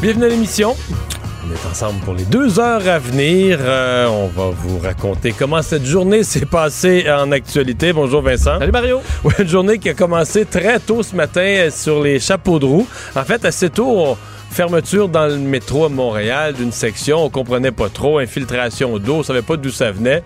[0.00, 0.76] Bienvenue à l'émission.
[1.46, 3.58] On est ensemble pour les deux heures à venir.
[3.60, 7.92] Euh, on va vous raconter comment cette journée s'est passée en actualité.
[7.92, 8.58] Bonjour Vincent.
[8.58, 9.00] Salut Mario.
[9.24, 12.86] Ouais, une journée qui a commencé très tôt ce matin sur les chapeaux de roue.
[13.16, 14.16] En fait, assez tôt, on-
[14.50, 17.24] fermeture dans le métro à Montréal d'une section.
[17.24, 18.18] On comprenait pas trop.
[18.18, 19.16] Infiltration d'eau.
[19.16, 20.22] On savait pas d'où ça venait.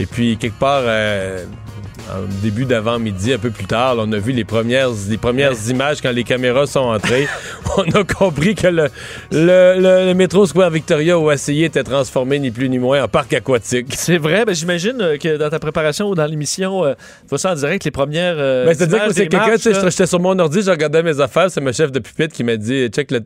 [0.00, 0.82] Et puis, quelque part...
[0.84, 1.44] euh,
[2.10, 5.52] en début d'avant-midi, un peu plus tard, là, on a vu les premières, les premières
[5.68, 7.26] images quand les caméras sont entrées.
[7.76, 8.88] on a compris que le,
[9.32, 13.08] le, le- le métro Square Victoria au ACI était transformé ni plus ni moins en
[13.08, 13.88] parc aquatique.
[13.96, 16.94] C'est vrai, ben, j'imagine euh, que dans ta préparation ou dans l'émission, euh,
[17.28, 18.36] faut ça en direct, les premières.
[18.38, 19.56] euh, Ben, C'est-à-dire que c'est quelqu'un,
[19.90, 22.56] j'étais sur mon ordi, je regardais mes affaires, c'est mon chef de pupitre qui m'a
[22.56, 23.20] dit check le.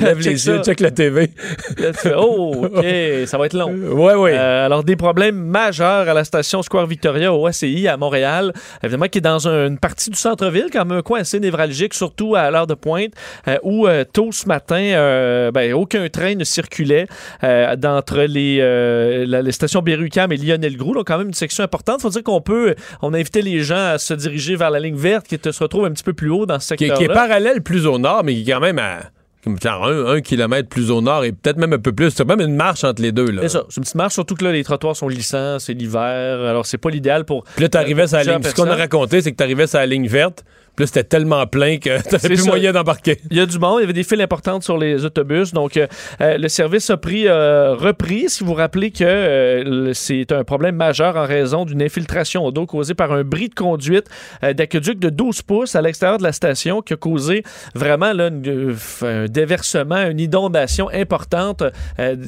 [0.00, 0.62] Lève les yeux, ça.
[0.62, 1.30] check la TV.
[1.78, 2.84] Là, tu fais, oh, OK,
[3.26, 3.72] ça va être long.
[3.72, 4.34] Ouais, ouais.
[4.36, 8.52] Euh, alors, des problèmes majeurs à la station Square Victoria au ACI à Montréal,
[8.82, 11.94] évidemment, qui est dans un- une partie du centre-ville, quand même un coin assez névralgique,
[11.94, 13.12] surtout à l'heure de pointe,
[13.48, 17.06] euh, où euh, tôt ce matin, euh, ben, aucun train ne circulait
[17.44, 20.94] euh, d'entre les, euh, la- les stations Berrucam et Lionel Groux.
[20.94, 22.00] Donc, quand même une section importante.
[22.02, 24.96] faut dire qu'on peut, on a invité les gens à se diriger vers la ligne
[24.96, 27.04] verte qui te- se retrouve un petit peu plus haut dans ce qui, secteur qui
[27.04, 29.00] est parallèle plus au nord, mais qui est quand même à
[29.44, 32.10] comme genre un, un kilomètre plus au nord et peut-être même un peu plus.
[32.10, 33.26] C'est même une marche entre les deux.
[33.40, 36.40] C'est ça, c'est une petite marche, surtout que là, les trottoirs sont lissants, c'est l'hiver,
[36.40, 37.44] alors c'est pas l'idéal pour...
[37.44, 38.42] Puis là, t'arrivais sur la ligne.
[38.42, 40.44] Ce qu'on a raconté, c'est que t'arrivais sur la ligne verte.
[40.76, 42.46] Puis c'était tellement plein que t'avais plus ça.
[42.50, 43.18] moyen d'embarquer.
[43.30, 45.76] Il y a du monde, il y avait des files importantes sur les autobus, donc
[45.76, 45.86] euh,
[46.20, 48.28] euh, le service a pris euh, repris.
[48.30, 52.66] Si vous vous rappelez que euh, c'est un problème majeur en raison d'une infiltration d'eau
[52.66, 54.06] causée par un bris de conduite
[54.42, 57.42] d'aqueduc de 12 pouces à l'extérieur de la station qui a causé
[57.74, 61.62] vraiment là, une- un déversement, une inondation importante.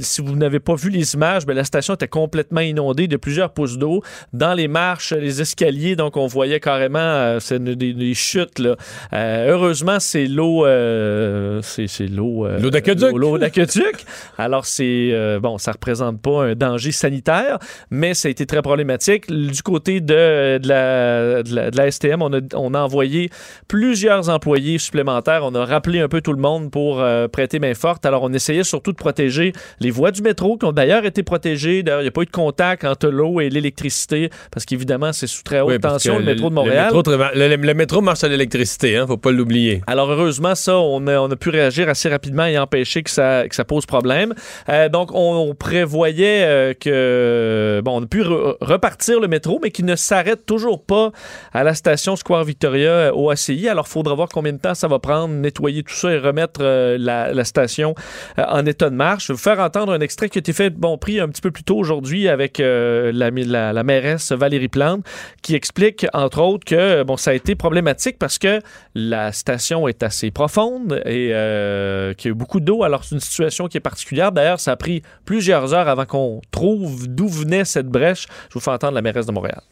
[0.01, 3.53] Si vous n'avez pas vu les images, ben, la station était complètement inondée de plusieurs
[3.53, 4.03] pouces d'eau
[4.33, 8.15] dans les marches, les escaliers, donc on voyait carrément des, des
[8.59, 8.77] Là.
[9.13, 13.13] Euh, heureusement, c'est l'eau, euh, c'est l'eau, euh, L'eau d'aqueduc.
[13.15, 14.05] l'eau- d'aqueduc.
[14.39, 17.59] Alors c'est bon, ça représente pas un danger sanitaire,
[17.91, 19.31] mais ça a été très problématique.
[19.31, 23.31] Du côté de, de la, de, la, de la STM, on a, on a envoyé
[23.69, 25.41] plusieurs employés supplémentaires.
[25.45, 27.03] On a rappelé un peu tout le monde pour
[27.33, 28.07] prêter main forte.
[28.07, 31.83] Alors on essayait surtout de protéger les voies du métro qui ont d'ailleurs été protégées.
[31.83, 35.27] D'ailleurs, il n'y a pas eu de contact entre l'eau et l'électricité parce qu'évidemment c'est
[35.27, 36.91] sous très haute Oui, tension le métro de Montréal.
[36.91, 39.83] Le métro, tra- le- le métro marche à l'électricité, hein, faut pas l'oublier.
[39.87, 44.35] Alors heureusement, ça, on a, pu réagir assez rapidement et empêcher que ça, pose problème.
[44.69, 49.61] Euh, donc on, on prévoyait euh, que bon, on a pu re- repartir le métro,
[49.63, 51.13] mais qu'il ne s'arrête toujours pas
[51.53, 53.69] à la station Square Victoria euh, au ACI.
[53.69, 57.45] Alors faudra voir combien de temps ça va prendre, nettoyer tout ça et remettre la,
[57.45, 57.95] station
[58.39, 59.27] en état de marche.
[59.27, 61.43] Je vais vous faire entendre un extrait qui a été fait, bon, pris un petit
[61.43, 65.05] peu plus tôt aujourd'hui avec la, la, la mairesse Valérie Plante,
[65.43, 68.61] qui explique entre autres que bon, ça a été problématique parce que
[68.95, 72.83] la station est assez profonde et euh, qu'il y a eu beaucoup d'eau.
[72.83, 74.33] Alors, c'est une situation qui est particulière.
[74.33, 78.27] D'ailleurs, ça a pris plusieurs heures avant qu'on trouve d'où venait cette brèche.
[78.49, 79.63] Je vous fais entendre la mairesse de Montréal.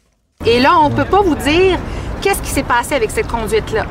[0.45, 1.79] Et là, on ne peut pas vous dire
[2.23, 3.83] qu'est-ce qui s'est passé avec cette conduite-là?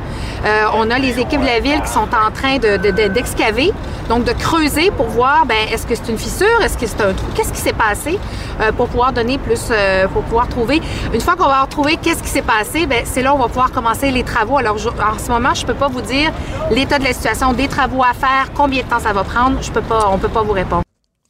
[0.45, 3.71] Euh, on a les équipes de la ville qui sont en train de- de- d'excaver,
[4.09, 7.13] donc de creuser pour voir, ben, est-ce que c'est une fissure, est-ce que c'est un
[7.13, 8.19] trou, qu'est-ce qui s'est passé
[8.59, 10.81] euh, pour pouvoir donner plus, euh, pour pouvoir trouver?
[11.13, 13.47] Une fois qu'on va trouvé qu'est-ce qui s'est passé, ben, c'est là où on va
[13.47, 14.57] pouvoir commencer les travaux.
[14.57, 16.31] Alors, en ce moment, je peux pas vous dire
[16.71, 19.61] l'état de la situation, des travaux à faire, combien de temps ça va prendre.
[19.61, 20.82] Je peux pas, on peut pas vous répondre.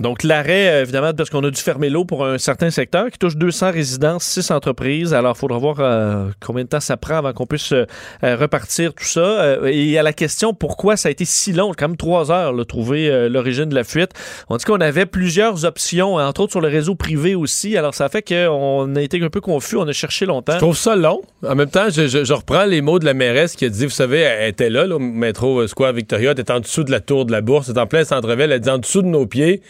[0.03, 3.18] Donc, l'arrêt, euh, évidemment, parce qu'on a dû fermer l'eau pour un certain secteur qui
[3.18, 5.14] touche 200 résidences, 6 entreprises.
[5.14, 7.86] Alors, il faudra voir euh, combien de temps ça prend avant qu'on puisse euh,
[8.22, 9.59] repartir tout ça.
[9.63, 12.66] Et à la question pourquoi ça a été si long, quand même trois heures, là,
[12.66, 14.12] trouver l'origine de la fuite,
[14.50, 17.78] on dit qu'on avait plusieurs options, entre autres sur le réseau privé aussi.
[17.78, 20.54] Alors, ça fait qu'on a été un peu confus, on a cherché longtemps.
[20.54, 21.22] Je trouve ça long.
[21.48, 24.19] En même temps, je, reprends les mots de la mairesse qui a dit, vous savez,
[24.19, 27.25] elle était là, là, au métro Square Victoria, elle était en dessous de la tour
[27.25, 29.62] de la bourse, elle est en plein centre-ville, elle dit en dessous de nos pieds.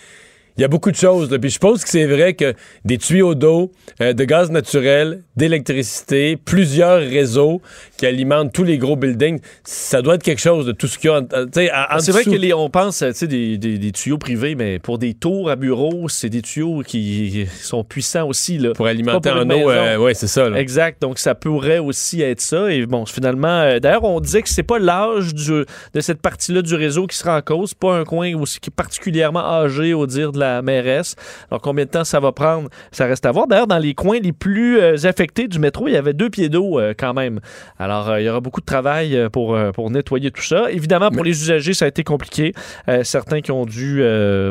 [0.58, 1.36] Il y a beaucoup de choses.
[1.42, 2.54] Puis je pense que c'est vrai que
[2.86, 3.72] des tuyaux d'eau,
[4.02, 7.62] euh, de gaz naturel, d'électricité, plusieurs réseaux
[8.04, 9.40] qui alimente tous les gros buildings.
[9.64, 11.20] Ça doit être quelque chose de tout ce qu'il y a.
[11.20, 12.32] en- en- C'est vrai dessous.
[12.32, 15.56] que les- on pense sais, des, des- des tuyaux privés, mais pour des tours à
[15.56, 18.58] bureaux, c'est des tuyaux qui sont puissants aussi.
[18.58, 18.74] Là.
[18.74, 20.50] pour alimenter pour en eau, euh, ouais, c'est ça.
[20.50, 20.60] là.
[20.60, 21.02] Exact.
[21.02, 22.72] Donc, ça pourrait aussi être ça.
[22.74, 25.66] Et bon, finalement, euh, d'ailleurs, on disait que c'est pas l'âge de
[26.02, 27.74] cette partie-là du réseau qui sera en cause.
[27.74, 31.16] Pas un coin aussi qui est particulièrement âgé, au dire de la mairesse.
[31.50, 33.48] Alors, combien de temps ça va prendre, ça reste à voir.
[33.48, 36.50] D'ailleurs, dans les coins les plus euh, affectés du métro, il y avait deux pieds
[36.50, 37.40] d'eau euh, quand même.
[37.80, 40.72] Alors, euh, il y aura beaucoup de travail euh, pour, euh, pour nettoyer tout ça.
[40.72, 42.54] Évidemment, pour les usagers, ça a été compliqué.
[42.90, 44.01] Euh, certains qui ont dû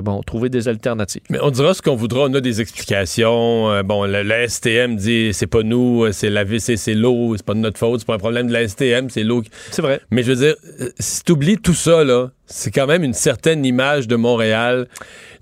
[0.02, 1.22] bon, trouver des alternatives.
[1.30, 2.20] Mais on dira ce qu'on voudra.
[2.28, 3.82] On a des explications.
[3.84, 7.58] Bon, le STM dit c'est pas nous, c'est la VC, c'est l'eau, c'est pas de
[7.58, 9.42] notre faute, c'est pas un problème de la STM, c'est l'eau.
[9.42, 10.00] qui- C'est vrai.
[10.10, 10.54] Mais je veux dire,
[10.98, 14.86] si t'oublies tout ça, là, c'est quand même une certaine image de Montréal.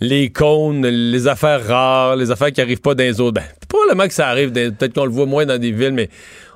[0.01, 3.35] Les cônes, les affaires rares, les affaires qui arrivent pas dans les autres.
[3.35, 6.09] Ben, probablement que ça arrive, peut-être qu'on le voit moins dans des villes, mais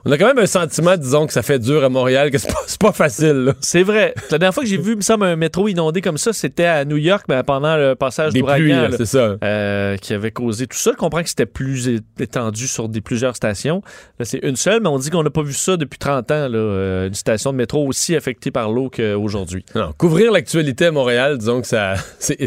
[0.07, 2.53] on a quand même un sentiment, disons, que ça fait dur à Montréal, que c'est
[2.53, 3.55] pas, pas facile.
[3.61, 4.15] C'est vrai.
[4.31, 6.65] La dernière fois que j'ai vu, il me semble, un métro inondé comme ça, c'était
[6.67, 8.89] à New York ben, pendant le passage d'ouragan.
[8.97, 9.37] c'est ça.
[9.43, 10.91] euh, qui avait causé tout ça.
[10.93, 13.83] Je comprends que c'était plus étendu sur des, plusieurs stations.
[14.19, 16.49] Là, c'est une seule, mais on dit qu'on n'a pas vu ça depuis 30 ans,
[16.49, 19.65] là, euh, une station de métro aussi affectée par l'eau qu'aujourd'hui.
[19.75, 22.39] Non, couvrir l'actualité à Montréal, disons que ça, c'est,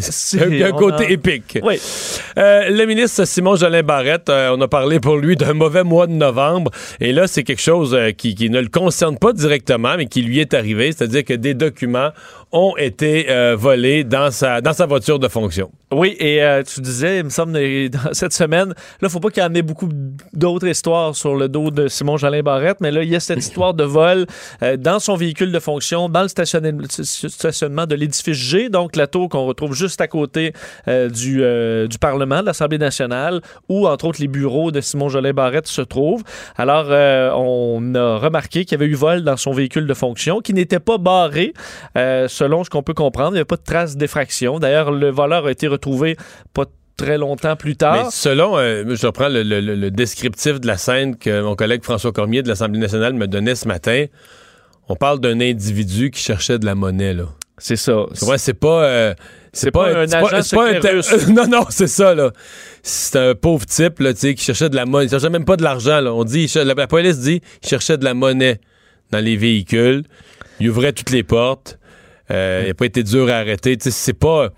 [0.41, 1.57] un, un côté a- épique.
[1.63, 1.79] Oui.
[2.37, 6.07] Euh, le ministre Simon Jolin Barrette, euh, on a parlé pour lui d'un mauvais mois
[6.07, 6.71] de novembre.
[6.99, 10.21] Et là, c'est quelque chose euh, qui, qui ne le concerne pas directement, mais qui
[10.21, 10.91] lui est arrivé.
[10.91, 12.11] C'est-à-dire que des documents
[12.51, 15.71] ont été euh, volés dans sa, dans sa voiture de fonction.
[15.91, 17.53] Oui, et euh, tu disais, il me semble,
[17.89, 19.89] dans cette semaine, là, faut pas qu'il y en ait beaucoup
[20.33, 23.39] d'autres histoires sur le dos de Simon Jolin Barrette, mais là, il y a cette
[23.47, 24.27] histoire de vol
[24.63, 29.29] euh, dans son véhicule de fonction, dans le stationnement, de l'édifice G, donc la tour
[29.29, 30.53] qu'on retrouve juste à côté
[30.87, 31.43] du,
[31.87, 35.81] du Parlement, de l'Assemblée nationale, où, entre autres, les bureaux de Simon Jolin Barrette se
[35.81, 36.23] trouvent.
[36.57, 40.41] Alors, euh, on a remarqué qu'il y avait eu vol dans son véhicule de fonction,
[40.41, 41.53] qui n'était pas barré,
[41.97, 43.29] euh, selon ce qu'on peut comprendre.
[43.31, 44.59] Il n'y avait pas de trace d'effraction.
[44.59, 46.17] D'ailleurs, le voleur a été retrouvé
[46.53, 46.65] pas
[46.97, 48.11] très longtemps plus tard.
[48.11, 52.41] selon, euh, je reprends le- le descriptif de la scène que mon collègue François Cormier
[52.41, 54.05] de l'Assemblée nationale me donnait ce matin,
[54.89, 57.25] on parle d'un individu qui cherchait de la monnaie, là.
[57.57, 58.05] C'est ça.
[58.37, 58.83] C'est pas.
[58.83, 59.13] euh,
[59.53, 61.27] C'est pas un agent c'est pas un- russe.
[61.29, 62.31] non, non, c'est ça, là.
[62.83, 65.05] C'est un pauvre type, là, tu sais, qui cherchait de la monnaie.
[65.05, 66.13] Il cherchait même pas de l'argent, là.
[66.13, 68.59] On dit, la, la police dit, il cherchait de la monnaie
[69.11, 70.03] dans les véhicules.
[70.59, 71.79] Il ouvrait toutes les portes.
[72.29, 73.75] Euh, Il n'a pas été dur à arrêter.
[73.77, 74.49] Tu sais, c'est pas.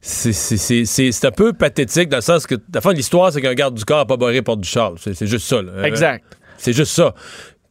[0.00, 3.74] C'est un peu pathétique dans le sens que, la fin de l'histoire, c'est qu'un garde
[3.74, 4.92] du corps n'a pas barré porte du char.
[4.98, 5.82] C'est c'est juste ça, là.
[5.86, 6.24] Exact.
[6.58, 7.14] C'est juste ça.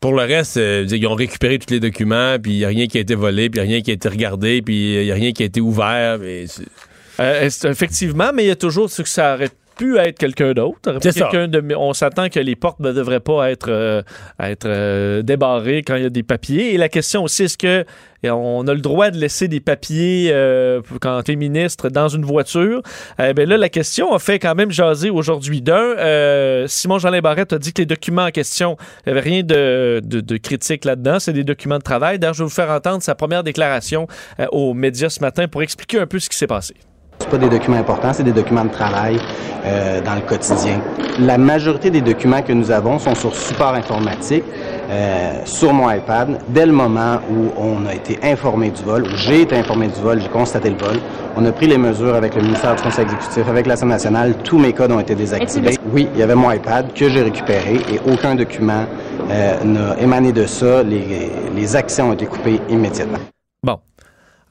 [0.03, 2.88] Pour le reste, euh, ils ont récupéré tous les documents, puis il n'y a rien
[2.88, 5.05] qui a été volé, puis il n'y a rien qui a été regardé, puis il
[5.05, 6.19] n'y a rien qui a été ouvert.
[6.19, 10.99] Euh, effectivement, mais il y a toujours ce que ça aurait pu être quelqu'un d'autre.
[11.31, 14.01] Quelqu'un de- on s'attend que les portes ne devraient pas être, euh,
[14.39, 16.73] être euh, débarrées quand il y a des papiers.
[16.73, 17.85] Et la question aussi, est-ce que
[18.25, 22.23] on a le droit de laisser des papiers euh, quand tu es ministre dans une
[22.23, 22.81] voiture?
[23.19, 25.61] Eh bien là, la question a fait quand même jaser aujourd'hui.
[25.61, 29.43] D'un, Simon Jolin Barrette a dit que les documents en question, il n'y avait rien
[29.43, 31.19] de, de- de critique là-dedans.
[31.19, 32.17] C'est des documents de travail.
[32.19, 34.07] D'ailleurs, je vais vous faire entendre sa première déclaration
[34.51, 36.75] aux médias ce matin pour expliquer un peu ce qui s'est passé.
[37.23, 39.17] C'est pas des documents importants, c'est des documents de travail
[39.65, 40.81] euh, dans le quotidien.
[41.21, 44.43] La majorité des documents que nous avons sont sur support informatique,
[44.89, 46.37] euh, sur mon iPad.
[46.49, 50.01] Dès le moment où on a été informé du vol, où j'ai été informé du
[50.01, 50.97] vol, j'ai constaté le vol,
[51.37, 54.35] on a pris les mesures avec le ministère du Conseil exécutif, avec l'Assemblée nationale.
[54.43, 55.77] Tous mes codes ont été désactivés.
[55.93, 58.83] Oui, il y avait mon iPad que j'ai récupéré et aucun document
[59.31, 60.83] euh, n'a émané de ça.
[60.83, 63.19] Les, les accès ont été coupés immédiatement.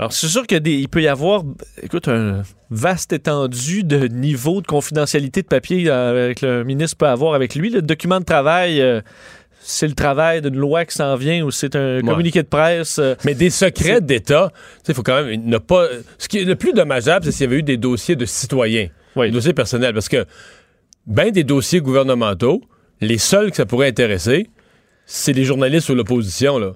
[0.02, 1.44] Alors, c'est sûr qu'il peut y avoir,
[1.80, 7.06] écoute, un vaste étendue de niveau de confidentialité de papier euh, que le ministre peut
[7.06, 7.70] avoir avec lui.
[7.70, 9.00] Le document de travail, euh,
[9.60, 12.98] c'est le travail d'une loi qui s'en vient ou c'est un communiqué de presse.
[12.98, 14.50] euh, Mais des secrets d'État,
[14.88, 15.86] il faut quand même ne pas.
[16.18, 18.88] Ce qui est le plus dommageable, c'est s'il y avait eu des dossiers de citoyens,
[19.14, 19.26] Oui.
[19.28, 20.24] des dossiers personnels, parce que
[21.06, 22.60] ben des dossiers gouvernementaux,
[23.00, 24.48] les seuls que ça pourrait intéresser,
[25.06, 26.72] c'est les journalistes ou l'opposition, là.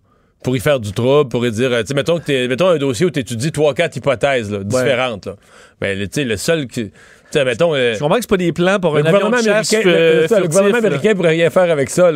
[0.47, 2.77] Pour y faire du trouble, pour y dire, euh, tu sais, mettons, que mettons un
[2.79, 5.27] dossier où tu étudies trois, quatre hypothèses là, différentes.
[5.27, 5.35] Là.
[5.81, 6.85] Ben, tu sais, le seul qui.
[6.85, 6.93] Tu
[7.33, 7.75] sais, mettons.
[7.75, 9.73] euh, Je comprends que c'est pas des plans pour le un avion gouvernement, de chasse
[9.75, 10.87] américain, euh, le- ça, le furtif, gouvernement là.
[10.87, 12.11] américain pourrait rien faire avec ça.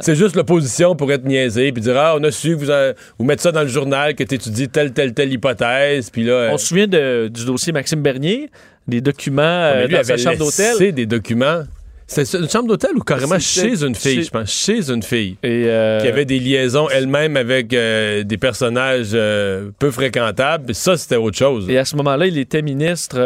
[0.00, 3.24] C'est juste l'opposition pour être niaisé puis dire ah on a su que vous vous
[3.26, 6.50] mettre ça dans le journal que tu étudies telle telle telle hypothèse puis là euh,
[6.52, 8.48] On se souvient de- du dossier Maxime Bernier,
[8.88, 10.94] des documents mais lui dans sa chambre d'hôtel.
[10.94, 11.64] des documents
[12.12, 14.50] C'était une chambre d'hôtel ou carrément chez une fille, chez- je pense.
[14.50, 15.36] Chez une fille.
[15.44, 20.74] Et, euh, Qui avait des liaisons elle-même avec euh, des personnages euh, peu fréquentables.
[20.74, 21.70] Ça, c'était autre chose.
[21.70, 23.16] Et à ce moment-là, il était ministre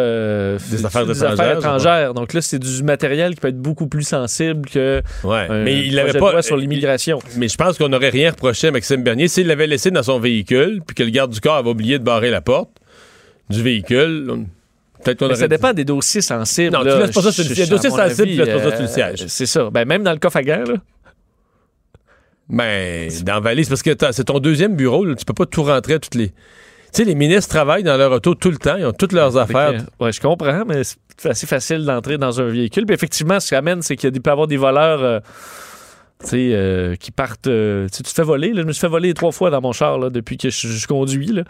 [0.71, 2.13] Des Affaires des étrangères.
[2.13, 5.49] Donc là, c'est du matériel qui peut être beaucoup plus sensible que Ouais.
[5.65, 6.43] mais il projet avait de pas.
[6.43, 7.21] sur l'immigration.
[7.39, 10.19] Mais je pense qu'on n'aurait rien reproché à Maxime Bernier s'il l'avait laissé dans son
[10.21, 12.71] véhicule, puis que le garde du corps avait oublié de barrer la porte
[13.49, 14.27] du véhicule.
[14.31, 14.45] on-
[15.05, 16.73] Peut-être ça dépend des dossiers sensibles.
[16.73, 17.01] Non, tu là.
[17.07, 18.71] laisses pas ça sur le- Je- il y a je- dossier sensible, tu laisses pas
[18.71, 19.25] ça sur le euh, siège.
[19.29, 19.71] C'est ça.
[19.71, 20.75] Ben, même dans le coffre à gants, là.
[22.49, 25.95] Ben, dans Valise, parce que c'est ton deuxième bureau, là, tu peux pas tout rentrer
[25.95, 26.29] à toutes les.
[26.29, 26.35] Tu
[27.03, 29.73] sais, les ministres travaillent dans leur auto tout le temps, ils ont toutes leurs affaires.
[29.99, 32.85] Ouais, je comprends, mais c'est assez facile d'entrer dans un véhicule.
[32.87, 35.21] Puis effectivement, ce qui amène, c'est qu'il peut y avoir des voleurs euh,
[36.21, 37.47] tu sais, euh, qui partent.
[37.49, 38.53] euh, tu tu te fais voler.
[38.53, 38.63] là.
[38.63, 40.87] je me suis fait voler trois fois dans mon char là, depuis que je, je
[40.87, 41.27] conduis.
[41.33, 41.43] Là.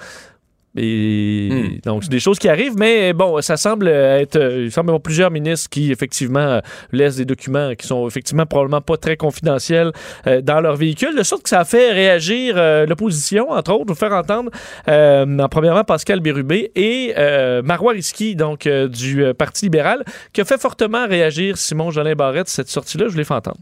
[0.77, 1.79] Et Hmm.
[1.85, 4.37] donc, c'est des choses qui arrivent, mais bon, ça semble être.
[4.37, 8.09] euh, Il semble y avoir plusieurs ministres qui, effectivement, euh, laissent des documents qui sont
[8.09, 9.93] effectivement probablement pas très confidentiels
[10.27, 13.85] euh, dans leur véhicule, de sorte que ça a fait réagir euh, l'opposition, entre autres,
[13.87, 14.51] vous faire entendre,
[14.89, 20.03] euh, en premièrement, Pascal Bérubé et euh, Marois Risky, donc euh, du Parti libéral,
[20.33, 23.59] qui a fait fortement réagir Simon Jolin Barrette, cette sortie-là, je vous l'ai fait entendre.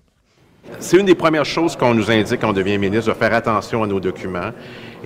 [0.79, 3.83] C'est une des premières choses qu'on nous indique quand on devient ministre, de faire attention
[3.83, 4.51] à nos documents.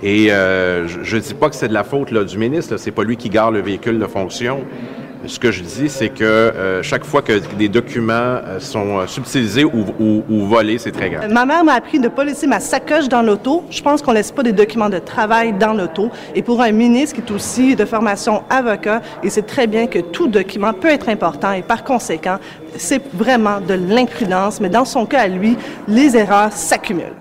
[0.03, 2.91] Et euh, je ne dis pas que c'est de la faute là, du ministre, c'est
[2.91, 4.59] pas lui qui garde le véhicule de fonction.
[5.25, 9.07] Ce que je dis, c'est que euh, chaque fois que des documents euh, sont euh,
[9.07, 11.29] subtilisés ou, ou- ou volés, c'est très grave.
[11.33, 13.63] Ma mère m'a appris de ne pas laisser ma sacoche dans l'auto.
[13.71, 16.11] Je pense qu'on ne laisse pas des documents de travail dans l'auto.
[16.35, 19.99] Et pour un ministre qui est aussi de formation avocat, il sait très bien que
[19.99, 22.37] tout document peut être important et par conséquent,
[22.77, 24.61] c'est vraiment de l'imprudence.
[24.61, 27.15] Mais dans son cas à lui, les erreurs s'accumulent.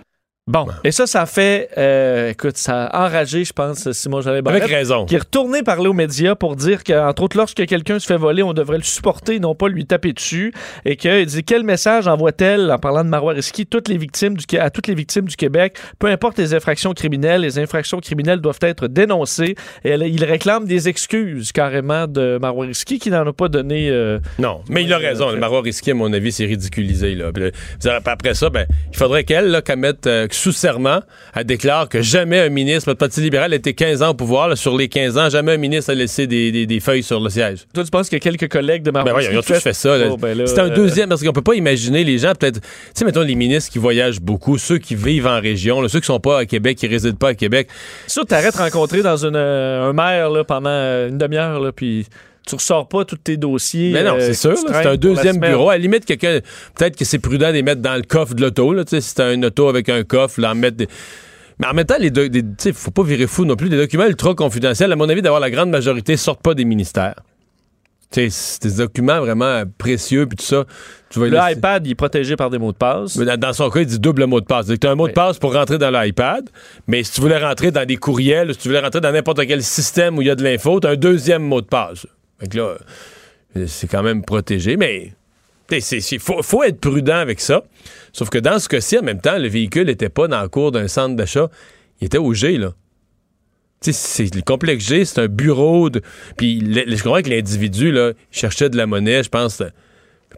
[0.48, 4.62] Bon, et ça, ça fait, euh, écoute, ça a enragé, je pense, Simon Jolin Barrette.
[4.62, 5.04] Avec raison.
[5.04, 8.44] Qui est retourné parler aux médias pour dire qu'entre autres, lorsque quelqu'un se fait voler,
[8.44, 10.52] on devrait le supporter, non pas lui taper dessus.
[10.84, 14.44] Et qu'il dit quel message envoie-t-elle, en parlant de Marois Risky, toutes les victimes du,
[14.56, 18.60] à toutes les victimes du Québec, peu importe les infractions criminelles, les infractions criminelles doivent
[18.62, 19.56] être dénoncées.
[19.84, 23.90] Et elle- il réclame des excuses carrément de Marois Risky qui n'en a pas donné.
[23.90, 25.28] euh, Non, mais il a raison.
[25.32, 27.16] Le Marois risqué, à mon avis, c'est ridiculisé.
[27.16, 27.32] Là,
[28.04, 31.00] après ça, ben, il faudrait qu'elle, là, qu'elle mette euh, sous serment,
[31.34, 34.48] elle déclare que jamais un ministre, le Parti libéral été 15 ans au pouvoir.
[34.48, 37.20] là, sur les 15 ans, jamais un ministre a laissé des, des- des feuilles sur
[37.20, 37.64] le siège.
[37.74, 39.96] Toi, tu penses a quelques collègues de Marois Ben voyons, ils ont tous fait ça.
[40.10, 42.68] Oh, ben c'est un euh, deuxième, parce qu'on peut pas imaginer les gens, peut-être, tu
[42.94, 46.06] sais, mettons les ministres qui voyagent beaucoup, ceux qui vivent en région, là, ceux qui
[46.06, 47.68] sont pas à Québec, qui résident pas à Québec.
[48.06, 52.06] Ça, t'arrêtes de rencontrer dans une, euh, un maire là, pendant euh, une demi-heure, puis
[52.46, 53.92] tu ressors pas tous tes dossiers.
[53.92, 55.68] Mais non, euh, c'est sûr, c'est un deuxième bureau.
[55.70, 56.38] À la limite, quelqu'un,
[56.76, 59.42] peut-être que c'est prudent de les mettre dans le coffre de l'auto, si c'est un
[59.42, 60.88] auto avec un coffre, là, en mettre des...
[61.58, 63.68] Mais en même temps, les deux, sais, faut pas virer fou non plus.
[63.70, 67.14] Des documents ultra confidentiels, à mon avis, d'avoir la grande majorité, sortent pas des ministères.
[68.12, 70.64] Tu sais, c'est des documents vraiment précieux, puis tout ça.
[71.10, 73.16] Tu vas Le laisser- iPad, il est protégé par des mots de passe.
[73.16, 74.66] Mais dans, dans son cas, il dit double mot de passe.
[74.66, 76.48] Tu as un mot de passe pour rentrer dans l'iPad,
[76.86, 79.62] mais si tu voulais rentrer dans des courriels, si tu voulais rentrer dans n'importe quel
[79.62, 82.06] système où il y a de l'info, tu as un deuxième mot de passe.
[82.40, 82.76] Fait que là,
[83.56, 85.12] euh, c'est quand même protégé, mais
[85.70, 87.62] il faut, faut être prudent avec ça.
[88.12, 90.72] Sauf que dans ce cas-ci, en même temps, le véhicule n'était pas dans le cours
[90.72, 91.48] d'un centre d'achat.
[92.00, 92.72] Il était au G, là.
[93.80, 96.00] Tu sais, c'est le complexe G, c'est un bureau de.
[96.36, 99.60] Puis je comprends que l'individu, là, il cherchait de la monnaie, je pense.
[99.60, 99.68] euh,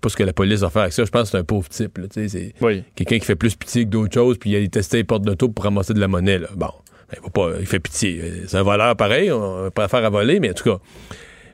[0.00, 1.04] pas ce que la police va faire avec ça.
[1.04, 1.98] Je pense que c'est un pauvre type.
[2.12, 2.84] c'est Oui.
[2.94, 5.48] quelqu'un qui fait plus pitié que d'autres choses, puis il allait tester les portes d'auto
[5.48, 6.38] pour ramasser de la monnaie.
[6.38, 6.48] Là.
[6.54, 6.70] Bon,
[7.10, 8.22] ben, il, va pas, il fait pitié.
[8.46, 10.78] C'est un voleur pareil, on va pas faire à voler, mais en tout cas.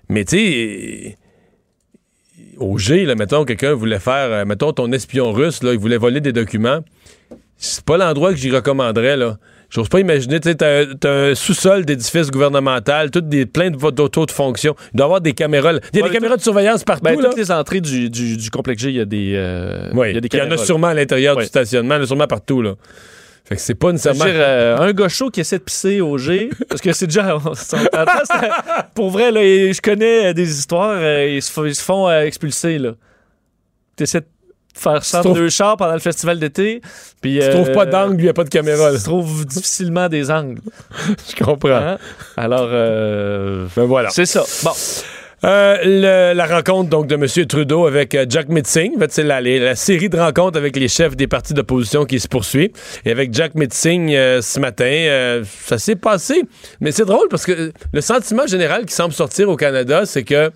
[0.08, 1.16] Mais tu sais,
[2.58, 5.96] au G, là, mettons, quelqu'un voulait faire, euh, mettons, ton espion russe, là, il voulait
[5.96, 6.80] voler des documents.
[7.56, 9.38] C'est pas l'endroit que j'y recommanderais, là.
[9.70, 14.26] J'ose pas imaginer, tu sais, t'as un sous-sol d'édifice gouvernemental, toutes des, plein de d'autos
[14.26, 14.76] de fonction.
[14.92, 15.72] Il doit y avoir des caméras.
[15.72, 17.30] Il y a Ouais, des caméras de surveillance partout, Ben, là.
[17.30, 19.32] toutes les entrées du, du, du complexe G, il y a des.
[19.34, 21.42] euh, Oui, il y a des il y en a caméras, sûrement à l'intérieur Ouais.
[21.44, 22.74] du stationnement, il y en a sûrement partout, là.
[23.46, 24.24] Fait que c'est pas nécessairement...
[24.24, 27.36] dire, euh, un gars chaud qui essaie de pisser au G, parce que c'est déjà.
[27.44, 27.52] on
[28.94, 32.08] pour vrai, là, je connais euh, des histoires, euh, ils, se font, ils se font
[32.08, 32.92] euh, expulser, là.
[33.96, 34.26] T'essaies de
[34.74, 36.80] faire ça trouves- deux chars pendant le festival d'été,
[37.20, 37.38] puis.
[37.38, 38.96] Tu trouves pas d'angle, il n'y a pas de caméra, là.
[38.96, 40.60] Tu trouves difficilement des angles.
[41.28, 41.68] Je comprends.
[41.76, 41.98] hein?
[42.38, 44.08] Alors, euh, Ben voilà.
[44.08, 44.42] c'est ça.
[44.62, 44.72] Bon.
[45.44, 47.26] Euh, le- la rencontre donc de M.
[47.46, 48.96] Trudeau avec euh, Jack Mitzing.
[48.96, 52.18] En fait, c'est la, la série de rencontres avec les chefs des partis d'opposition qui
[52.18, 52.72] se poursuit.
[53.04, 56.42] Et avec Jack Mitzing euh, ce matin, ça s'est passé.
[56.80, 60.50] Mais c'est drôle parce que le sentiment général qui semble sortir au Canada, c'est que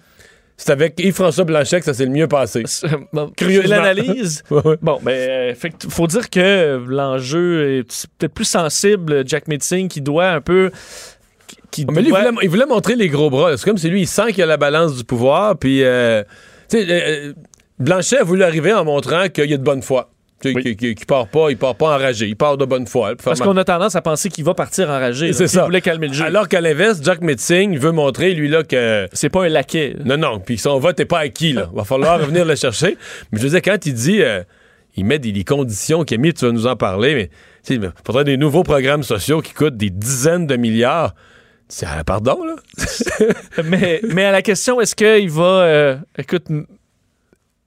[0.57, 2.65] c'est avec Yves-François Blanchet que ça s'est le mieux passé.
[3.13, 3.77] Bon, Curieusement.
[3.77, 4.43] l'analyse.
[4.51, 4.77] Ouais, ouais.
[4.83, 10.31] Bon, ben, il faut dire que l'enjeu est peut-être plus sensible, Jack Mitzing, qui doit
[10.31, 10.71] un peu.
[11.71, 13.57] Qui- Qui Mais lui, il voulait, il voulait montrer les gros bras.
[13.57, 15.83] C'est comme si lui, il sent qu'il a la balance du pouvoir, puis...
[15.85, 16.23] euh,
[16.69, 17.33] tu sais, euh,
[17.79, 20.11] Blanchet a voulu arriver en montrant qu'il y a de bonne foi.
[20.41, 23.15] Tu sais, Qu'il qu'il part pas, il part pas enragé, il part de bonne foi.
[23.23, 25.33] Parce qu'on a tendance à penser qu'il va partir enragé.
[25.33, 25.65] C'est ça.
[25.65, 26.25] voulait calmer le jeu.
[26.25, 29.09] Alors qu'à l'inverse, Jack Metzing veut montrer, lui, là, que.
[29.13, 29.97] c'est pas un laquais.
[30.05, 31.69] Non, non, puis son vote n'est pas acquis, là.
[31.75, 32.97] Va falloir revenir le chercher.
[33.33, 34.23] Mais je veux dire, quand il dit.
[34.23, 34.43] euh,
[34.97, 37.31] il met des, les conditions qu'il a mis, tu vas nous en parler, mais
[37.71, 41.15] il faudrait des nouveaux programmes sociaux qui coûtent des dizaines de milliards.
[41.69, 42.57] C'est pardon, là?
[43.65, 46.47] mais, mais à la question, est-ce qu'il va, euh, écoute,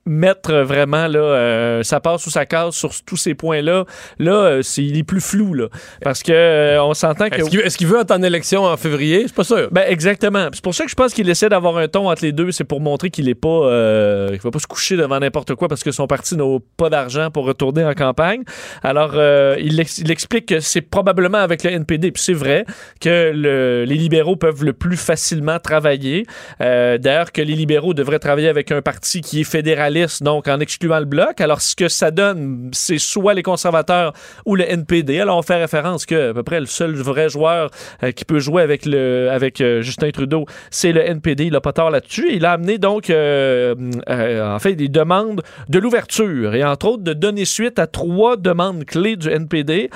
[0.06, 3.86] mettre vraiment là, euh, sa passe ou sa case sur tous ces points-là,
[4.18, 5.68] là, euh, c'est, il est plus flou, là.
[6.02, 7.36] Parce que euh, on s'entend que.
[7.66, 9.24] Est-ce qu'il veut être en élection en février?
[9.28, 9.68] C'est pas sûr.
[9.72, 10.48] Ben exactement.
[10.54, 12.52] C'est pour ça que je pense qu'il essaie d'avoir un ton entre les deux.
[12.52, 15.68] C'est pour montrer qu'il est pas, euh, qu'il va pas se coucher devant n'importe quoi
[15.68, 18.42] parce que son parti n'a pas d'argent pour retourner en campagne.
[18.82, 22.12] Alors euh, il, ex- il explique que c'est probablement avec le NPD.
[22.12, 22.66] Puis c'est vrai
[23.00, 26.26] que le- les libéraux peuvent le plus facilement travailler.
[26.60, 29.91] D'ailleurs que les libéraux devraient travailler avec un parti qui est fédéraliste,
[30.22, 31.42] donc en excluant le bloc.
[31.42, 34.14] Alors ce que ça donne, c'est soit les conservateurs
[34.46, 35.20] ou le NPD.
[35.20, 37.70] Alors on fait référence que à peu près le seul vrai joueur
[38.04, 41.46] euh, qui peut jouer avec le avec euh, Justin Trudeau, c'est le NPD.
[41.46, 42.30] Il a pas tort là-dessus.
[42.32, 43.76] Il a amené donc euh,
[44.08, 48.86] en fait des demandes de l'ouverture et entre autres de donner suite à trois demandes
[48.86, 49.90] clés du NPD.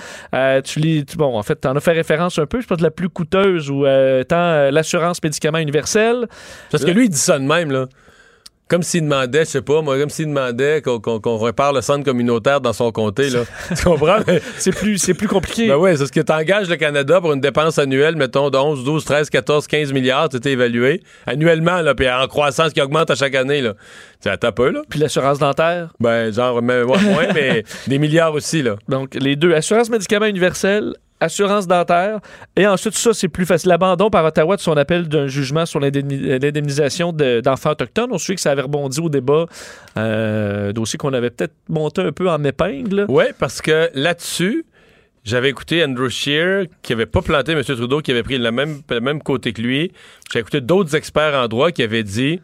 [0.63, 2.61] Tu lis, tu- bon, en fait, tu en as fait référence un peu.
[2.61, 6.27] Je pense que la plus coûteuse ou étant l'assurance médicaments universelle.
[6.71, 7.85] Parce que lui, il dit ça de même, là.
[8.67, 12.62] Comme s'il demandait, je sais pas, moi, comme s'il demandait qu'on repart le centre communautaire
[12.62, 13.43] dans son comté, là.
[13.77, 14.17] tu comprends?
[14.57, 15.67] C'est plus plus compliqué.
[15.67, 18.84] Ben oui, c'est ce que t'engages le Canada pour une dépense annuelle, mettons, de 11,
[18.84, 23.15] 12, 13, 14, 15 milliards, tu évalué, annuellement, là, puis en croissance qui augmente à
[23.15, 23.75] chaque année, là.
[24.22, 24.81] Tu attends peu, là.
[24.89, 25.93] Puis l'assurance dentaire?
[26.00, 28.77] Ben, genre, mais, ouais, moins, mais des milliards aussi, là.
[28.88, 30.95] Donc, les deux, assurance médicaments universelle,
[31.25, 32.20] assurance dentaire,
[32.55, 33.70] et ensuite, ça, c'est plus facile.
[33.70, 38.10] L'abandon par Ottawa de son appel d'un jugement sur l'indemni- l'indemnisation de- d'enfants autochtones.
[38.12, 39.46] On suit que ça avait rebondi au débat,
[39.98, 43.05] euh, dossier qu'on avait peut-être monté un peu en épingle.
[43.10, 44.65] Oui, parce que là-dessus,
[45.24, 47.63] j'avais écouté Andrew Scheer, qui avait pas planté M.
[47.63, 49.91] Trudeau, qui avait pris le même, le même côté que lui.
[50.32, 52.39] J'ai écouté d'autres experts en droit qui avaient dit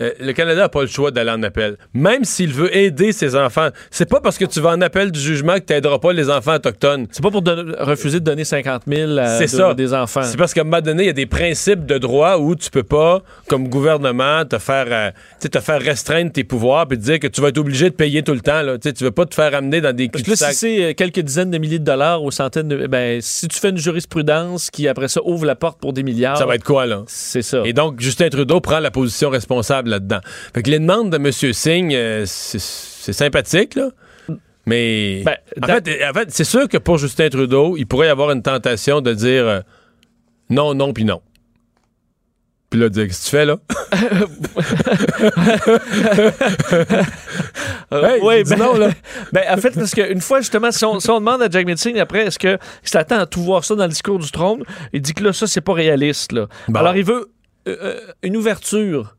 [0.00, 1.76] euh, le Canada n'a pas le choix d'aller en appel.
[1.94, 5.20] Même s'il veut aider ses enfants, c'est pas parce que tu vas en appel du
[5.20, 7.06] jugement que tu n'aideras pas les enfants autochtones.
[7.10, 7.42] C'est pas pour
[7.78, 9.74] refuser de donner 50 000 à C'est de- ça.
[9.74, 10.22] des enfants.
[10.22, 12.70] C'est parce qu'à un moment donné, il y a des principes de droit où tu
[12.70, 15.10] peux pas, comme gouvernement, te faire, euh,
[15.48, 18.22] te faire restreindre tes pouvoirs puis te dire que tu vas être obligé de payer
[18.22, 18.62] tout le temps.
[18.62, 18.78] Là.
[18.78, 20.52] Tu sais, tu veux pas te faire amener dans des Parce que là, cul-de-sac.
[20.52, 22.86] si c'est euh, quelques dizaines de milliers de dollars ou centaines de...
[22.86, 26.38] Ben, si tu fais une jurisprudence qui, après ça, ouvre la porte pour des milliards...
[26.38, 27.02] Ça va être quoi, là?
[27.06, 27.62] C'est ça.
[27.64, 30.20] Et donc, Justin Trudeau prend la position responsable là-dedans.
[30.54, 31.30] Fait que les demandes de M.
[31.32, 33.90] Singh, euh, c'est sympathique, là.
[34.66, 38.10] Mais Ben, en, fait, en fait, c'est sûr que pour Justin Trudeau, il pourrait y
[38.10, 39.60] avoir une tentation de dire euh,
[40.48, 41.22] non, non, puis non.
[42.70, 43.56] Puis là, dire, qu'est-ce que tu fais, là?
[47.92, 48.90] Euh, Hey, dis ben, non, là.
[49.32, 51.98] ben, en fait, parce qu'une fois, justement, si on, si on demande à Jack Metzing
[51.98, 54.62] après, est-ce qu'il s'attend à tout voir ça dans le discours du trône,
[54.92, 56.30] il dit que là, ça, c'est pas réaliste.
[56.30, 56.46] Là.
[56.68, 56.78] Bon.
[56.78, 57.32] Alors, il veut
[57.66, 59.16] euh, euh, une ouverture.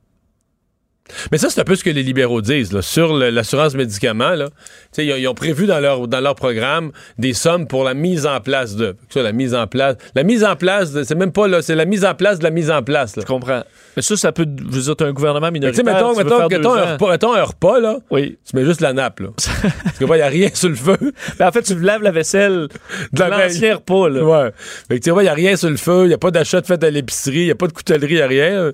[1.32, 4.32] Mais ça, c'est un peu ce que les libéraux disent là, sur l'assurance médicaments.
[4.32, 4.50] Là.
[4.98, 8.26] Ils, ont, ils ont prévu dans leur, dans leur programme des sommes pour la mise
[8.26, 8.96] en place de.
[9.10, 9.96] Ça, la mise en place.
[10.16, 12.50] La mise en place, c'est même pas là, c'est la mise en place de la
[12.52, 13.16] mise en place.
[13.16, 13.24] Là.
[13.24, 13.64] Tu comprends?
[13.96, 14.46] Mais ça, ça peut.
[14.72, 16.08] Je dire, t'as un gouvernement Fait que, Tu sais, minoritaire.
[16.08, 18.38] mettons, tu mettons, deux mettons un, repas, mettons un repas, là, Oui.
[18.50, 19.20] tu mets juste la nappe.
[19.20, 19.30] Là.
[19.84, 20.98] Parce qu'il n'y a rien sur le feu.
[21.38, 22.68] Ben, en fait, tu laves la vaisselle
[23.14, 24.10] de l'ancien repas.
[24.10, 24.24] Là.
[24.24, 24.52] Ouais.
[24.88, 26.32] Fait que tu vois, il n'y a rien sur le feu, il n'y a pas
[26.32, 28.72] d'achat de fait à l'épicerie, il n'y a pas de coutellerie, il n'y a rien.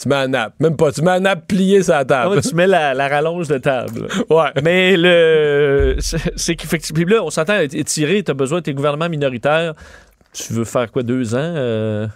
[0.00, 0.54] Tu mets la nappe.
[0.60, 0.92] Même pas.
[0.92, 2.40] Tu mets la nappe pliée sur la Ah table.
[2.42, 4.08] tu mets la, la rallonge de table.
[4.30, 4.50] ouais.
[4.62, 5.96] Mais le.
[6.00, 7.04] C'est qu'effectivement.
[7.04, 9.72] puis Là, on s'entend étirer, t'as besoin de tes gouvernements minoritaires.
[10.34, 11.38] Tu veux faire quoi, deux ans?
[11.40, 12.06] euh,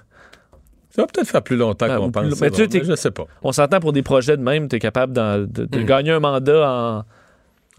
[0.90, 2.35] Ça va peut-être faire plus longtemps Ah, qu'on plus pense.
[2.35, 3.25] c'est mais tu mais je sais pas.
[3.43, 6.69] On s'entend pour des projets de même, tu es capable de, de gagner un mandat
[6.71, 7.05] en,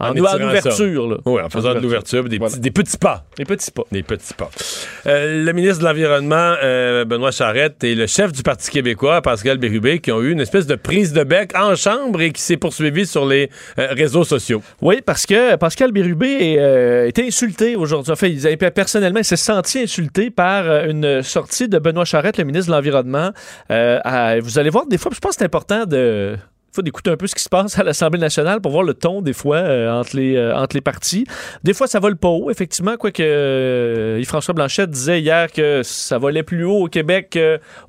[0.02, 0.16] en, En
[0.48, 1.08] ouverture.
[1.08, 1.16] Là.
[1.24, 2.56] Oui, en faisant de l'ouverture, des, Voilà.
[2.56, 3.24] des petits pas.
[3.38, 3.82] Les petits pas.
[3.92, 4.50] Des petits pas.
[5.06, 9.58] Euh, le ministre de l'Environnement, euh, Benoît Charette, et le chef du Parti québécois, Pascal
[9.58, 12.56] Bérubé, qui ont eu une espèce de prise de bec en chambre et qui s'est
[12.56, 14.62] poursuivie sur les euh, réseaux sociaux.
[14.80, 18.12] Oui, parce que Pascal Bérubé a été insulté aujourd'hui.
[18.12, 22.44] Enfin, il a- personnellement, il s'est senti insulté par une sortie de Benoît Charette, le
[22.44, 23.30] ministre de l'Environnement.
[23.68, 26.36] Vous allez voir, des fois, je pense que c'est important de
[26.74, 29.20] faut d'écouter un peu ce qui se passe à l'Assemblée nationale pour voir le ton
[29.20, 31.26] des fois euh, entre, les, euh, entre les partis.
[31.64, 36.16] Des fois, ça vole pas haut, effectivement, quoique euh, Yves-François Blanchette disait hier que ça
[36.16, 37.38] volait plus haut au Québec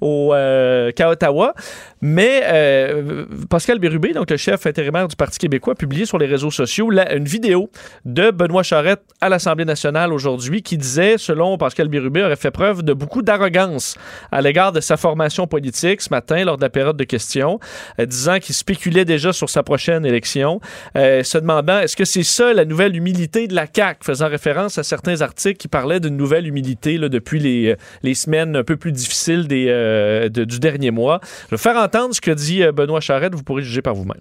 [0.02, 1.54] qu'au, euh, qu'à Ottawa.
[2.02, 6.26] Mais euh, Pascal Bérubé, donc le chef intérimaire du Parti québécois, a publié sur les
[6.26, 7.70] réseaux sociaux la- une vidéo
[8.04, 12.84] de Benoît Charette à l'Assemblée nationale aujourd'hui qui disait, selon Pascal Bérubé, aurait fait preuve
[12.84, 13.96] de beaucoup d'arrogance
[14.34, 17.60] à l'égard de sa formation politique ce matin lors de la période de questions,
[18.00, 20.60] euh, disant qu'il speak spéculait déjà sur sa prochaine élection,
[20.98, 24.78] euh, se demandant est-ce que c'est ça la nouvelle humilité de la CAQ, faisant référence
[24.78, 28.64] à certains articles qui parlaient d'une nouvelle humilité là, depuis les, euh, les semaines un
[28.64, 31.20] peu plus difficiles des, euh, de- du dernier mois.
[31.52, 34.20] Je vais faire entendre ce que dit euh, Benoît Charette, vous pourrez juger par vous-même.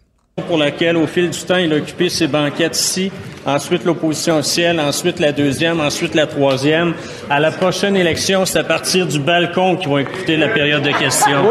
[0.49, 3.11] pour laquelle, au fil du temps, il a occupé ses banquettes ici,
[3.47, 6.95] ensuite l'opposition officielle, ensuite la deuxième, ensuite la troisième.
[7.31, 10.93] À la prochaine élection, c'est à partir du balcon qu'ils vont écouter la période de
[10.93, 11.45] questions.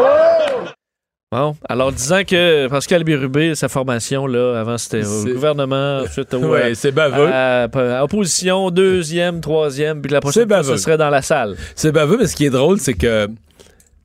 [1.32, 6.38] Bon, alors disant que Pascal Bérubé, sa formation, là, avant c'était au gouvernement, ensuite au,
[6.50, 7.26] Ouais, euh, c'est baveux.
[7.26, 11.56] à- à opposition, deuxième, troisième, puis la prochaine fois, ce serait dans la salle.
[11.74, 13.28] C'est baveux, mais ce qui est drôle, c'est que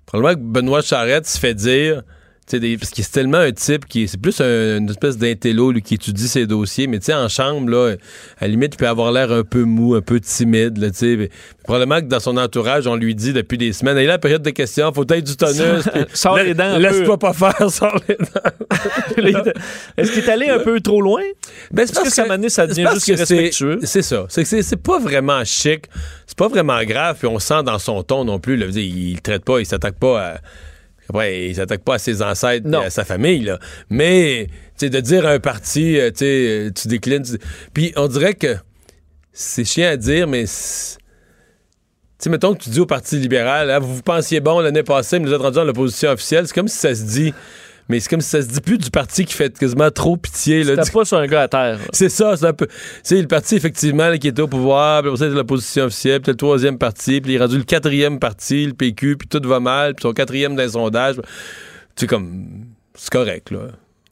[0.06, 2.02] probablement que Benoît Charette se fait dire,
[2.53, 5.81] des- parce qu'il est tellement un type qui c'est plus un- une espèce d'intello lui,
[5.81, 7.95] qui étudie ses dossiers, mais tu sais, en chambre, là,
[8.39, 10.97] à la limite, il peut avoir l'air un peu mou, un peu timide, là, tu
[10.97, 11.15] sais.
[11.17, 11.29] mais
[11.65, 14.49] Probablement que dans son entourage, on lui dit depuis des semaines, hey, là, période de
[14.51, 15.83] questions, faut être du tonus.
[16.13, 19.41] Sors la- les dents Laisse-toi pas faire, sors les dents.
[19.97, 21.21] Est-ce qu'il est allé un peu trop loin?
[21.71, 23.86] Ben, Est-ce que ça m'a donné, ça c'est devient parce juste que c'est-?
[23.86, 24.25] C'est ça.
[24.29, 25.86] C'est que c'est c'est pas vraiment chic.
[26.25, 27.17] C'est pas vraiment grave.
[27.19, 28.55] Puis on sent dans son ton non plus.
[28.57, 30.38] Là, il, il traite pas, il s'attaque pas à.
[31.10, 33.60] Après, il s'attaque pas à ses ancêtres et à sa famille, là.
[33.89, 37.24] Mais, tu sais, de dire à un parti, euh, tu euh, tu déclines.
[37.24, 37.38] tu-
[37.74, 38.56] Puis on dirait que
[39.32, 40.43] c'est chiant à dire, mais.
[40.43, 40.50] Tu
[42.24, 45.20] sais, mettons que tu dis au Parti libéral, Ah, vous vous pensiez bon l'année passée,
[45.20, 46.48] mais vous êtes rendu dans l'opposition officielle.
[46.48, 47.34] C'est comme si ça se dit.
[47.89, 50.63] Mais c'est comme si ça se dit plus du parti qui fait quasiment trop pitié.
[50.63, 51.80] Là, C'était pas sur un gars à terre.
[51.93, 52.67] c'est ça, c'est un peu.
[52.67, 52.73] Tu
[53.04, 56.21] sais, le parti, effectivement, là, qui était au pouvoir, puis après ça, c'est l'opposition officielle,
[56.21, 59.41] puis le troisième parti, puis il est rendu le quatrième parti, le PQ, puis tout
[59.47, 61.15] va mal, puis son quatrième dans les sondages.
[61.15, 61.21] Tu
[61.95, 62.65] sais, comme.
[62.93, 63.60] C'est correct, là.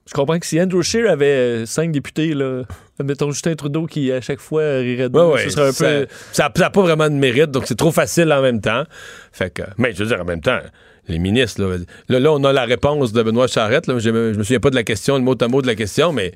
[0.07, 2.61] Je comprends que si Andrew Scheer avait euh, cinq députés, là,
[2.99, 5.71] admettons Justin Trudeau qui à chaque fois rirait de Ouais, nous, ouais, ce serait un
[5.71, 6.07] ça, peu.
[6.31, 8.83] ça, ça a pas vraiment de mérite, donc c'est trop facile en même temps.
[9.31, 9.63] Fait que.
[9.79, 10.59] Mais je veux dire, en même temps.
[11.07, 11.77] Les ministres, là,
[12.09, 13.87] là, là, on a la réponse de Benoît Charette.
[13.87, 16.11] Là, je, me souviens pas de la question, le mot à mot de la question,
[16.11, 16.31] mais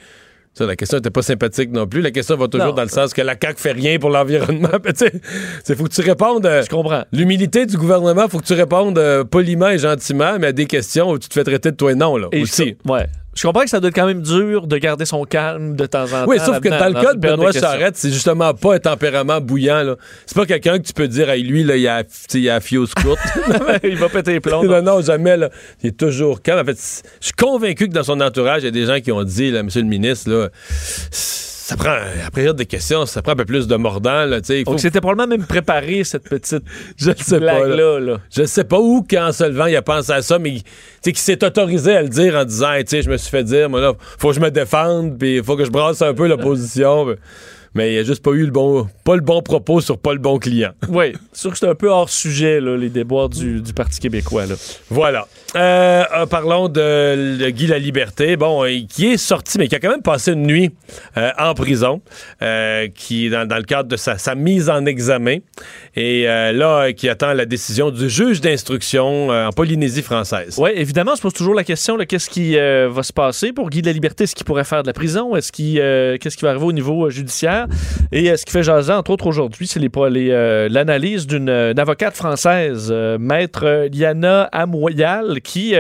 [0.54, 2.02] ça, la question n'était pas sympathique non plus.
[2.02, 2.74] La question va toujours Non.
[2.74, 4.70] dans le sens que la CAQ fait rien pour l'environnement.
[4.84, 5.12] Tu sais,
[5.64, 6.46] c'est faut que tu répondes.
[6.46, 7.04] euh, Je comprends.
[7.12, 11.12] L'humilité du gouvernement, faut que tu répondes euh, poliment et gentiment, mais à des questions
[11.12, 12.76] où tu te fais traiter de toi et non, là, Et aussi.
[12.88, 13.06] ouais.
[13.36, 16.04] Je comprends que ça doit être quand même dur de garder son calme de temps
[16.06, 16.26] en temps.
[16.28, 17.52] Oui, sauf que dans le cas de Benoît.
[17.52, 19.84] Charette, c'est justement pas un tempérament bouillant.
[19.84, 19.96] là.
[20.26, 22.60] C'est pas quelqu'un que tu peux dire, hey, lui, là, il a, il a la
[22.60, 23.20] fuse courte.
[23.84, 24.64] il va péter les plombs.
[24.64, 25.38] non, non, jamais.
[25.38, 25.50] Là.
[25.84, 26.62] Il est toujours calme.
[26.62, 29.12] En fait, je suis convaincu que dans son entourage, il y a des gens qui
[29.12, 30.50] ont dit, là, Monsieur le ministre, là,
[31.70, 31.92] ça prend,
[32.26, 34.26] à période de questions, ça prend un peu plus de mordant.
[34.26, 36.64] Là, faut- Donc, c'était probablement même préparé, cette petite
[36.98, 37.46] je ne sais pas.
[37.46, 37.60] là.
[37.60, 38.00] blague-là.
[38.00, 38.18] Là.
[38.36, 40.62] Je sais pas où, qu'en se levant, il a pensé à ça, mais
[41.04, 43.82] qu'il s'est autorisé à le dire en disant, Hey, je me suis fait dire, moi,
[43.82, 47.06] là, faut que je me défende, puis il faut que je brasse un peu l'opposition.
[47.76, 50.20] mais il a juste pas eu le bon, pas le bon propos sur pas le
[50.20, 50.72] bon client.
[50.90, 54.00] Oui, c'est sûr que c'est un peu hors sujet, là, les déboires du, du Parti
[54.00, 54.48] québécois.
[54.48, 54.56] Là.
[54.90, 55.28] Voilà.
[55.56, 59.80] Euh, euh, parlons de, de Guy Laliberté, bon, euh, qui est sorti, mais qui a
[59.80, 60.72] quand même passé une nuit
[61.16, 62.02] euh, en prison,
[62.42, 65.38] euh, qui est dans, dans le cadre de sa, sa mise en examen,
[65.96, 70.56] et là, qui attend la décision du juge d'instruction en Polynésie française.
[70.58, 73.82] Oui, évidemment, on se pose toujours la question qu'est-ce qui va se passer pour Guy
[73.82, 74.24] de la Liberté?
[74.24, 75.36] Est-ce qu'il pourrait faire de la prison?
[75.36, 75.76] Est-ce qu'il,
[76.20, 77.10] Qu'est-ce qui va arriver au niveau euh,
[78.12, 82.16] Et euh, ce qui fait jaser, entre autres, aujourd'hui, c'est euh, l'analyse d'une euh, avocate
[82.16, 85.74] française, maître Liana Amoyal, qui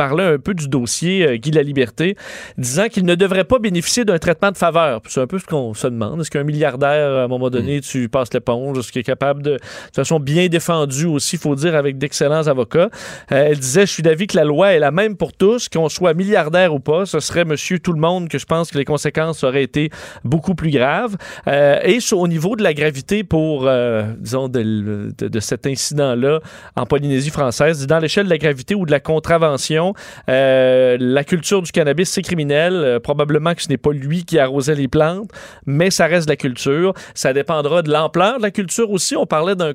[0.00, 2.16] parlait un peu du dossier euh, Guy de la Liberté,
[2.56, 5.02] disant qu'il ne devrait pas bénéficier d'un traitement de faveur.
[5.06, 6.20] C'est un peu ce qu'on se demande.
[6.22, 8.78] Est-ce qu'un milliardaire, à un moment donné, tu passes l'éponge?
[8.78, 9.58] Est-ce qu'il est capable de, de
[9.94, 12.88] façon bien défendue aussi, il faut dire, avec d'excellents avocats?
[13.32, 15.90] Euh, Elle disait Je suis d'avis que la loi est la même pour tous, qu'on
[15.90, 17.04] soit milliardaire ou pas.
[17.04, 19.90] Ce serait monsieur tout le monde que je pense que les conséquences auraient été
[20.24, 21.16] beaucoup plus graves.
[21.46, 24.62] Euh, et sur- au niveau de la gravité pour, euh, disons, de,
[25.18, 26.40] de- de cet incident-là
[26.76, 29.89] en Polynésie française, dans l'échelle de la gravité ou de la contravention,
[30.28, 32.74] euh, la culture du cannabis, c'est criminel.
[32.74, 35.30] Euh, probablement que ce n'est pas lui qui arrosait les plantes,
[35.66, 36.94] mais ça reste de la culture.
[37.14, 39.16] Ça dépendra de l'ampleur de la culture aussi.
[39.16, 39.74] On parlait d'un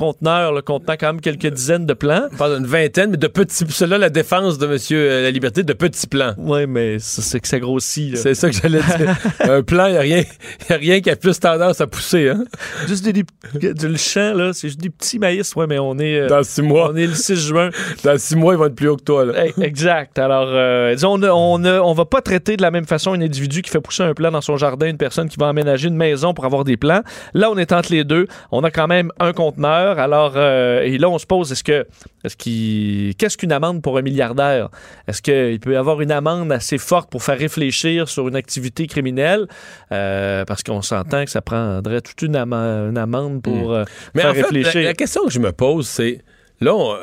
[0.00, 2.28] conteneur là, contenant quand même quelques dizaines de plants.
[2.32, 3.64] On parle d'une vingtaine, mais de petits.
[3.68, 6.32] Cela, la défense de Monsieur euh, La Liberté, de petits plans.
[6.38, 8.14] Oui, mais c'est c'est que ça grossit.
[8.14, 8.18] là.
[8.18, 9.14] C'est ça que j'allais dire.
[9.40, 10.24] Un plan, il n'y a, rien-
[10.70, 12.30] y a rien qui a plus tendance à pousser.
[12.30, 12.44] Hein?
[12.88, 15.54] Juste des, des- du- champ, là, c'est juste des petits maïs.
[15.54, 17.68] Ouais, mais on est, euh, Dans six mois, on est le 6 juin.
[18.02, 19.26] dans six mois, ils vont être plus haut que toi.
[19.26, 19.44] Là.
[19.44, 20.18] Hey, exact.
[20.18, 23.60] Alors, euh, disons, on ne on, va pas traiter de la même façon un individu
[23.60, 26.32] qui fait pousser un plant dans son jardin, une personne qui va aménager une maison
[26.32, 27.02] pour avoir des plants.
[27.34, 28.26] Là, on est entre les deux.
[28.50, 29.89] On a quand même un conteneur.
[29.98, 31.86] Alors, euh, et là, on se pose, est-ce que,
[32.24, 34.68] est-ce qu'il, qu'est-ce qu'une amende pour un milliardaire?
[35.06, 38.86] Est-ce qu'il peut y avoir une amende assez forte pour faire réfléchir sur une activité
[38.86, 39.46] criminelle?
[39.92, 44.34] Euh, parce qu'on s'entend que ça prendrait toute une, amende pour euh, Mais faire en
[44.34, 44.80] fait, réfléchir.
[44.80, 46.22] la, la question que je me pose, c'est
[46.60, 46.96] là, on,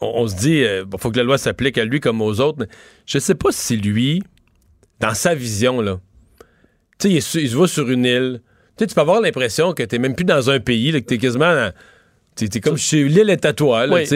[0.00, 2.58] on, on se dit, il faut que la loi s'applique à lui comme aux autres.
[2.60, 2.68] Mais
[3.06, 4.22] je sais pas si lui,
[5.00, 5.98] dans sa vision, là,
[6.98, 8.42] tu sais, il, il se voit sur une île.
[8.80, 11.04] Tu sais, tu peux avoir l'impression que t'es même plus dans un pays, là, que
[11.04, 11.70] t'es quasiment dans-
[12.34, 14.06] T'es t'es comme chez l'île est à toi, là, Oui.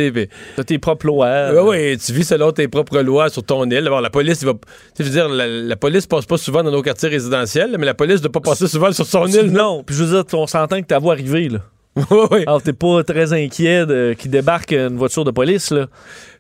[0.57, 1.53] T'as tes propres lois.
[1.53, 3.85] Ouais, ouais, tu vis selon tes propres lois sur ton île.
[3.85, 4.55] D'abord, la police, il va.
[4.99, 7.93] Je veux dire, la, la police passe pas souvent dans nos quartiers résidentiels, mais la
[7.93, 9.51] police ne doit pas passer souvent sur son île.
[9.51, 11.59] Non, puis je veux dire, on s'entend que ta voix arrivée, là.
[12.31, 12.43] Ouais.
[12.47, 15.87] Alors, t'es pas très inquiet de, qu'il débarque une voiture de police, là.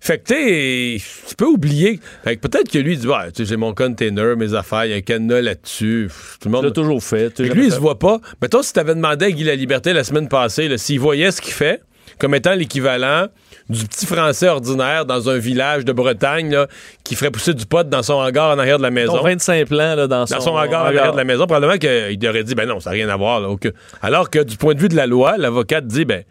[0.00, 2.00] Fait que, tu sais, tu peux oublier.
[2.24, 4.94] Fait que peut-être que lui, il dit, sais, j'ai mon container, mes affaires, il y
[4.94, 6.10] a un cadenas là-dessus.
[6.40, 6.64] Tout le monde.
[6.64, 7.30] l'as toujours fait.
[7.30, 8.20] tu Fait que lui, il se voit pas.
[8.42, 11.40] Mettons, si t'avais demandé à Guy la Liberté la semaine passée, là, s'il voyait ce
[11.40, 11.82] qu'il fait,
[12.18, 13.26] comme étant l'équivalent
[13.68, 16.66] du petit Français ordinaire dans un village de Bretagne, là,
[17.02, 19.14] qui ferait pousser du pot dans son hangar en arrière de la maison.
[19.14, 21.46] Ils ont 25 plans, là, dans son, dans son hangar en arrière de la maison,
[21.46, 23.40] probablement qu'il aurait dit, ben non, ça n'a rien à voir.
[23.40, 23.70] là, aucun-
[24.02, 26.24] Alors que du point de vue de la loi, l'avocate dit, ben,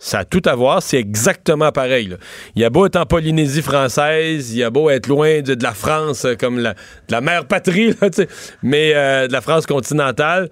[0.00, 2.06] ça a tout à voir, c'est exactement pareil.
[2.06, 2.16] là.
[2.54, 5.72] Il a beau être en Polynésie française, il a beau être loin de, de la
[5.74, 6.78] France, euh, comme la, de
[7.12, 8.08] la mère patrie, là,
[8.62, 10.50] mais euh, de la France continentale.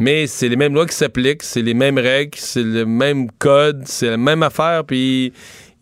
[0.00, 3.82] Mais c'est les mêmes lois qui s'appliquent, c'est les mêmes règles, c'est le même code,
[3.86, 5.32] c'est la même affaire, puis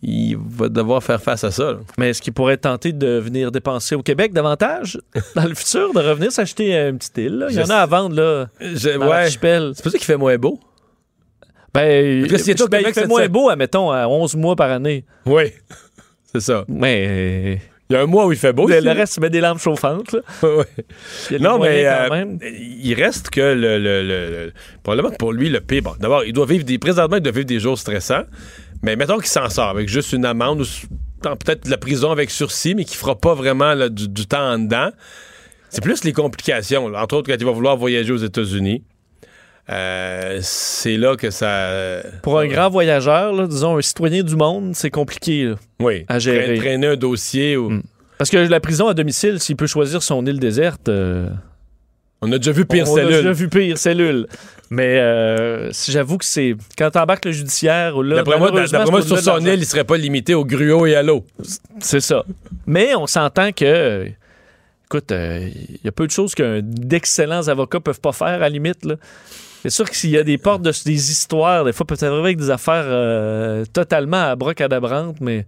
[0.01, 1.71] il va devoir faire face à ça.
[1.71, 1.79] là.
[1.97, 4.99] Mais est-ce qu'il pourrait tenter de venir dépenser au Québec davantage
[5.35, 7.37] dans le futur, de revenir s'acheter une petite île?
[7.39, 7.47] là?
[7.49, 9.29] Il y en a à vendre, là, Je- dans ouais.
[9.29, 10.59] C'est pour ça qu'il fait moins beau.
[11.73, 15.05] Ben, ben, il fait moins beau, admettons, à 11 mois par année.
[15.25, 15.43] Oui,
[16.33, 16.65] c'est ça.
[16.67, 18.67] Mais Il y a un mois où il fait beau.
[18.67, 20.15] le, reste, tu mets des lampes chauffantes.
[21.31, 25.33] Il des Non, mais euh, il reste que le, le- le- le- probablement que pour
[25.33, 25.81] lui, le pire.
[25.81, 26.77] Bon, d'abord, il doit vivre des.
[26.77, 28.25] Présentement, il doit vivre des jours stressants.
[28.83, 30.65] Mais mettons qu'il s'en sort avec juste une amende ou
[31.35, 34.51] peut-être de la prison avec sursis, mais qui fera pas vraiment là, du, du temps
[34.53, 34.91] en dedans.
[35.69, 36.89] C'est plus les complications.
[36.89, 37.01] là.
[37.01, 38.83] Entre autres, quand il va vouloir voyager aux États-Unis.
[39.71, 42.01] Euh, c'est là que ça.
[42.23, 45.45] Pour un grand voyageur, là, disons un citoyen du monde, c'est compliqué.
[45.45, 45.55] là.
[45.79, 46.05] Oui.
[46.07, 46.55] à gérer.
[46.55, 47.55] Tra- Traîner un dossier.
[47.57, 47.69] Ou...
[47.69, 47.83] Mm.
[48.17, 51.29] Parce que la prison à domicile, s'il peut choisir son île déserte, euh,
[52.21, 53.13] On a déjà vu pire on a cellule.
[53.17, 54.27] déjà vu pire cellule.
[54.71, 59.01] Mais euh, si j'avoue que c'est quand t'embarques le judiciaire ou là, D'après moi, moi,
[59.01, 61.25] sur son île, il serait pas limité au gruau et à l'eau.
[61.79, 62.23] C'est ça.
[62.67, 64.05] Mais on s'entend que,
[64.85, 68.37] écoute, euh, il y a peu de choses qu'un d'excellents avocats peuvent pas faire à
[68.37, 68.83] la limite.
[68.85, 68.95] là.
[69.61, 72.37] C'est sûr que s'il y a des portes de des histoires, des fois peut-être avec
[72.37, 75.45] des affaires euh, totalement abracadabrantes, mais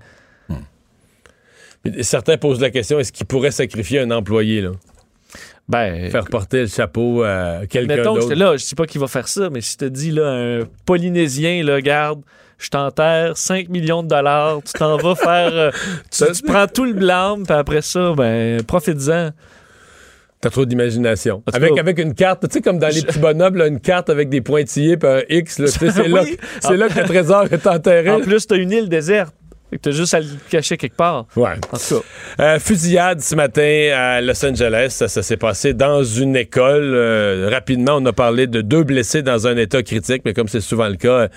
[1.86, 4.72] Et Certains posent la question est-ce qu'il pourrait sacrifier un employé, là?
[5.68, 6.12] ben.
[6.12, 8.22] Faire porter le chapeau à quelqu'un Mettons que d'autre?
[8.30, 10.28] j'étais là, je dis pas qu'il va faire ça, mais si tu te dis là,
[10.30, 12.22] un Polynésien, là, garde,
[12.60, 15.54] je t'enterre 5 millions de dollars, tu t'en vas faire.
[15.54, 15.72] euh,
[16.12, 19.30] tu, tu prends tout le blâme, puis après ça, ben, profites-en.
[20.42, 21.44] T'as trop d'imagination.
[21.54, 24.28] Avec, avec une carte, tu sais, comme dans les petits bonhommes, là, une carte avec
[24.30, 26.36] des pointillés puis un X, là, c'est là, Oui.
[26.36, 28.10] que- c'est là que le trésor est enterré.
[28.10, 29.34] En plus, t'as une île déserte.
[29.82, 31.28] T'as juste à le cacher quelque part.
[31.38, 31.52] Ouais.
[31.72, 32.02] En tout
[32.38, 32.44] cas.
[32.44, 34.88] Euh, fusillade ce matin à Los Angeles.
[34.90, 36.92] Ça, ça s'est passé dans une école.
[36.94, 40.60] Euh, rapidement, on a parlé de deux blessés dans un état critique, mais comme c'est
[40.60, 41.30] souvent le cas,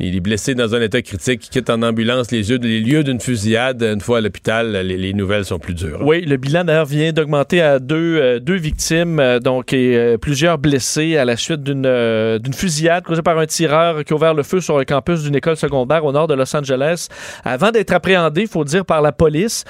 [0.00, 3.20] euh, les blessés dans un état critique qui quittent en ambulance les, yeux- lieux d'une
[3.20, 3.82] fusillade.
[3.82, 6.00] Une fois à l'hôpital, les, les nouvelles sont plus dures.
[6.02, 10.18] Oui, le bilan d'ailleurs vient d'augmenter à deux, euh, deux victimes, euh, donc et euh,
[10.18, 14.42] plusieurs blessés à la suite d'une fusillade causée par un tireur qui a ouvert le
[14.42, 17.08] feu sur le campus d'une école secondaire au nord de Los Angeles.
[17.44, 19.64] Avant d'être appréhendé, il faut dire, par la police,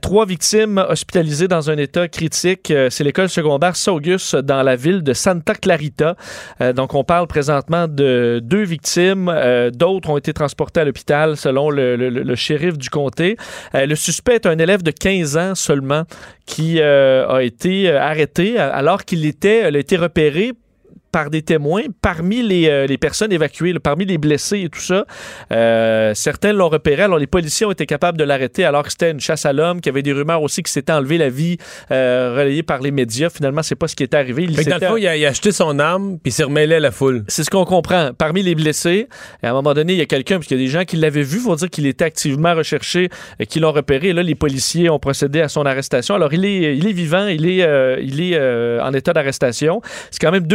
[0.00, 2.72] trois victimes hospitalisées dans un état critique.
[2.90, 6.16] C'est l'école secondaire Saugus dans la ville de Santa Clarita.
[6.74, 9.32] Donc on parle présentement de deux victimes.
[9.62, 13.36] Euh, D'autres ont été transportés à l'hôpital selon le, shérif du comté.
[13.74, 16.04] Euh, le suspect est un élève de 15 ans seulement
[16.46, 20.52] qui euh, a été arrêté alors qu'il était, a été repéré
[21.12, 24.80] par des témoins parmi les, euh, les personnes évacuées, là, parmi les blessés et tout
[24.80, 25.04] ça.
[25.52, 27.02] Euh, certains l'ont repéré.
[27.02, 29.80] Alors, les policiers ont été capables de l'arrêter alors que c'était une chasse à l'homme,
[29.80, 31.58] qu'il y avait des rumeurs aussi qu'il s'était enlevé la vie
[31.90, 33.28] euh, relayée par les médias.
[33.28, 34.44] Finalement, c'est pas ce qui est arrivé.
[34.44, 36.76] Il Fait dans le fond, il a, il a acheté son arme puis s'est remêlé
[36.76, 37.24] à la foule.
[37.28, 38.12] c'est ce qu'on comprend.
[38.16, 39.08] Parmi les blessés,
[39.42, 41.22] à un moment donné, il y a quelqu'un, puisqu'il y a des gens qui l'avaient
[41.22, 44.08] vu, faut dire qu'il était activement recherché et qui l'ont repéré.
[44.08, 46.14] Et là, les policiers ont procédé à son arrestation.
[46.14, 49.82] Alors, il est, il est vivant, il est, euh, il est euh, en état d'arrestation.
[50.10, 50.46] C'est quand même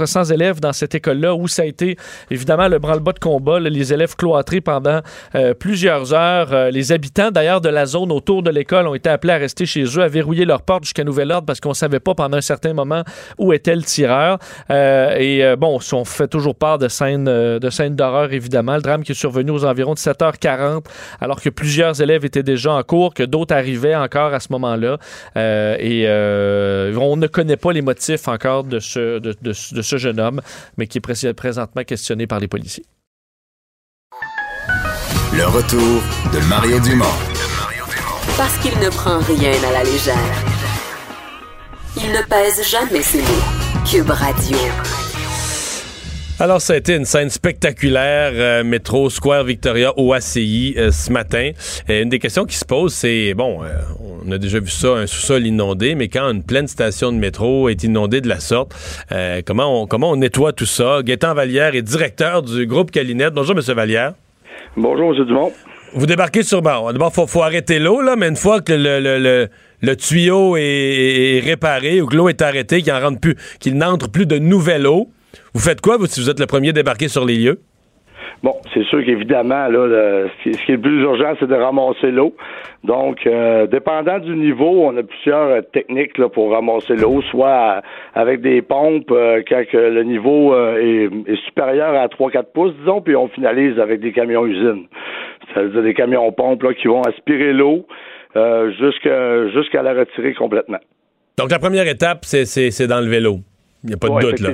[0.00, 1.96] 2400 élèves dans cette école-là où ça a été,
[2.30, 5.00] évidemment, le branle-bas de combat, les élèves cloîtrés pendant
[5.34, 6.52] euh, plusieurs heures.
[6.52, 9.66] Euh, les habitants, d'ailleurs, de la zone autour de l'école ont été appelés à rester
[9.66, 12.42] chez eux, à verrouiller leurs portes jusqu'à nouvel ordre parce qu'on savait pas pendant un
[12.42, 13.02] certain moment
[13.38, 14.38] où était le tireur.
[14.70, 18.76] Euh, et bon, on fait toujours part de scènes de scènes d'horreur, évidemment.
[18.76, 20.84] Le drame qui est survenu aux environs de 7h40,
[21.20, 24.98] alors que plusieurs élèves étaient déjà en cours, que d'autres arrivaient encore à ce moment-là.
[25.36, 30.40] Et on ne connaît pas les motifs encore de ce jeune homme,
[30.76, 32.84] mais qui est pré- présentement questionné par les policiers.
[35.32, 37.04] Le retour de Mario Dumont.
[38.36, 40.16] Parce qu'il ne prend rien à la légère.
[41.96, 43.84] Il ne pèse jamais ses mots.
[43.90, 44.56] Cube Radio.
[46.42, 51.12] Alors, ça a été une scène spectaculaire, euh, métro Square Victoria au ACI euh, ce
[51.12, 51.50] matin.
[51.86, 53.68] Et une des questions qui se pose, c'est, bon, euh,
[54.26, 57.68] on a déjà vu ça, un sous-sol inondé, mais quand une pleine station de métro
[57.68, 58.72] est inondée de la sorte,
[59.12, 61.00] euh, comment, on, comment on nettoie tout ça?
[61.04, 63.34] Gaétan Vallière est directeur du groupe Calinette.
[63.34, 63.74] Bonjour, M.
[63.74, 64.14] Vallière.
[64.78, 65.26] Bonjour, M.
[65.26, 65.52] Dumont.
[65.92, 66.62] Vous débarquez sur...
[66.62, 69.48] Bon, d'abord, il faut, faut arrêter l'eau, là, mais une fois que le, le, le,
[69.82, 74.10] le tuyau est, est réparé ou que l'eau est arrêtée, qu'il rentre plus, qu'il n'entre
[74.10, 75.10] plus de nouvelle eau,
[75.54, 77.60] vous faites quoi, vous, si vous êtes le premier débarqué sur les lieux?
[78.42, 81.46] Bon, c'est sûr qu'évidemment, là, le- ce, qui, ce qui est le plus urgent, c'est
[81.46, 82.34] de ramasser l'eau.
[82.84, 87.82] Donc, euh, dépendant du niveau, on a plusieurs euh, techniques là, pour ramasser l'eau, soit
[88.14, 93.02] avec des pompes euh, quand que le niveau est, est supérieur à 3-4 pouces, disons,
[93.02, 94.86] puis on finalise avec des camions usines.
[95.52, 97.86] Ça veut dire des camions pompes là, qui vont aspirer l'eau
[98.34, 100.78] jusqu'à la retirer complètement.
[101.38, 103.40] Donc, la première étape, c'est d'enlever l'eau.
[103.82, 104.50] Il n'y a pas de Ouais, doute, là.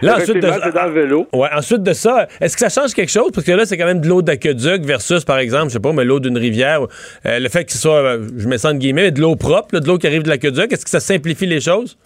[0.00, 1.28] Là, ensuite de, Effectivement, c'est dans le vélo.
[1.32, 3.30] Ouais, ensuite de ça, est-ce que ça change quelque chose?
[3.34, 5.92] Parce que là, c'est quand même de l'eau d'aqueduc versus, par exemple, je sais pas,
[5.92, 6.86] mais l'eau d'une rivière.
[7.26, 9.74] Euh, le fait que ce soit, euh, je mets ça entre guillemets, de l'eau propre,
[9.74, 11.96] là, de l'eau qui arrive de l'aqueduc, est-ce que ça simplifie les choses?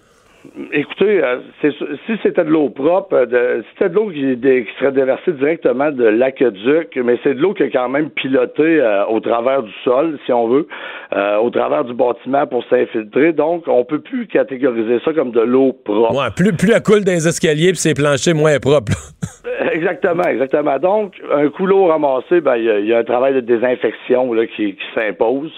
[0.73, 4.37] Écoutez, euh, si c'était de l'eau propre, euh, de, si c'était de l'eau qui,
[4.79, 9.07] serait déversée directement de l'aqueduc, mais c'est de l'eau qui est quand même pilotée euh,
[9.07, 10.67] au travers du sol, si on veut,
[11.15, 13.33] euh, au travers du bâtiment pour s'infiltrer.
[13.33, 16.15] Donc, on peut plus catégoriser ça comme de l'eau propre.
[16.15, 18.93] Ouais, plus, plus elle coule dans les escaliers puis ses planchers moins propres.
[18.93, 19.51] là.
[19.73, 20.79] Exactement, exactement.
[20.79, 24.33] Donc, un couloir ramassé, ben il y, a- il y a un travail de désinfection
[24.33, 25.51] là, qui, qui s'impose,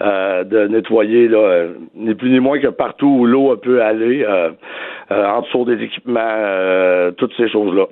[0.00, 4.24] euh, de nettoyer là, ni plus ni moins que partout où l'eau peut aller,
[5.10, 7.86] en dessous des équipements, euh, toutes ces choses-là.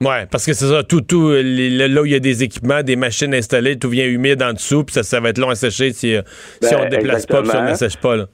[0.00, 2.42] Ouais, parce que c'est ça, tout, tout, euh, les- là où il y a des
[2.42, 5.48] équipements, des machines installées, tout vient humide en dessous, puis ça, ça va être long
[5.50, 6.22] à sécher si, euh,
[6.60, 7.90] si Ben, on ne déplace pas, puis si on ne exactement.
[7.90, 8.24] sèche pas, là.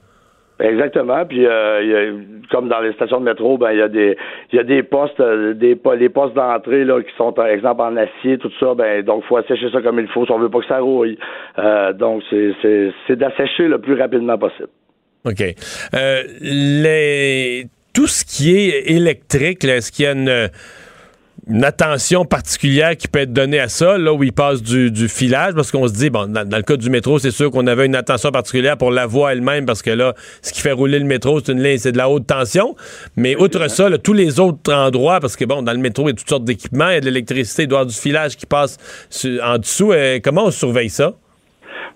[0.59, 1.25] Exactement.
[1.25, 3.87] Puis euh, il y a- comme dans les stations de métro, ben il y a
[3.87, 4.15] des
[4.51, 7.81] il y a des postes, euh, des les postes d'entrée là qui sont par exemple
[7.81, 8.75] en acier, tout ça.
[8.75, 11.17] Ben donc faut assécher ça comme il faut si on veut pas que ça rouille.
[11.57, 12.51] Euh, donc c'est
[13.07, 14.69] c'est d'assécher le plus rapidement possible.
[15.25, 15.43] OK.
[15.93, 17.67] Euh, les...
[17.93, 20.49] Tout ce qui est électrique, est-ce qu'il y a une,
[21.49, 25.09] une attention particulière qui peut être donnée à ça, là où il passe du, du
[25.09, 25.53] filage?
[25.55, 27.85] Parce qu'on se dit, bon, dans, dans le cas du métro, c'est sûr qu'on avait
[27.85, 31.05] une attention particulière pour la voie elle-même, parce que là, ce qui fait rouler le
[31.05, 32.77] métro, c'est une ligne, c'est de la haute tension.
[33.17, 36.11] Mais outre ça, là, tous les autres endroits, parce que bon, dans le métro, il
[36.11, 37.99] y a toutes sortes d'équipements, il y a de l'électricité, il doit y avoir du
[37.99, 38.77] filage qui passe
[39.43, 39.91] en dessous.
[39.91, 41.13] Euh, comment on surveille ça?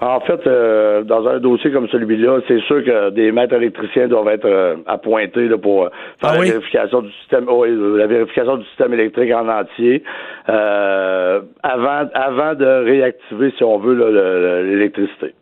[0.02, 4.28] En fait, euh, dans un dossier comme celui-là, c'est sûr que des maîtres électriciens doivent
[4.28, 6.50] être euh, appointés là, pour euh, faire Ah la oui?
[6.50, 10.04] vérification du système, euh, la vérification du système électrique en entier,
[10.50, 13.96] euh, avant, avant de réactiver, si on veut,
[14.64, 15.34] l'électricité.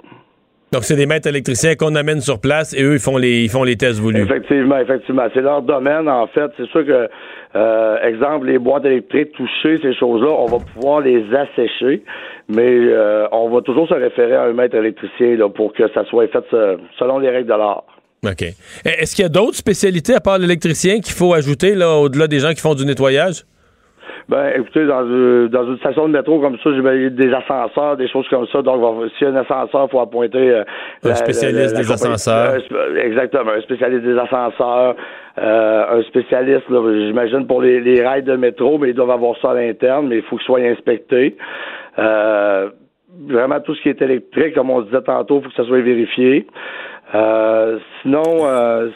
[0.74, 3.50] Donc, c'est des maîtres électriciens qu'on amène sur place et eux, ils font les, ils
[3.50, 4.24] font les tests voulus.
[4.24, 5.28] Effectivement, effectivement.
[5.32, 6.50] C'est leur domaine, en fait.
[6.58, 7.08] C'est sûr que,
[7.56, 12.04] euh, exemple, les boîtes électriques touchées, ces choses-là, on va pouvoir les assécher,
[12.50, 16.06] mais euh, on va toujours se référer à un maître électricien là, pour que ça
[16.06, 17.84] soit fait euh, selon les règles de l'art.
[18.26, 18.42] OK.
[18.42, 22.26] E- Est-ce qu'il y a d'autres spécialités à part l'électricien qu'il faut ajouter là, au-delà
[22.28, 23.44] des gens qui font du nettoyage?
[24.30, 28.08] Ben, écoutez, dans, euh, dans une station de métro comme ça, j'ai des ascenseurs, des
[28.08, 28.62] choses comme ça.
[28.62, 28.82] Donc,
[29.18, 30.64] s'il y a un ascenseur, il faut appointer euh,
[31.04, 32.54] Un la- spécialiste la- la des ascenseurs.
[32.56, 34.96] un exactement, un spécialiste des ascenseurs,
[35.40, 39.52] euh, un spécialiste, j'imagine, pour les, les rails de métro, mais ils doivent avoir ça
[39.52, 41.36] à l'interne, mais il faut qu'ils soient inspectés.
[42.00, 42.70] Euh,
[43.28, 45.82] vraiment, tout ce qui est électrique, comme on disait tantôt, il faut que ça soit
[45.82, 46.48] vérifié.
[47.16, 48.90] Euh, sinon, euh,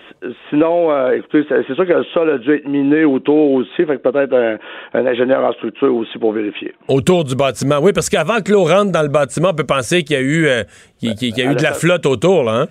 [0.50, 3.98] sinon, euh, écoutez, c'est sûr que le sol a dû être miné autour aussi, fait
[3.98, 4.58] que peut-être un,
[4.96, 6.74] un ingénieur en structure aussi pour vérifier.
[6.88, 7.78] Autour du bâtiment.
[7.80, 10.24] Oui, parce qu'avant que l'eau rentre dans le bâtiment, on peut penser qu'il y a
[10.24, 10.64] eu, euh,
[11.00, 12.62] qu'il- y a eu de la flotte autour, là.
[12.64, 12.66] hein?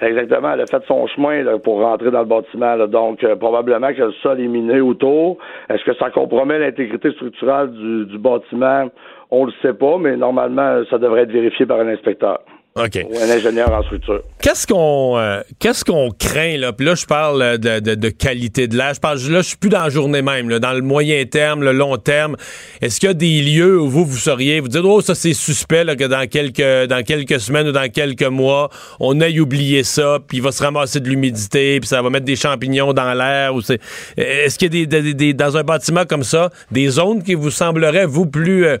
[0.00, 2.74] Exactement, elle a fait son chemin là, pour rentrer dans le bâtiment.
[2.76, 2.86] là.
[2.86, 5.38] Donc, euh, probablement que le sol est miné autour.
[5.70, 8.90] Est-ce que ça compromet l'intégrité structurelle du, du bâtiment?
[9.30, 12.40] On le sait pas, mais normalement, ça devrait être vérifié par un inspecteur
[12.76, 12.98] OK.
[13.10, 14.20] ou un ingénieur en structure.
[14.42, 16.72] Qu'est-ce qu'on euh, qu'est-ce qu'on craint là?
[16.72, 18.92] Puis là je parle euh, de, de- de qualité de l'air.
[18.94, 21.62] Je parle là je suis plus dans la journée même, là, dans le moyen terme,
[21.64, 22.36] le long terme.
[22.82, 25.32] Est-ce qu'il y a des lieux où vous vous seriez vous dites oh ça c'est
[25.32, 28.68] suspect là, que dans quelques dans quelques semaines ou dans quelques mois
[29.00, 32.26] on aille oublier ça puis il va se ramasser de l'humidité puis ça va mettre
[32.26, 33.80] des champignons dans l'air ou c'est
[34.18, 37.34] est-ce qu'il y a des, des- des- dans un bâtiment comme ça des zones qui
[37.34, 38.76] vous sembleraient vous plus euh,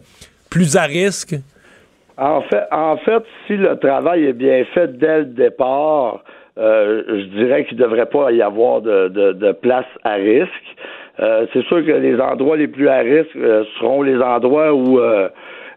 [0.50, 1.34] plus à risque?
[2.18, 6.22] En fait, en fait, si le travail est bien fait dès le départ,
[6.58, 10.76] euh, je dirais qu'il ne devrait pas y avoir de, de, de place à risque.
[11.20, 14.98] Euh, c'est sûr que les endroits les plus à risque euh, seront les endroits où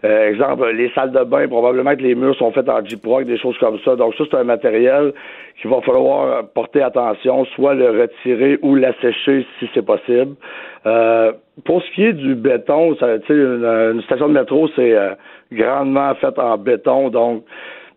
[0.06, 3.38] euh, exemple, les salles de bain, probablement que les murs sont faits en J-Proc, des
[3.38, 3.95] choses comme ça.
[3.95, 5.14] Donc ça, c'est un matériel
[5.62, 10.36] qu'il va falloir porter attention, soit le retirer ou l'assécher si c'est possible.
[10.86, 11.34] Euh,
[11.66, 15.16] pour ce qui est du béton, ça, une, une station de métro, c'est euh,
[15.52, 17.10] grandement faite en béton.
[17.10, 17.43] Donc,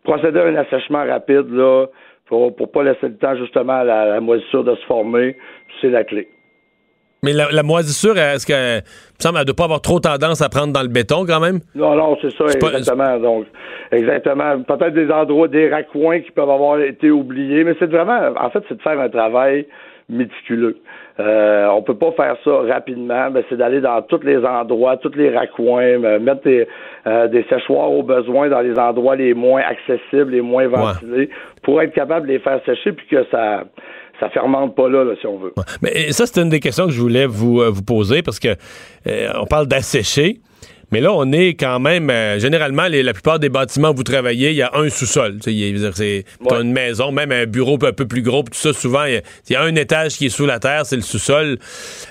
[0.02, 1.86] procéder à un assèchement rapide, là,
[2.26, 5.36] pour, pour pas laisser le temps justement à la, la moisissure de se former,
[5.80, 6.26] c'est la clé.
[7.24, 8.80] Mais la, la moisissure, est-ce que me
[9.20, 11.60] semble, elle ne doit pas avoir trop tendance à prendre dans le béton quand même?
[11.76, 13.16] Non, non, c'est ça, pas- exactement.
[13.20, 13.46] Donc,
[13.92, 14.60] exactement.
[14.62, 18.64] Peut-être des endroits, des raccoins qui peuvent avoir été oubliés, mais c'est vraiment, en fait,
[18.68, 19.68] c'est de faire un travail
[20.08, 20.78] méticuleux.
[21.20, 25.14] Euh, on peut pas faire ça rapidement, mais c'est d'aller dans tous les endroits, tous
[25.14, 26.66] les raccoins, me- mettre des,
[27.06, 31.30] euh, des séchoirs au besoin dans les endroits les moins accessibles, les moins ventilés,
[31.62, 33.62] pour être capable de les faire sécher puis que ça
[34.22, 35.52] ça fermente pas là, là, si on veut.
[35.82, 38.54] Mais ça, c'est une des questions que je voulais vous, euh, vous poser parce que
[39.08, 40.40] euh, on parle d'assécher.
[40.92, 42.10] Mais là, on est quand même.
[42.10, 45.38] euh, généralement, les- la plupart des bâtiments où vous travaillez, il y a un sous-sol.
[45.40, 49.14] C'est t'as une maison, même un bureau un peu plus gros, tout ça, souvent, il
[49.14, 51.56] y, a, il y a un étage qui est sous la terre, c'est le sous-sol.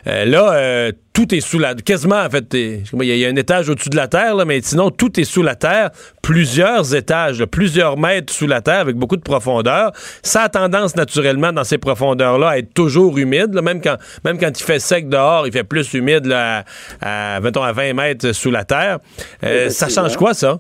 [0.06, 2.46] Là, tout est sous la quasiment en fait.
[2.54, 4.92] Il y, a- il y a un étage au-dessus de la terre, là, mais sinon,
[4.92, 5.90] tout est sous la terre.
[6.22, 9.92] Plusieurs étages, là, plusieurs mètres sous la terre avec beaucoup de profondeur.
[10.24, 13.54] Ça a tendance naturellement dans ces profondeurs-là à être toujours humide.
[13.54, 16.64] là, même, quand, même quand il fait sec dehors, il fait plus humide là,
[17.02, 19.00] à, à, mettons, à 20 mètres sous la terre.
[19.44, 20.60] Euh, ça change quoi, ça?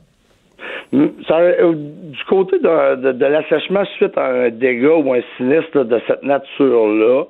[0.93, 5.85] Mm, ça, euh, du côté de, de, l'assèchement suite à un dégât ou un sinistre
[5.85, 7.23] de cette nature-là,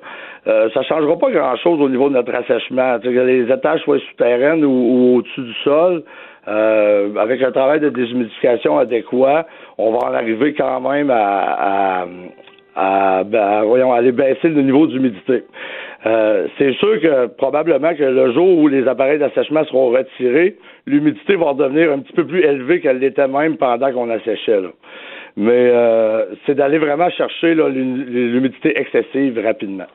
[0.48, 2.98] euh, ça changera pas grand-chose au niveau de notre assèchement.
[3.04, 6.02] Les étages soient souterraines ou, au-dessus du sol,
[6.48, 9.46] euh, avec un travail de déshumidification adéquat,
[9.78, 12.06] on va en arriver quand même à, à,
[12.74, 15.44] à, ben, à- aller baisser le niveau d'humidité.
[16.58, 20.56] C'est sûr que probablement que le jour où les appareils d'assèchement seront retirés,
[20.86, 24.60] l'humidité va devenir un petit peu plus élevée qu'elle l'était même pendant qu'on asséchait.
[24.60, 24.70] Là.
[25.36, 29.86] Mais euh, c'est d'aller vraiment chercher l'humidité excessive rapidement.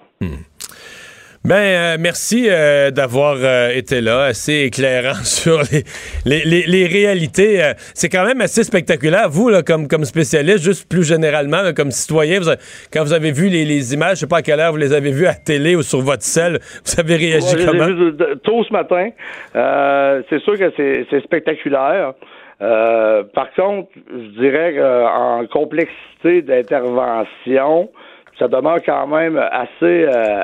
[1.47, 5.83] Ben, euh, merci euh, d'avoir euh, été là, assez éclairant sur les,
[6.25, 7.63] les, les- les réalités.
[7.63, 9.29] Euh, c'est quand même assez spectaculaire.
[9.29, 12.49] Vous, là, comme, comme spécialiste, juste plus généralement, là, comme citoyen, vous
[12.91, 14.91] quand vous avez vu les, les images, je sais pas à quelle heure vous les
[14.93, 17.87] avez vues à télé ou sur votre selle, vous avez réagi Ouais, comment?
[17.87, 19.09] de- tôt ce matin.
[19.55, 22.11] Euh, c'est sûr que c'est c'est spectaculaire.
[22.61, 27.89] Euh, par contre, je dirais qu'en complexité d'intervention,
[28.37, 30.43] ça demeure quand même assez euh,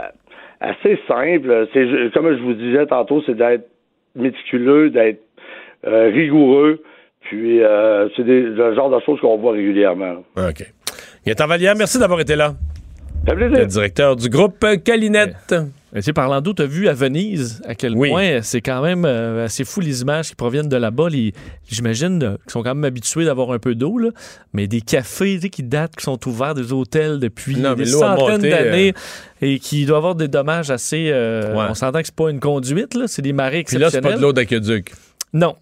[0.64, 1.68] assez simple.
[1.74, 3.68] C'est comme je vous disais tantôt, c'est d'être
[4.16, 5.22] méticuleux, d'être
[5.86, 6.82] euh, rigoureux.
[7.22, 10.24] Puis euh, c'est le genre de choses qu'on voit régulièrement.
[10.38, 10.66] OK.
[11.26, 12.54] Gaëtan Vallière, merci d'avoir été là.
[13.26, 13.60] Ça fait plaisir.
[13.60, 15.56] Le directeur du groupe Calinette.
[15.96, 18.10] Tu sais, parlant d'eau, tu as vu à Venise à quel Oui.
[18.10, 21.10] point c'est quand même euh, assez fou les images qui proviennent de là-bas.
[21.10, 21.34] Les-
[21.70, 24.10] J'imagine euh, qu'ils sont quand même habitués d'avoir un peu d'eau, là.
[24.54, 27.86] mais des cafés tu sais, qui datent, qui sont ouverts, des hôtels depuis Non, des
[27.86, 28.94] centaines d'années
[29.42, 31.10] et qui doivent avoir des dommages assez.
[31.12, 31.66] euh, Ouais.
[31.70, 34.14] On s'entend que c'est pas une conduite, là, c'est des marées Puis là, c'est exceptionnelles.
[34.14, 34.94] pas de l'eau d'aqueduc.
[35.34, 35.56] Non.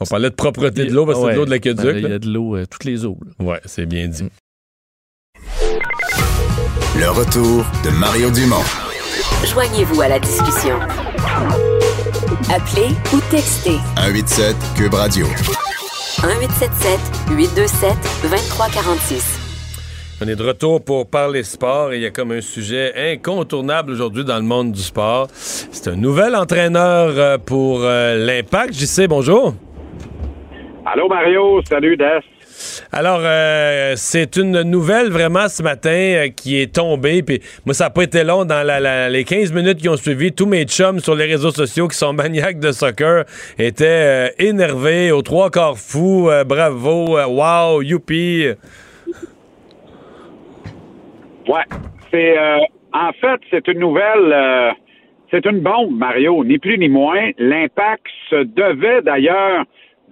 [0.00, 1.94] On parlait de propreté de l'eau, parce que c'est de l'eau de Ben, l'aqueduc.
[1.96, 3.16] Il y a de l'eau, euh, toutes les eaux.
[3.38, 4.24] Ouais, c'est bien dit.
[6.98, 8.56] Le retour de Mario Dumont.
[9.44, 10.76] Joignez-vous à la discussion.
[12.50, 15.26] Appelez ou textez 187 Cube Radio.
[15.26, 16.98] 1877
[17.36, 17.90] 827
[18.22, 19.40] 2346.
[20.22, 23.92] On est de retour pour parler sport et il y a comme un sujet incontournable
[23.92, 25.26] aujourd'hui dans le monde du sport.
[25.32, 28.72] C'est un nouvel entraîneur euh, pour euh, l'Impact.
[28.72, 29.52] J'y sais, bonjour.
[30.86, 32.20] Allô Mario, salut Des.
[32.92, 37.22] Alors, euh, c'est une nouvelle vraiment ce matin euh, qui est tombée.
[37.22, 38.64] Puis moi, ça n'a pas été long dans
[39.10, 40.32] les 15 minutes qui ont suivi.
[40.32, 43.24] Tous mes chums sur les réseaux sociaux qui sont maniaques de soccer
[43.58, 46.30] étaient euh, énervés, aux trois quarts fous.
[46.46, 48.46] Bravo, wow, youpi.
[51.46, 51.64] Ouais,
[52.10, 52.36] c'est
[52.92, 54.74] en fait c'est une nouvelle,
[55.30, 57.30] c'est une bombe Mario, ni plus ni moins.
[57.38, 59.64] L'Impact se devait d'ailleurs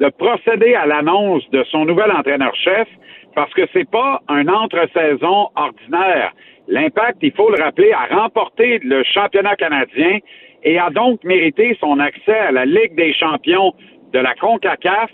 [0.03, 2.89] de procéder à l'annonce de son nouvel entraîneur-chef
[3.37, 6.33] parce que c'est pas un entre-saison ordinaire.
[6.67, 10.19] L'Impact, il faut le rappeler, a remporté le championnat canadien
[10.65, 13.75] et a donc mérité son accès à la Ligue des champions
[14.13, 15.11] de la CONCACAF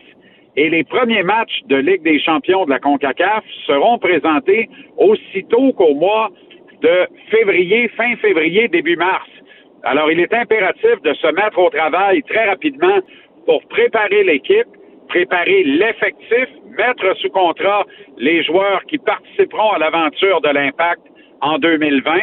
[0.56, 5.94] et les premiers matchs de Ligue des champions de la CONCACAF seront présentés aussitôt qu'au
[5.94, 6.30] mois
[6.80, 9.28] de février, fin février, début mars.
[9.82, 13.00] Alors, il est impératif de se mettre au travail très rapidement
[13.46, 14.68] pour préparer l'équipe,
[15.08, 17.84] préparer l'effectif, mettre sous contrat
[18.18, 21.02] les joueurs qui participeront à l'aventure de l'Impact
[21.40, 22.18] en 2020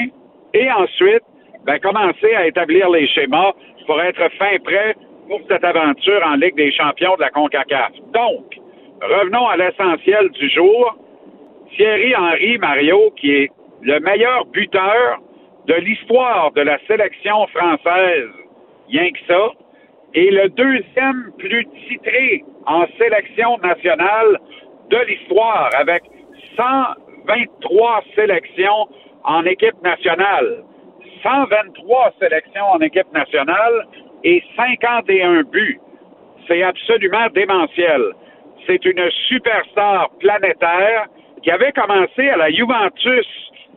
[0.53, 1.23] et ensuite
[1.65, 3.53] ben, commencer à établir les schémas
[3.85, 4.95] pour être fin prêt
[5.27, 7.91] pour cette aventure en Ligue des champions de la CONCACAF.
[8.13, 8.59] Donc,
[9.01, 10.95] revenons à l'essentiel du jour.
[11.75, 15.19] Thierry Henry Mario, qui est le meilleur buteur
[15.67, 18.29] de l'histoire de la sélection française,
[18.89, 19.51] rien que ça,
[20.13, 24.39] et le deuxième plus titré en sélection nationale
[24.89, 26.03] de l'histoire, avec
[26.57, 28.87] 123 sélections
[29.23, 30.63] en équipe nationale.
[31.23, 33.87] 123 sélections en équipe nationale
[34.23, 35.79] et 51 buts.
[36.47, 38.01] C'est absolument démentiel.
[38.67, 41.07] C'est une superstar planétaire
[41.41, 43.27] qui avait commencé à la Juventus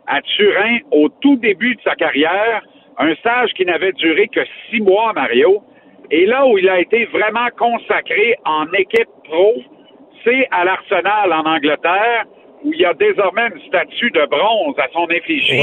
[0.07, 2.63] à Turin au tout début de sa carrière,
[2.99, 5.63] un stage qui n'avait duré que six mois, Mario.
[6.11, 9.55] Et là où il a été vraiment consacré en équipe pro,
[10.25, 12.25] c'est à l'Arsenal en Angleterre,
[12.65, 15.63] où il y a désormais une statue de bronze à son effigie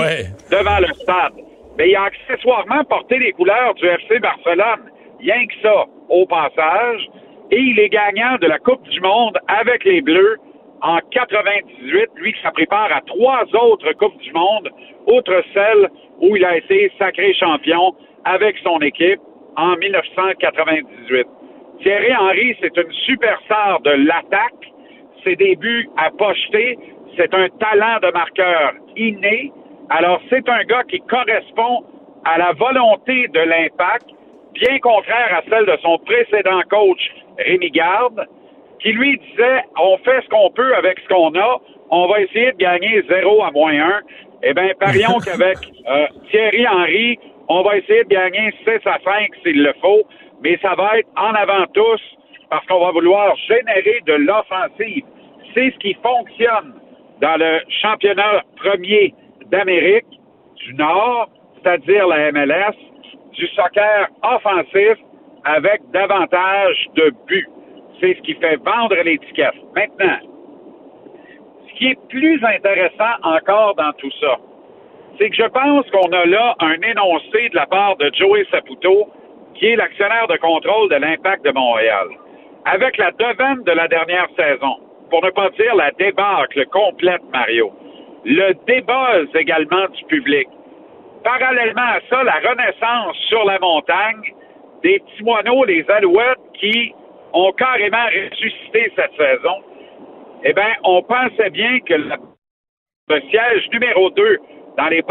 [0.51, 1.33] devant le stade.
[1.77, 7.09] Mais il a accessoirement porté les couleurs du FC Barcelone, rien que ça, au passage.
[7.51, 10.37] Et il est gagnant de la Coupe du Monde avec les Bleus
[10.81, 14.69] en 98, lui qui s'est prépare à trois autres Coupes du Monde,
[15.07, 15.89] outre celle
[16.21, 19.19] où il a été sacré champion avec son équipe
[19.57, 21.27] en 1998.
[21.81, 24.71] Thierry Henry, c'est une superstar de l'attaque.
[25.23, 26.77] Ses débuts à pocheter,
[27.17, 29.51] c'est un talent de marqueur inné.
[29.89, 31.83] Alors, c'est un gars qui correspond
[32.25, 34.07] à la volonté de l'impact,
[34.53, 38.25] bien contraire à celle de son précédent coach, Rémi Garde,
[38.79, 42.51] qui lui disait on fait ce qu'on peut avec ce qu'on a, on va essayer
[42.51, 44.01] de gagner 0 à moins 1.
[44.43, 49.29] Eh bien, parions qu'avec euh, Thierry Henry, on va essayer de gagner 6 à 5
[49.43, 50.03] s'il le faut,
[50.41, 52.01] mais ça va être en avant tous
[52.49, 55.03] parce qu'on va vouloir générer de l'offensive.
[55.53, 56.73] C'est ce qui fonctionne
[57.21, 59.13] dans le championnat premier
[59.47, 60.05] d'Amérique
[60.57, 62.75] du Nord, c'est-à-dire la MLS,
[63.33, 64.97] du soccer offensif
[65.43, 67.47] avec davantage de buts.
[67.99, 69.55] C'est ce qui fait vendre l'étiquette.
[69.75, 70.17] Maintenant,
[71.67, 74.37] ce qui est plus intéressant encore dans tout ça,
[75.17, 79.09] c'est que je pense qu'on a là un énoncé de la part de Joey Saputo,
[79.55, 82.07] qui est l'actionnaire de contrôle de l'Impact de Montréal.
[82.65, 84.77] Avec la devane de la dernière saison,
[85.09, 87.71] pour ne pas dire la débâcle complète, Mario,
[88.25, 90.47] le débuzz également du public.
[91.23, 94.33] Parallèlement à ça, la renaissance sur la montagne
[94.83, 96.93] des petits moineaux, les alouettes, qui
[97.33, 99.63] ont carrément ressuscité cette saison.
[100.43, 104.39] Eh bien, on pensait bien que le siège numéro 2
[104.77, 105.03] dans les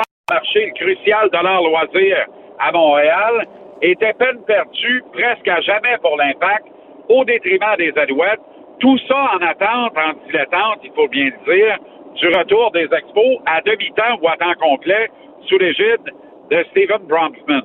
[0.74, 2.26] crucial de leur loisir
[2.58, 3.46] à Montréal
[3.82, 6.66] était peine perdue presque à jamais pour l'impact
[7.08, 8.40] au détriment des Alouettes.
[8.80, 11.78] Tout ça en attente, en dilettante, il faut bien le dire,
[12.14, 15.10] du retour des expos à demi-temps ou à temps complet
[15.46, 16.12] sous l'égide
[16.50, 17.62] de Stephen Bronfman.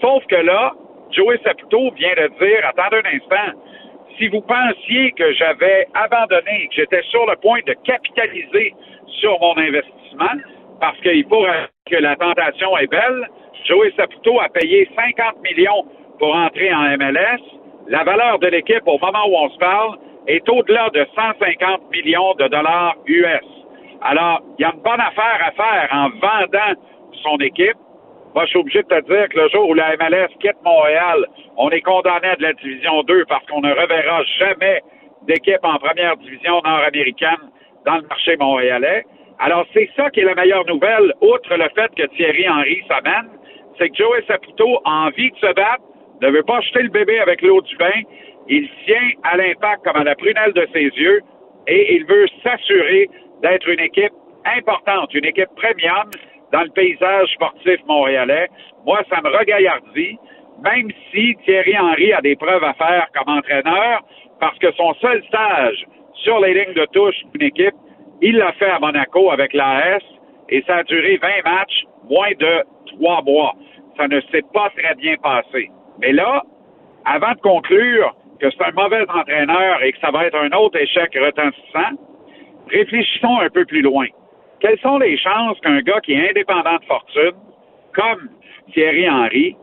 [0.00, 0.72] Sauf que là,
[1.10, 3.58] Joey Saputo vient de dire, attendez un instant,
[4.16, 8.74] si vous pensiez que j'avais abandonné, que j'étais sur le point de capitaliser
[9.20, 10.40] sur mon investissement,
[10.80, 11.44] parce qu'il faut
[11.90, 13.28] que la tentation est belle,
[13.64, 15.84] Joey Saputo a payé 50 millions
[16.18, 17.40] pour entrer en MLS.
[17.88, 22.34] La valeur de l'équipe au moment où on se parle est au-delà de 150 millions
[22.34, 23.44] de dollars US.
[24.02, 26.80] Alors, il y a une bonne affaire à faire en vendant
[27.22, 27.76] son équipe.
[28.34, 31.26] Moi, je suis obligé de te dire que le jour où la MLS quitte Montréal,
[31.56, 34.82] on est condamné à de la division 2 parce qu'on ne reverra jamais
[35.22, 37.50] d'équipe en première division nord-américaine
[37.86, 39.04] dans le marché montréalais.
[39.40, 43.30] Alors, c'est ça qui est la meilleure nouvelle, outre le fait que Thierry Henry s'amène,
[43.78, 45.82] c'est que Joey Saputo a envie de se battre,
[46.20, 48.02] ne veut pas jeter le bébé avec l'eau du bain.
[48.48, 51.20] Il tient à l'impact comme à la prunelle de ses yeux
[51.68, 53.08] et il veut s'assurer
[53.42, 54.12] d'être une équipe
[54.44, 56.10] importante, une équipe premium
[56.52, 58.48] dans le paysage sportif montréalais.
[58.84, 60.18] Moi, ça me regaillardit,
[60.64, 64.02] même si Thierry Henry a des preuves à faire comme entraîneur,
[64.40, 65.84] parce que son seul stage
[66.14, 67.74] sur les lignes de touche d'une équipe,
[68.20, 70.02] il l'a fait à Monaco avec l'AS
[70.48, 73.54] et ça a duré 20 matchs, moins de trois mois.
[73.96, 75.70] Ça ne s'est pas très bien passé.
[76.00, 76.42] Mais là,
[77.04, 80.78] avant de conclure que c'est un mauvais entraîneur et que ça va être un autre
[80.78, 81.96] échec retentissant,
[82.70, 84.06] réfléchissons un peu plus loin.
[84.60, 87.36] Quelles sont les chances qu'un gars qui est indépendant de fortune,
[87.94, 88.28] comme
[88.72, 89.56] Thierry Henry,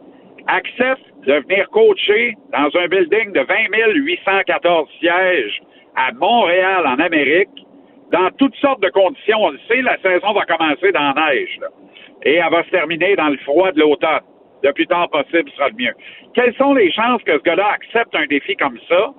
[0.47, 3.55] accepte de venir coacher dans un building de 20
[3.95, 5.61] 814 sièges
[5.95, 7.65] à Montréal, en Amérique,
[8.11, 9.37] dans toutes sortes de conditions.
[9.39, 11.59] On le sait, la saison va commencer dans la neige,
[12.23, 14.21] et elle va se terminer dans le froid de l'automne.
[14.63, 15.93] Le plus tard possible sera le mieux.
[16.33, 19.13] Quelles sont les chances que ce gars-là accepte un défi comme ça,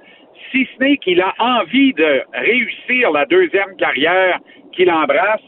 [0.51, 4.41] si ce n'est qu'il a envie de réussir la deuxième carrière
[4.73, 5.43] qu'il embrasse,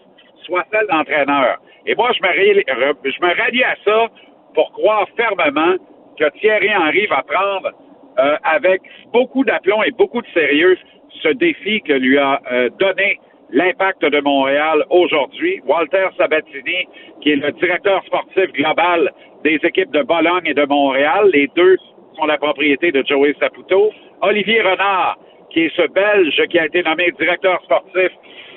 [0.44, 1.58] soit celle d'entraîneur?
[1.86, 4.06] Et moi, je me, je me rallie à ça
[4.54, 5.74] pour croire fermement
[6.18, 7.70] que Thierry Henry va prendre
[8.18, 8.82] euh, avec
[9.12, 10.76] beaucoup d'aplomb et beaucoup de sérieux
[11.22, 13.18] ce défi que lui a euh, donné
[13.50, 15.60] l'impact de Montréal aujourd'hui.
[15.66, 16.86] Walter Sabatini,
[17.20, 19.10] qui est le directeur sportif global
[19.44, 21.76] des équipes de Bologne et de Montréal, les deux
[22.16, 23.90] sont la propriété de Joey Saputo.
[24.20, 25.16] Olivier Renard,
[25.50, 28.10] qui est ce Belge qui a été nommé directeur sportif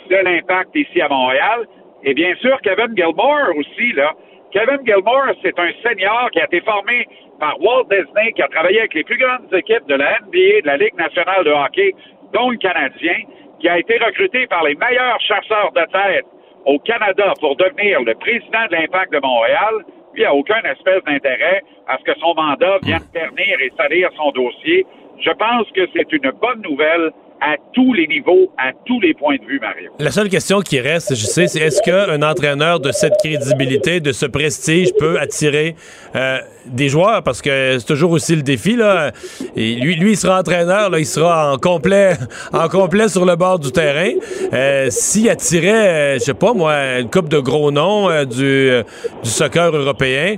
[0.10, 1.68] de l'impact ici à Montréal.
[2.04, 4.14] Et bien sûr, Kevin Gilmore aussi, là.
[4.52, 7.06] Kevin Gilmore, c'est un senior qui a été formé
[7.40, 10.68] par Walt Disney, qui a travaillé avec les plus grandes équipes de la NBA, de
[10.68, 11.94] la Ligue nationale de hockey,
[12.34, 13.16] dont le Canadien,
[13.62, 16.26] qui a été recruté par les meilleurs chasseurs de tête
[16.66, 19.86] au Canada pour devenir le président de l'Impact de Montréal.
[20.16, 24.32] Lui a aucun espèce d'intérêt à ce que son mandat vienne ternir et salir son
[24.32, 24.86] dossier.
[25.20, 27.12] Je pense que c'est une bonne nouvelle
[27.42, 29.92] à tous les niveaux, à tous les points de vue, Mario.
[30.00, 34.12] La seule question qui reste, je sais, c'est est-ce qu'un entraîneur de cette crédibilité, de
[34.12, 35.76] ce prestige, peut attirer
[36.16, 36.38] euh,
[36.68, 37.24] des joueurs?
[37.24, 38.76] Parce que c'est toujours aussi le défi.
[38.76, 39.12] Là.
[39.56, 42.14] Et lui, lui, il sera entraîneur, là, il sera en complet,
[42.54, 44.12] en complet sur le bord du terrain.
[44.54, 48.44] Euh, S'il attirait, euh, je sais pas moi, une coupe de gros noms euh, du,
[48.44, 48.84] euh,
[49.24, 50.36] du soccer européen,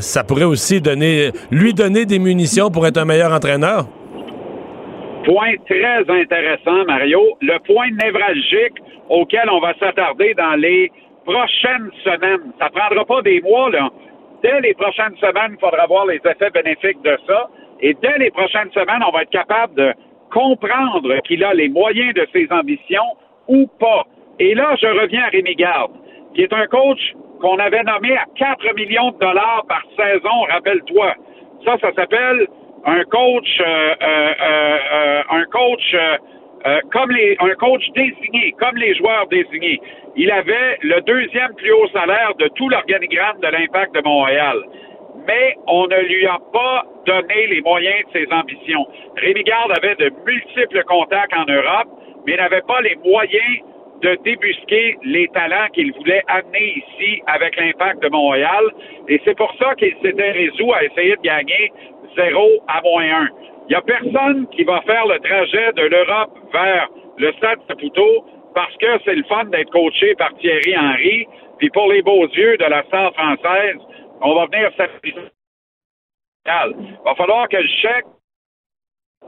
[0.00, 3.86] ça pourrait aussi donner, lui donner des munitions pour être un meilleur entraîneur?
[5.24, 7.20] Point très intéressant, Mario.
[7.40, 10.90] Le point névralgique auquel on va s'attarder dans les
[11.24, 12.52] prochaines semaines.
[12.58, 13.88] Ça prendra pas des mois, là.
[14.42, 17.48] Dès les prochaines semaines, il faudra voir les effets bénéfiques de ça.
[17.80, 19.94] Et dès les prochaines semaines, on va être capable de
[20.30, 23.16] comprendre qu'il a les moyens de ses ambitions
[23.48, 24.04] ou pas.
[24.38, 25.92] Et là, je reviens à Rémi Garde,
[26.34, 31.14] qui est un coach qu'on avait nommé à 4 millions de dollars par saison, rappelle-toi.
[31.64, 32.46] Ça, ça s'appelle
[32.86, 35.96] un coach, euh, euh, euh, un coach
[36.92, 39.78] comme les, un coach désigné, comme les joueurs désignés.
[40.16, 44.62] Il avait le deuxième plus haut salaire de tout l'organigramme de l'Impact de Montréal.
[45.26, 48.86] Mais on ne lui a pas donné les moyens de ses ambitions.
[49.16, 51.88] Rémi Garde avait de multiples contacts en Europe,
[52.26, 53.60] mais n'avait pas les moyens
[54.00, 58.64] de débusquer les talents qu'il voulait amener ici avec l'impact de Montréal.
[59.08, 61.72] Et c'est pour ça qu'il s'était résolu à essayer de gagner
[62.16, 63.28] 0 à moins 1.
[63.66, 66.88] Il n'y a personne qui va faire le trajet de l'Europe vers
[67.18, 71.26] le stade Saputo parce que c'est le fun d'être coaché par Thierry Henry.
[71.58, 73.78] Puis pour les beaux yeux de la star française,
[74.20, 75.16] on va venir s'appuyer.
[76.46, 78.04] Il va falloir que le chèque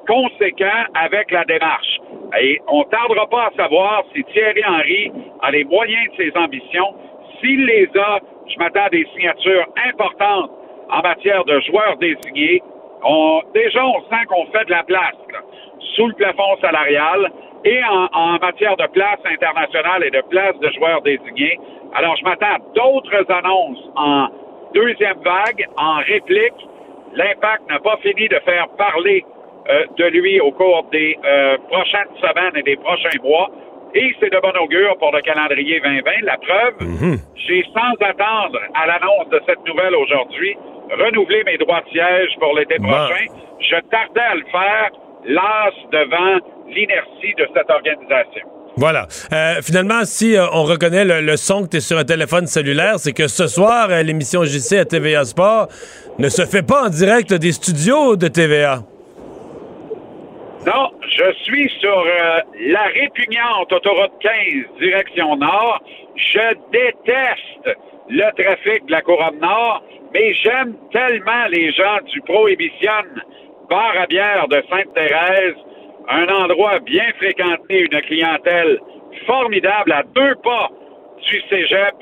[0.06, 1.98] conséquent avec la démarche.
[2.40, 6.36] Et on ne tardera pas à savoir si Thierry Henry a les moyens de ses
[6.36, 6.94] ambitions.
[7.40, 10.50] S'il les a, je m'attends à des signatures importantes
[10.90, 12.62] en matière de joueurs désignés.
[13.08, 15.38] On, déjà, on sent qu'on fait de la place là,
[15.94, 17.30] sous le plafond salarial
[17.64, 21.58] et en, en, matière de place internationale et de place de joueurs désignés.
[21.94, 24.28] Alors, je m'attends à d'autres annonces en
[24.74, 26.54] deuxième vague, en réplique.
[27.14, 29.24] L'impact n'a pas fini de faire parler
[29.70, 33.50] euh, de lui au cours des euh, prochaines semaines et des prochains mois.
[33.94, 36.10] Et c'est de bon augure pour le calendrier 2020.
[36.22, 37.16] La preuve, Mhm.
[37.36, 40.56] j'ai sans attendre à l'annonce de cette nouvelle aujourd'hui
[40.90, 43.26] renouvelé mes droits de siège pour l'été prochain.
[43.60, 44.90] Je tardais à le faire,
[45.26, 48.46] las devant l'inertie de cette organisation.
[48.78, 49.06] Voilà.
[49.32, 52.46] Euh, finalement, si euh, on reconnaît le, le son que tu es sur un téléphone
[52.46, 55.68] cellulaire, c'est que ce soir, euh, l'émission JC à TVA Sport
[56.18, 58.82] ne se fait pas en direct des studios de TVA.
[60.66, 62.04] Non, je suis sur
[62.66, 64.32] la répugnante autoroute 15
[64.80, 65.80] direction nord.
[66.16, 73.04] Je déteste le trafic de la couronne nord, mais j'aime tellement les gens du Prohibition.
[73.68, 75.56] Bar à bière de Sainte-Thérèse,
[76.08, 78.78] un endroit bien fréquenté, une clientèle
[79.26, 80.70] formidable à deux pas
[81.22, 81.94] du cégep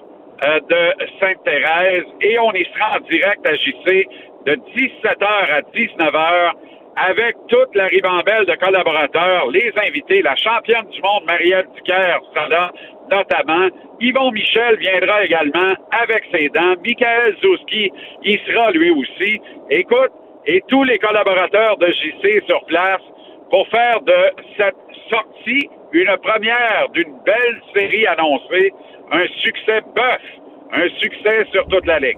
[0.45, 2.05] euh, de Sainte-Thérèse.
[2.21, 4.07] Et on y sera en direct à JC
[4.47, 6.53] de 17h à 19h
[6.97, 12.71] avec toute la ribambelle de collaborateurs, les invités, la championne du monde Marielle Duquer sera
[13.11, 13.69] notamment.
[14.01, 16.75] Yvon Michel viendra également avec ses dents.
[16.85, 17.91] Michael Zouski
[18.25, 19.41] y sera lui aussi.
[19.71, 20.13] Écoute,
[20.47, 23.01] et tous les collaborateurs de JC sur place
[23.51, 24.75] pour faire de cette
[25.11, 28.73] sortie une première d'une belle série annoncée,
[29.13, 30.21] un succès bœuf,
[30.73, 32.17] un succès sur toute la ligue.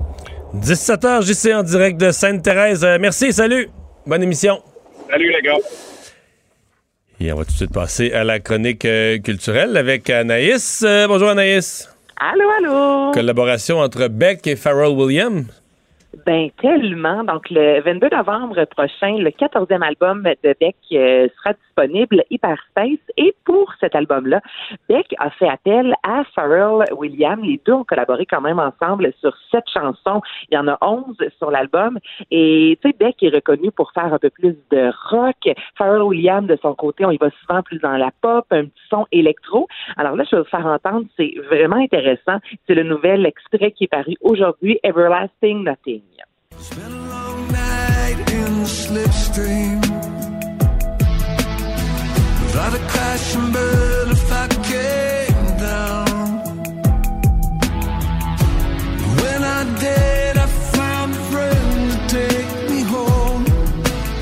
[0.54, 2.84] 17h, JC en direct de Sainte-Thérèse.
[2.84, 3.68] Euh, merci, salut.
[4.06, 4.62] Bonne émission.
[5.10, 5.58] Salut les gars.
[7.18, 10.84] Et on va tout de suite passer à la chronique euh, culturelle avec Anaïs.
[10.86, 11.88] Euh, bonjour Anaïs.
[12.16, 13.12] Allô, allô.
[13.12, 15.46] Collaboration entre Beck et Pharrell Williams.
[16.24, 17.24] Ben tellement.
[17.24, 23.00] Donc le 22 novembre prochain, le 14e album de Beck euh, sera disponible Hyperspace.
[23.18, 24.40] Et pour cet album-là,
[24.88, 27.44] Beck a fait appel à Pharrell Williams.
[27.44, 30.22] Les deux ont collaboré quand même ensemble sur sept chansons.
[30.50, 31.98] Il y en a 11 sur l'album.
[32.30, 35.54] Et tu sais, Beck est reconnu pour faire un peu plus de rock.
[35.76, 38.86] Pharrell Williams, de son côté, on y va souvent plus dans la pop, un petit
[38.88, 39.68] son électro.
[39.96, 42.38] Alors là, je vais vous faire entendre, c'est vraiment intéressant.
[42.66, 46.05] C'est le nouvel extrait qui est paru aujourd'hui, Everlasting Nothing.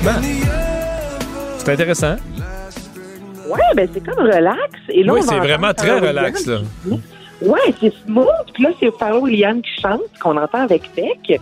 [0.03, 0.21] Ben,
[1.57, 2.15] c'est intéressant.
[3.47, 4.71] Ouais, ben c'est comme relax.
[4.89, 6.59] Et là, Oui, c'est vraiment très relax, là.
[7.41, 8.27] Ouais, c'est smooth.
[8.53, 11.41] Puis là, c'est Pharrell Williams qui chante, qu'on entend avec Beck.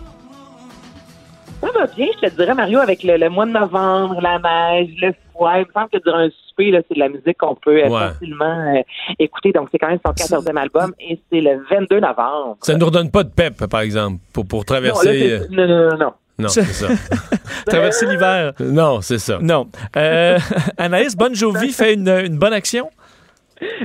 [1.66, 4.90] Ça va bien, je te dirais, Mario, avec le, le mois de novembre, la neige,
[5.00, 5.52] le froid.
[5.56, 7.88] Il me semble que durant un souper, là, c'est de la musique qu'on peut euh,
[7.88, 8.08] Ouais.
[8.12, 8.82] facilement euh,
[9.18, 9.52] écouter.
[9.52, 12.56] Donc, c'est quand même son 14e album et c'est le 22 novembre.
[12.60, 15.40] Ça ne nous redonne pas de pep, par exemple, pour, pour Non, là, traverser.
[15.50, 16.12] non, non, non, non.
[16.36, 16.88] Non, c'est ça.
[17.66, 18.52] Traverser l'hiver.
[18.58, 19.38] Non, c'est ça.
[19.40, 19.68] Non.
[19.96, 20.36] Euh,
[20.76, 22.90] Anaïs, Bon Jovi fait une, une bonne action?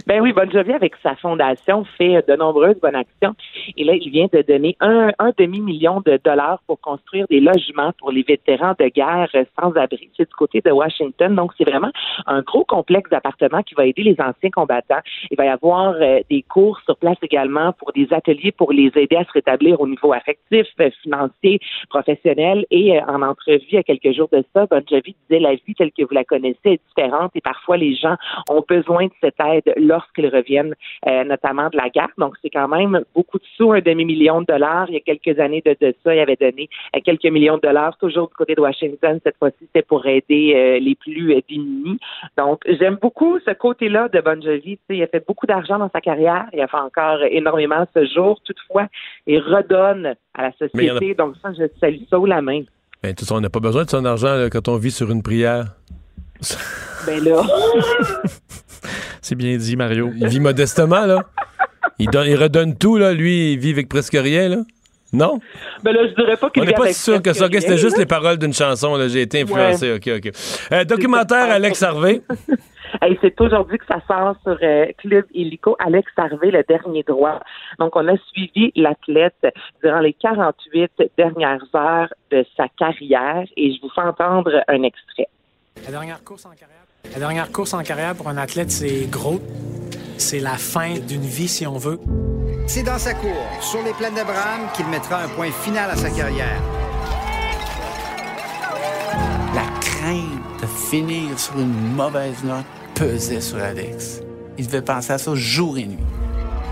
[0.07, 3.35] Ben oui, Bon Jovi, avec sa fondation, fait de nombreuses bonnes actions.
[3.77, 8.11] Et là, il vient de donner un, demi-million de dollars pour construire des logements pour
[8.11, 10.09] les vétérans de guerre sans abri.
[10.17, 11.35] C'est du côté de Washington.
[11.35, 11.91] Donc, c'est vraiment
[12.25, 15.01] un gros complexe d'appartements qui va aider les anciens combattants.
[15.31, 18.91] Il va y avoir euh, des cours sur place également pour des ateliers pour les
[18.95, 21.59] aider à se rétablir au niveau affectif, euh, financier,
[21.89, 22.65] professionnel.
[22.71, 25.53] Et euh, en entrevue, il y a quelques jours de ça, Bon Jovi disait la
[25.53, 28.15] vie telle que vous la connaissez est différente et parfois les gens
[28.49, 30.73] ont besoin de cette aide lorsqu'ils reviennent,
[31.07, 32.09] euh, notamment de la guerre.
[32.17, 34.85] Donc, c'est quand même beaucoup de sous, un demi-million de dollars.
[34.89, 37.61] Il y a quelques années de, de ça, il avait donné euh, quelques millions de
[37.61, 39.19] dollars, toujours du côté de Washington.
[39.23, 41.99] Cette fois-ci, c'était pour aider euh, les plus démunis.
[42.37, 44.79] Donc, j'aime beaucoup ce côté-là de Bon Jovi.
[44.89, 46.45] Il a fait beaucoup d'argent dans sa carrière.
[46.53, 48.39] Il a fait encore énormément ce jour.
[48.43, 48.87] Toutefois,
[49.27, 51.13] il redonne à la a- société.
[51.15, 52.61] Donc, ça, je salue ça la main.
[53.01, 55.09] Ben, tout ça, on n'a pas besoin de son argent là, quand on vit sur
[55.09, 55.65] une prière.
[57.05, 57.41] Ben là.
[59.21, 60.11] C'est bien dit, Mario.
[60.15, 61.23] Il vit modestement, là.
[61.97, 63.13] Il, donne, il redonne tout, là.
[63.13, 64.57] Lui, il vit avec presque rien, là.
[65.11, 65.39] Non?
[65.83, 67.47] Ben là, je dirais pas qu'il On n'est pas si sûr que ça.
[67.51, 68.95] c'était juste les paroles d'une chanson.
[68.95, 69.07] là.
[69.07, 69.93] J'ai été influencé.
[69.93, 70.31] OK, OK.
[70.71, 72.21] Euh, documentaire Alex Harvey.
[73.01, 75.75] Hey, c'est aujourd'hui que ça sort sur euh, Club Illico.
[75.79, 77.39] Alex Harvey, le dernier droit.
[77.77, 79.45] Donc, on a suivi l'athlète
[79.83, 85.27] durant les 48 dernières heures de sa carrière et je vous fais entendre un extrait.
[85.85, 86.78] La dernière course en carrière.
[87.05, 89.41] La dernière course en carrière pour un athlète, c'est gros.
[90.17, 91.99] C'est la fin d'une vie, si on veut.
[92.67, 96.09] C'est dans sa cour, sur les plaines d'Abraham, qu'il mettra un point final à sa
[96.09, 96.61] carrière.
[99.55, 104.21] La crainte de finir sur une mauvaise note pesait sur Alex.
[104.57, 105.97] Il devait penser à ça jour et nuit.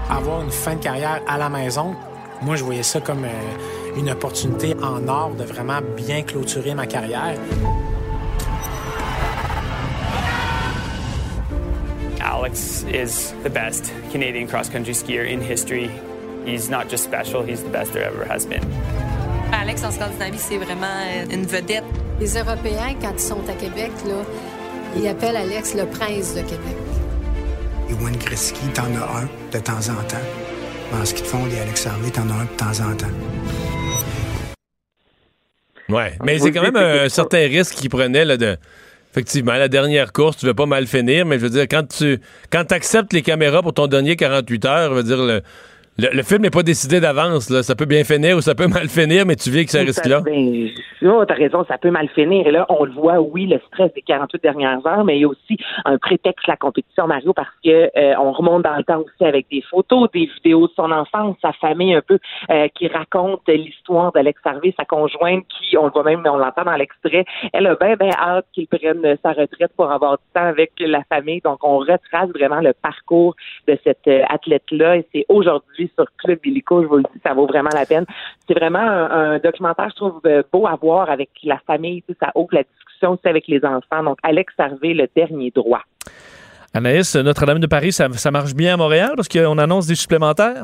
[0.09, 1.95] Avoir une fin de carrière à la maison,
[2.41, 6.85] moi, je voyais ça comme euh, une opportunité en or de vraiment bien clôturer ma
[6.85, 7.35] carrière.
[12.27, 15.89] Alex is the best Canadian cross country skier in history.
[16.45, 18.61] He's not just special, he's the best there ever has been.
[19.53, 21.85] Alex en Scandinavie, c'est vraiment euh, une vedette.
[22.19, 24.25] Les Européens, quand ils sont à Québec, là,
[24.97, 26.75] ils appellent Alex le prince de Québec.
[27.87, 30.27] Les Wayne Gretzky, t'en as un de temps en temps.
[31.01, 33.07] En ski de fond, les Alex Harvey, t'en as un de temps en temps.
[35.87, 38.57] Ouais, mais c'est quand même un certain risque qu'il prenait là, de.
[39.11, 42.19] Effectivement, la dernière course, tu veux pas mal finir, mais je veux dire, quand tu
[42.51, 45.41] quand acceptes les caméras pour ton dernier 48 heures, je veux dire, le,
[45.97, 47.49] le, le film n'est pas décidé d'avance.
[47.49, 47.63] là.
[47.63, 49.83] Ça peut bien finir ou ça peut mal finir, mais tu vis avec ce Ça-
[49.83, 50.21] risque-là.
[50.21, 50.69] Ben,
[51.03, 52.47] oh, t'as raison, ça peut mal finir.
[52.47, 55.25] Et là, on le voit, oui, le stress des 48 dernières heures, mais il y
[55.25, 58.99] a aussi un prétexte, la compétition, Mario, parce que euh, on remonte dans le temps
[58.99, 62.19] aussi avec des photos, des vidéos de son enfance, sa famille un peu,
[62.51, 66.63] euh, qui raconte l'histoire d'Alex Harvey, sa conjointe, qui, on le voit même, on l'entend
[66.63, 70.45] dans l'extrait, elle a bien, bien hâte qu'il prenne sa retraite pour avoir du temps
[70.47, 71.41] avec la famille.
[71.41, 73.35] Donc, on retrace vraiment le parcours
[73.67, 77.33] de cette euh, athlète-là et c'est aujourd'hui sur Club Illico, je vous le dis, ça
[77.33, 78.05] vaut vraiment la peine.
[78.47, 82.53] C'est vraiment un, documentaire, je trouve, euh, beau à voir avec la famille, ça ouvre
[82.53, 84.03] la discussion aussi avec les enfants.
[84.03, 85.81] Donc, Alex Harvey, le dernier droit.
[86.73, 90.63] Anaïs, Notre-Dame de Paris, ça, ça marche bien à Montréal parce qu'on annonce des supplémentaires?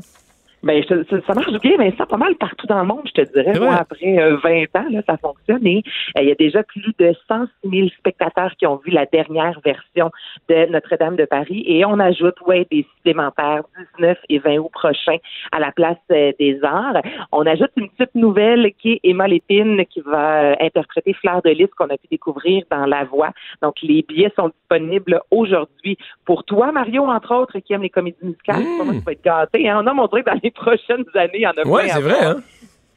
[0.64, 3.22] Ben, je- ça, ça marche bien, mais ça pas mal partout dans le monde, je
[3.22, 3.60] te dirais.
[3.60, 5.66] Moi, après euh, 20 ans, là, ça fonctionne.
[5.68, 5.84] Et
[6.18, 9.60] euh, il y a déjà plus de 106 000 spectateurs qui ont vu la dernière
[9.64, 10.10] version
[10.50, 11.64] de Notre-Dame de Paris.
[11.68, 13.64] Et on ajoute, ouais, des supplémentaires
[13.98, 15.18] 19 et 20 août prochains
[15.52, 17.02] à la place euh, des Arts.
[17.32, 21.50] On ajoute une petite nouvelle qui est Emma Lépine qui va euh, interpréter Fleur de
[21.50, 23.32] Lys qu'on a pu découvrir dans La Voix.
[23.62, 25.98] Donc, les billets sont disponibles aujourd'hui.
[26.26, 29.12] Pour toi, Mario, entre autres, qui aime les comédies musicales, c'est pas moi qui va
[29.12, 29.70] être gâté.
[29.70, 29.82] Hein?
[29.84, 32.38] On a montré dans les prochaines années, il y en a à c'est vrai, hein?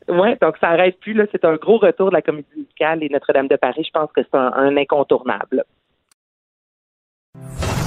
[0.08, 1.14] Oui, donc ça arrête plus.
[1.14, 1.24] Là.
[1.32, 3.84] C'est un gros retour de la comédie musicale et Notre-Dame de Paris.
[3.84, 5.64] Je pense que c'est un, un incontournable.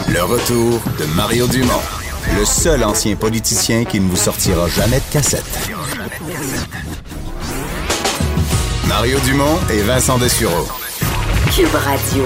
[0.10, 1.86] Le retour de Mario Dumont,
[2.38, 5.72] le seul ancien politicien qui ne vous sortira jamais de cassette.
[8.88, 10.66] Mario Dumont et Vincent Dessureau.
[11.56, 12.26] Cube Radio.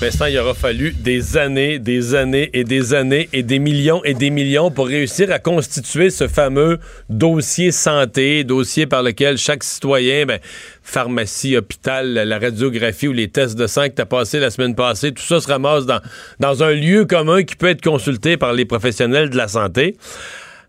[0.00, 4.12] Vincent, il aura fallu des années, des années et des années et des millions et
[4.12, 6.78] des millions pour réussir à constituer ce fameux
[7.08, 10.40] dossier santé, dossier par lequel chaque citoyen, ben,
[10.82, 14.74] pharmacie, hôpital, la radiographie ou les tests de sang que tu as passé la semaine
[14.74, 18.64] passée, tout ça se ramasse dans, un lieu commun qui peut être consulté par les
[18.64, 19.96] professionnels de la santé.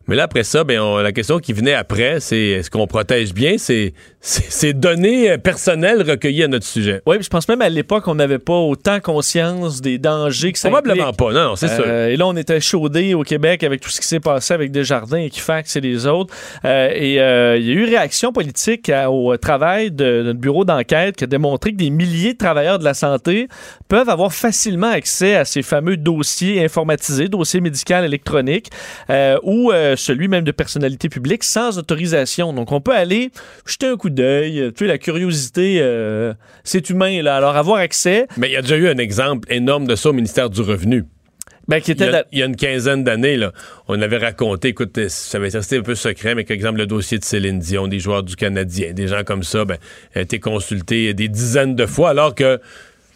[0.08, 3.58] Mais là, après ça, ben, la question qui venait après, c'est est-ce qu'on protège bien
[3.58, 3.96] ces,
[4.28, 7.02] ces, données euh, personnelles recueillies à notre sujet?
[7.06, 10.70] Oui, je pense même à l'époque, on n'avait pas autant conscience des dangers que ça
[10.70, 11.18] Probablement implique.
[11.18, 11.84] pas, non, non, c'est sûr.
[11.86, 14.72] Euh, Et là, on était chaudé au Québec avec tout ce qui s'est passé avec
[14.72, 16.34] Desjardins, Equifax et les autres.
[16.66, 20.66] Euh, et euh, il y a eu réaction politique à- au travail de notre bureau
[20.66, 23.48] d'enquête qui a démontré que des milliers de travailleurs de la santé
[23.88, 28.70] peuvent avoir facilement accès à ces fameux dossiers informatisés, dossiers médicaux électroniques,
[29.44, 32.52] ou celui même de personnalité publique sans autorisation.
[32.54, 33.30] Donc, on peut aller
[33.68, 34.72] jeter un coup d'œil.
[34.76, 37.22] Tu sais, la curiosité, euh, c'est humain.
[37.22, 37.36] Là.
[37.36, 38.26] Alors, avoir accès...
[38.38, 41.03] Mais il y a déjà eu un exemple énorme de ça au ministère du Revenu.
[41.68, 43.51] Ben, qui était il, y a, la- il y a une quinzaine d'années, là,
[43.88, 46.86] on avait raconté, écoute, euh, ça avait resté un peu secret, mais par exemple, le
[46.86, 49.78] dossier de Céline Dion, des joueurs du Canadien, des gens comme ça, ben,
[50.13, 52.59] a été consulté des dizaines de fois, alors que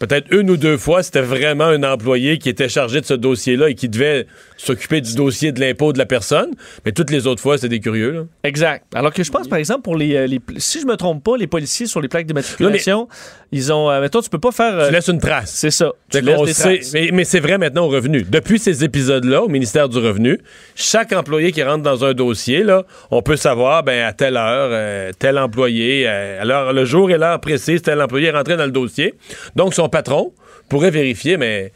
[0.00, 3.68] peut-être une ou deux fois, c'était vraiment un employé qui était chargé de ce dossier-là
[3.70, 4.26] et qui devait
[4.56, 6.50] s'occuper du dossier de l'impôt de la personne.
[6.84, 8.10] Mais toutes les autres fois, c'était des curieux.
[8.10, 8.20] Là.
[8.42, 8.84] Exact.
[8.94, 11.36] Alors que je pense, par exemple, pour les, euh, les- si je me trompe pas,
[11.36, 13.06] les policiers sur les plaques d'immatriculation,
[13.52, 14.74] ils ont, euh, mettons, tu peux pas faire.
[14.78, 15.50] euh, Tu laisses une trace.
[15.54, 15.92] C'est ça.
[16.10, 16.92] Tu laisses des sait- traces.
[16.94, 18.22] mais mais c'est vrai maintenant au revenu.
[18.22, 20.38] Depuis ces épisodes-là, au ministère du Revenu,
[20.74, 24.70] chaque employé qui rentre dans un dossier, là, on peut savoir, ben, à telle heure,
[24.72, 28.70] euh, tel employé, alors le jour et l'heure précise, tel employé est rentré dans le
[28.70, 29.14] dossier.
[29.56, 30.32] Donc, son patron
[30.68, 31.72] pourrait vérifier, mais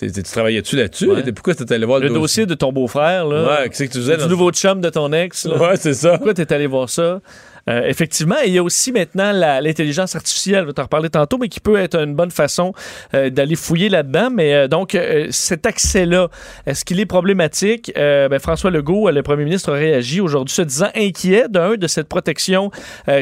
[0.00, 1.08] tu travaillais-tu là-dessus?
[1.34, 3.60] Pourquoi tu allé voir le, Le dossier de ton beau-frère, là.
[3.62, 5.44] Ouais, qu'est-ce que tu faisais Du dans- nouveau chum de ton ex.
[5.46, 5.56] là.
[5.58, 6.12] Ouais, c'est ça.
[6.16, 7.20] Pourquoi t'es allé voir ça?
[7.68, 11.48] Euh, effectivement, il y a aussi maintenant l'intelligence artificielle, je vais t'en reparler tantôt, mais
[11.48, 12.72] qui peut être une bonne façon
[13.14, 14.30] euh, d'aller fouiller là-dedans.
[14.30, 14.96] Mais euh, donc,
[15.30, 16.28] cet accès-là,
[16.66, 17.92] est-ce qu'il est problématique?
[17.94, 22.08] Ben, François Legault, le premier ministre, a réagi aujourd'hui se disant inquiet d'un de cette
[22.08, 22.70] protection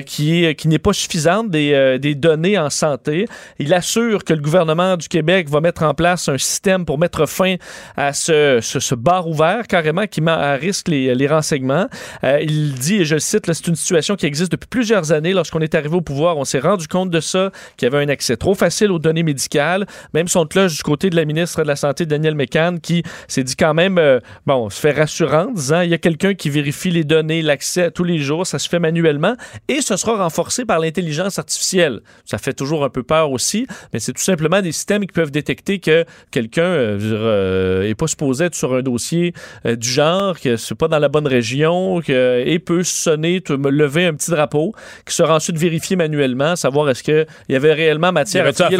[0.06, 3.26] qui qui n'est pas suffisante des, données en santé.
[3.58, 7.26] Il assure que le gouvernement du Québec va mettre en place un système pour mettre
[7.26, 7.56] fin
[7.96, 11.86] à ce, ce, bar ouvert carrément qui met à risque les, renseignements.
[12.22, 15.32] Il dit, et je le cite, c'est une situation qui existe depuis plusieurs années.
[15.32, 18.08] Lorsqu'on est arrivé au pouvoir, on s'est rendu compte de ça, qu'il y avait un
[18.08, 19.86] accès trop facile aux données médicales.
[20.14, 23.44] Même son cloche du côté de la ministre de la Santé, Danielle McCann, qui s'est
[23.44, 26.48] dit quand même, euh, bon, se fait rassurant, en disant, il y a quelqu'un qui
[26.48, 29.34] vérifie les données, l'accès tous les jours, ça se fait manuellement,
[29.68, 32.00] et ce sera renforcé par l'intelligence artificielle.
[32.24, 35.30] Ça fait toujours un peu peur aussi, mais c'est tout simplement des systèmes qui peuvent
[35.30, 39.34] détecter que quelqu'un euh, euh, est pas supposé être sur un dossier
[39.66, 43.52] euh, du genre, que c'est pas dans la bonne région, que, et peut sonner, te-
[43.52, 44.74] me lever un petit drapeau,
[45.06, 48.78] qui sera ensuite vérifié manuellement, savoir est-ce qu'il y avait réellement matière à fouiller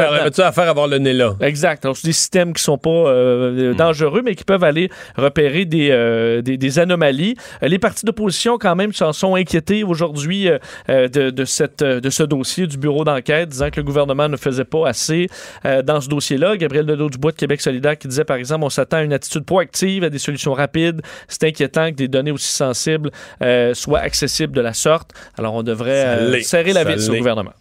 [0.51, 1.35] affaire à avoir le nez là?
[1.41, 1.85] Exact.
[1.85, 5.89] Alors, c'est des systèmes qui sont pas euh, dangereux, mais qui peuvent aller repérer des,
[5.91, 7.37] euh, des, des anomalies.
[7.63, 11.83] Euh, les partis d'opposition, quand même, s'en sont inquiétés aujourd'hui euh, euh, de, de, cette,
[11.83, 15.29] euh, de ce dossier du bureau d'enquête, disant que le gouvernement ne faisait pas assez
[15.65, 16.57] euh, dans ce dossier-là.
[16.57, 20.05] Gabriel Nadeau-Dubois de Québec solidaire qui disait, par exemple, on s'attend à une attitude proactive,
[20.05, 21.01] à des solutions rapides.
[21.29, 23.11] C'est inquiétant que des données aussi sensibles
[23.43, 25.13] euh, soient accessibles de la sorte.
[25.41, 27.55] Alors, on devrait euh, serrer la vis au gouvernement.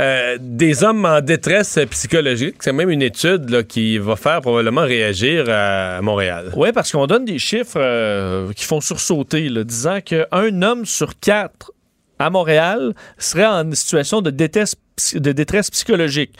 [0.00, 4.82] Euh, des hommes en détresse psychologique, c'est même une étude là, qui va faire probablement
[4.82, 6.52] réagir à, à Montréal.
[6.56, 11.18] Oui, parce qu'on donne des chiffres euh, qui font sursauter, là, disant qu'un homme sur
[11.18, 11.72] quatre
[12.18, 14.76] à Montréal serait en situation de détresse,
[15.14, 16.32] de détresse psychologique.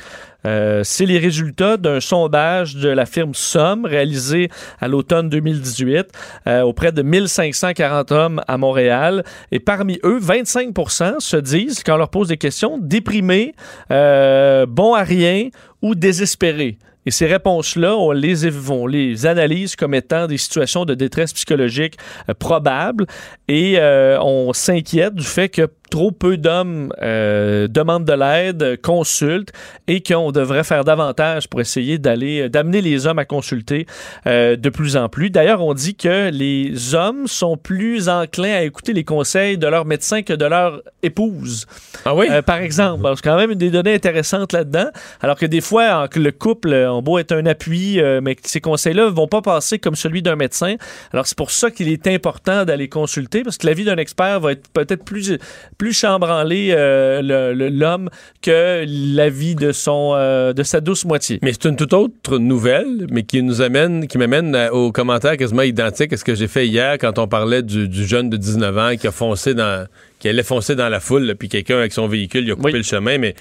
[0.47, 4.49] Euh, c'est les résultats d'un sondage de la firme Somme réalisé
[4.81, 6.09] à l'automne 2018
[6.47, 9.25] euh, auprès de 1540 hommes à Montréal.
[9.53, 13.55] Et parmi eux, 25% se disent, quand on leur pose des questions, déprimés,
[13.91, 15.49] euh, bons à rien
[15.83, 16.79] ou désespérés.
[17.07, 21.97] Et ces réponses-là, on les, analyse comme étant des situations de détresse psychologique
[22.29, 23.07] euh, probables
[23.49, 23.79] et
[24.21, 29.51] on s'inquiète du fait que trop peu d'hommes euh, demandent de l'aide, consultent
[29.89, 33.87] et qu'on devrait faire davantage pour essayer d'aller euh, d'amener les hommes à consulter
[34.27, 35.31] euh, de plus en plus.
[35.31, 39.85] D'ailleurs, on dit que les hommes sont plus enclins à écouter les conseils de leur
[39.85, 41.67] médecin que de leur épouse.
[42.05, 42.29] Ah oui?
[42.47, 44.87] par exemple, c'est quand même une des données intéressantes là-dedans.
[45.21, 49.09] Alors que des fois, en- le couple, on beau être un appui, mais ces conseils-là
[49.11, 50.77] vont pas passer comme celui d'un médecin.
[51.13, 54.53] Alors c'est pour ça qu'il est important d'aller consulter, parce que l'avis d'un expert va
[54.53, 55.39] être peut-être plus,
[55.81, 57.23] plus chambranlé euh,
[57.71, 58.11] l'homme
[58.43, 61.39] que l'avis de son euh, de sa douce moitié.
[61.41, 65.39] Mais c'est une toute autre nouvelle, mais qui nous amène, qui m'amène à- au commentaire
[65.39, 68.37] quasiment identique à ce que j'ai fait hier quand on parlait du, du jeune de
[68.37, 69.87] 19 ans qui a foncé dans,
[70.19, 72.73] qui allait foncer dans la foule, là, puis quelqu'un avec son véhicule, il a coupé
[72.73, 73.35] le chemin, mais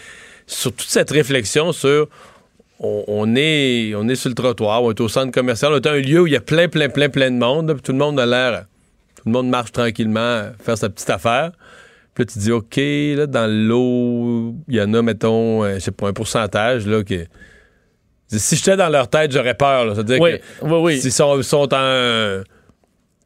[0.47, 2.07] sur toute cette réflexion sur
[2.79, 5.85] on, on est, on est sur le trottoir, on est au centre commercial, on est
[5.87, 7.91] à un lieu où il y a plein, plein, plein, plein de monde, puis tout
[7.91, 8.63] le monde a l'air,
[9.17, 11.51] tout le monde marche tranquillement, faire sa petite affaire.
[12.13, 15.79] Puis là, tu dis, OK, là, dans l'eau, il y en a, mettons, euh, je
[15.79, 17.19] sais pas, un pourcentage, là, qui.
[18.27, 19.85] Si j'étais dans leur tête, j'aurais peur.
[19.85, 19.95] là.
[19.95, 20.99] C'est-à-dire Oui, que oui, oui.
[20.99, 22.41] s'ils sont, sont en.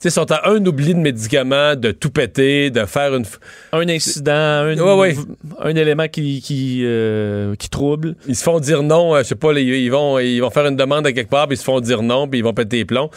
[0.10, 3.24] Sont à un oubli de médicaments, de tout péter, de faire une.
[3.72, 5.16] Un incident, un, Ouais, ouais.
[5.62, 8.16] un élément qui, qui, euh, qui trouble.
[8.28, 10.66] Ils se font dire non, euh, je sais pas, ils, ils vont, ils vont faire
[10.66, 12.78] une demande à quelque part, puis ils se font dire non, puis ils vont péter
[12.78, 13.10] les plombs.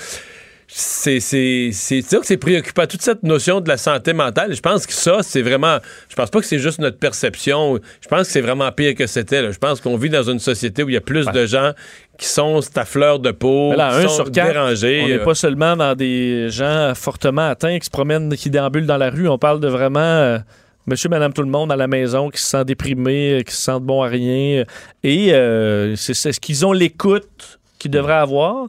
[0.69, 2.87] C'est sûr que c'est préoccupant.
[2.87, 5.79] Toute cette notion de la santé mentale, je pense que ça, c'est vraiment.
[6.09, 7.79] Je pense pas que c'est juste notre perception.
[8.01, 9.53] Je pense que c'est vraiment pire que c'était.
[9.53, 11.73] Je pense qu'on vit dans une société où il y a plus de gens
[12.19, 15.03] qui sont à fleur de peau, Mais là, qui un sont sur quatre, dérangés.
[15.05, 18.87] on n'est euh, pas seulement dans des gens fortement atteints qui se promènent, qui déambulent
[18.87, 19.29] dans la rue.
[19.29, 20.39] On parle de vraiment euh,
[20.87, 23.61] monsieur, madame, tout le monde à la maison qui se sent déprimé, euh, qui se
[23.61, 24.65] sentent bon à rien.
[25.03, 28.67] Et euh, c'est c'est ce qu'ils ont l'écoute qu'ils devraient avoir.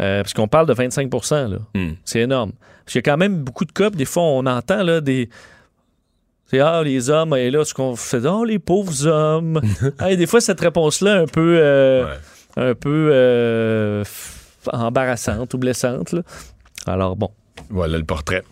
[0.00, 1.58] Euh, parce qu'on parle de 25% là.
[1.74, 1.92] Hmm.
[2.04, 2.52] C'est énorme.
[2.84, 5.28] Parce qu'il y a quand même beaucoup de cas, des fois, on entend là, des.
[6.46, 9.60] C'est ah, les hommes, et là, ce qu'on fait, oh, les pauvres hommes.
[10.08, 12.12] Et des fois, cette réponse-là, un peu, euh,
[12.56, 14.02] un peu euh,
[14.72, 16.10] embarrassante ou blessante.
[16.10, 16.22] là.
[16.86, 17.30] Alors, bon.
[17.70, 18.42] Voilà le portrait.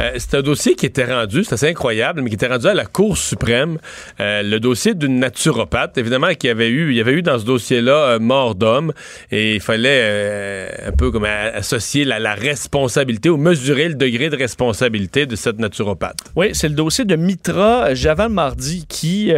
[0.00, 2.74] Euh, c'est un dossier qui était rendu, c'est assez incroyable, mais qui était rendu à
[2.74, 3.78] la Cour suprême.
[4.20, 7.46] Euh, le dossier d'une naturopathe, évidemment, qui avait eu, il y avait eu dans ce
[7.46, 8.92] dossier-là euh, mort d'homme,
[9.30, 15.24] et il fallait un peu comme associer la, responsabilité ou mesurer le degré de responsabilité
[15.24, 16.18] de cette naturopathe.
[16.36, 19.32] Oui, c'est le dossier de Mitra Javal Mardi qui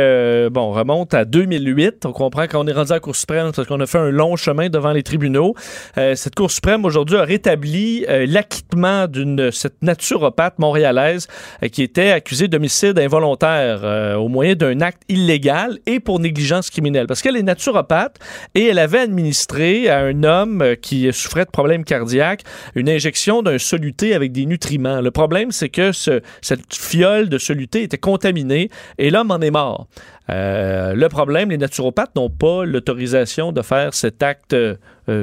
[0.51, 2.05] bon, remonte à 2008.
[2.05, 4.37] On comprend qu'on est rendu à la Cour suprême parce qu'on a fait un long
[4.37, 5.55] chemin devant les tribunaux.
[5.95, 11.29] Cette Cour suprême aujourd'hui a rétabli l'acquittement d'une cette naturopathe montréalaise
[11.63, 16.71] euh, qui était accusée d'homicide involontaire euh, au moyen d'un acte illégal et pour négligence
[16.71, 17.07] criminelle.
[17.07, 18.17] Parce qu'elle est naturopathe
[18.55, 22.43] et elle avait administré à un homme euh, qui souffrait de problèmes cardiaques
[22.75, 25.01] une injection d'un soluté avec des nutriments.
[25.01, 29.51] Le problème, c'est que ce- cette fiole de soluté était contaminée et l'homme en est
[29.51, 29.87] mort.
[30.31, 34.77] Euh, le problème, les naturopathes n'ont pas l'autorisation de faire cet acte, euh,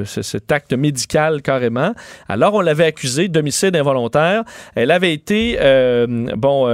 [0.04, 1.94] ce- cet acte médical carrément.
[2.28, 4.44] Alors, on l'avait accusée d'homicide involontaire.
[4.74, 6.06] Elle avait été, euh,
[6.36, 6.66] bon,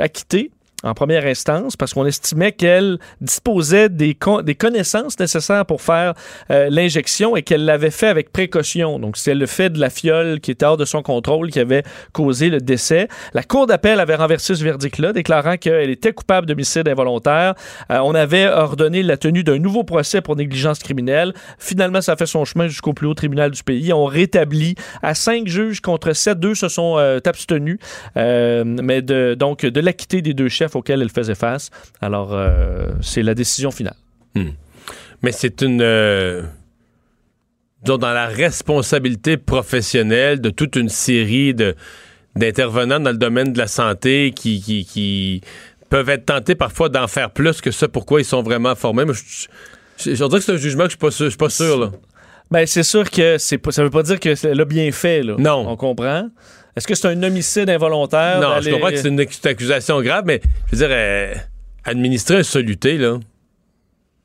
[0.00, 0.50] acquittée
[0.84, 6.14] en première instance parce qu'on estimait qu'elle disposait des, con- des connaissances nécessaires pour faire
[6.50, 8.98] euh, l'injection et qu'elle l'avait fait avec précaution.
[8.98, 11.82] Donc, c'est le fait de la fiole qui était hors de son contrôle qui avait
[12.12, 13.08] causé le décès.
[13.34, 17.54] La Cour d'appel avait renversé ce verdict-là, déclarant qu'elle était coupable d'homicide involontaire.
[17.90, 21.32] Euh, on avait ordonné la tenue d'un nouveau procès pour négligence criminelle.
[21.58, 23.92] Finalement, ça a fait son chemin jusqu'au plus haut tribunal du pays.
[23.92, 26.38] On rétablit à cinq juges contre sept.
[26.38, 27.78] Deux se sont euh, abstenus,
[28.16, 31.70] euh, mais de, donc de l'acquitter des deux chefs auxquels elle faisait face.
[32.00, 33.96] Alors, euh, c'est la décision finale.
[35.22, 35.80] Mais c'est une.
[35.82, 36.42] euh,
[37.82, 41.74] disons, dans la responsabilité professionnelle de toute une série de
[42.36, 45.40] d'intervenants dans le domaine de la santé qui, qui, qui
[45.90, 49.02] peuvent être tentés parfois d'en faire plus que ça, pourquoi ils sont vraiment formés.
[49.08, 49.48] Je,
[49.96, 51.50] je, je dirais que c'est un jugement que je suis pas sûr, je suis pas
[51.50, 51.90] sûr là.
[52.52, 55.22] Ben, c'est sûr que c'est ça veut pas dire que c'est- elle a bien fait,
[55.24, 55.34] là.
[55.38, 55.66] Non.
[55.68, 56.28] On comprend.
[56.76, 58.40] Est-ce que c'est un homicide involontaire?
[58.40, 61.34] Non, je comprends que c'est une ac- accusation grave, mais je veux dire, euh,
[61.84, 63.18] administrer un soluté, là.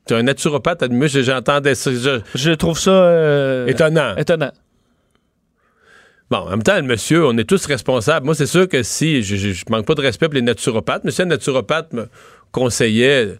[0.08, 1.90] Tu un naturopathe, j'ai- j'entendais ça.
[1.92, 4.16] Je, je trouve ça euh, étonnant.
[4.18, 4.52] Étonnant.
[6.30, 8.26] Bon, en même temps, le monsieur, on est tous responsables.
[8.26, 11.12] Moi, c'est sûr que si, je, je- manque pas de respect pour les naturopathes, mais
[11.12, 12.08] si un naturopathe me
[12.52, 13.36] conseillait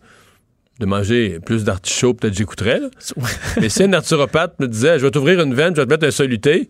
[0.80, 2.80] de manger plus d'artichauts, peut-être j'écouterais.
[2.80, 2.90] là.
[3.60, 6.06] mais si un naturopathe me disait, je vais t'ouvrir une veine, je vais te mettre
[6.08, 6.70] un soluté,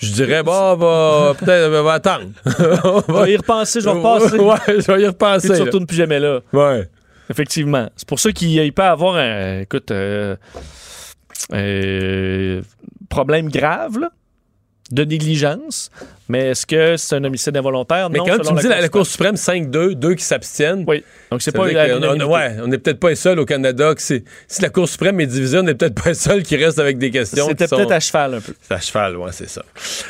[0.00, 2.26] je dirais, bon, va, peut-être, va attendre.
[2.46, 4.38] Je vais y repenser, je vais repasser.
[4.38, 5.48] Ouais, je vais y repenser.
[5.48, 5.64] Puis tu là.
[5.66, 6.40] retournes plus jamais là.
[6.52, 6.88] Ouais.
[7.28, 7.88] Effectivement.
[7.96, 9.60] C'est pour ça qu'il il peut avoir un.
[9.60, 10.36] Écoute, euh,
[11.52, 12.62] Euh,
[13.08, 14.10] problème grave, là,
[14.90, 15.90] de négligence.
[16.30, 18.08] Mais est-ce que c'est un homicide involontaire?
[18.08, 20.84] Mais non, quand tu me dis la, la Cour suprême 5-2, deux qui s'abstiennent.
[20.86, 21.02] Oui.
[21.32, 22.30] Donc c'est pas on-.
[22.30, 23.92] Ouais, on n'est peut-être pas les seuls au Canada.
[23.96, 24.22] Que si
[24.62, 27.10] la Cour suprême est divisée, on n'est peut-être pas les seuls qui restent avec des
[27.10, 27.48] questions.
[27.48, 28.52] C'était sont- peut-être à cheval un peu.
[28.62, 29.64] C'est à cheval, ouais, c'est ça.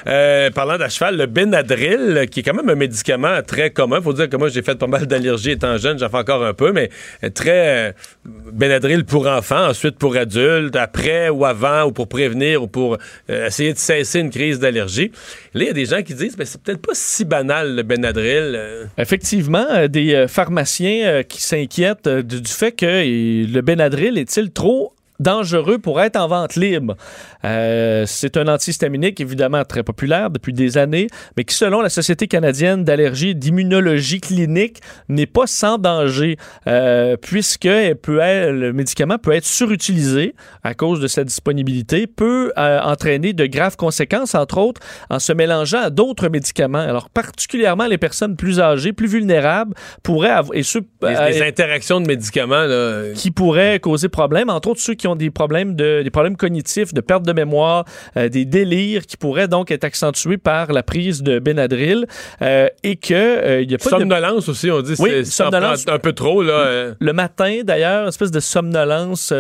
[0.07, 4.03] Euh, parlant d'à cheval, le Benadryl, qui est quand même un médicament très commun.
[4.03, 6.53] Faut dire que moi, j'ai fait pas mal d'allergies étant jeune, j'en fais encore un
[6.53, 6.91] peu, mais
[7.25, 7.93] euh, très euh,
[8.27, 12.99] Benadryl pour enfants, ensuite pour adultes, après ou avant, ou pour prévenir, ou pour
[13.31, 15.11] euh, essayer de cesser une crise d'allergie.
[15.55, 17.83] Là, il y a des gens qui disent, mais c'est peut-être pas si banal, le
[17.83, 18.55] Benadryl.
[18.55, 18.85] euh.
[18.99, 25.79] Effectivement, euh, des euh, pharmaciens qui s'inquiètent du, fait que le Benadryl est-il trop dangereux
[25.79, 26.97] pour être en vente libre.
[27.45, 31.07] Euh, c'est un antihistaminique évidemment très populaire depuis des années,
[31.37, 37.17] mais qui selon la Société canadienne d'allergie et d'immunologie clinique n'est pas sans danger euh,
[37.21, 42.53] puisque elle peut être- le médicament peut être surutilisé à cause de sa disponibilité, peut
[42.59, 46.79] euh, entraîner de graves conséquences entre autres en se mélangeant à d'autres médicaments.
[46.79, 52.01] Alors particulièrement les personnes plus âgées, plus vulnérables pourraient avoir et ceux Des, des interactions
[52.01, 56.03] de médicaments, là, qui pourraient causer problème, entre autres ceux qui ont des problèmes de
[56.03, 57.85] des problèmes cognitifs, de perte de mémoire,
[58.17, 62.07] euh, des délires qui pourraient donc être accentués par la prise de Benadryl
[62.43, 65.85] euh, et que euh, il y a pas de somnolence aussi, on dit, Oui, somnolence.
[65.89, 66.93] un peu trop, là.
[66.99, 69.33] le matin, d'ailleurs, une espèce de somnolence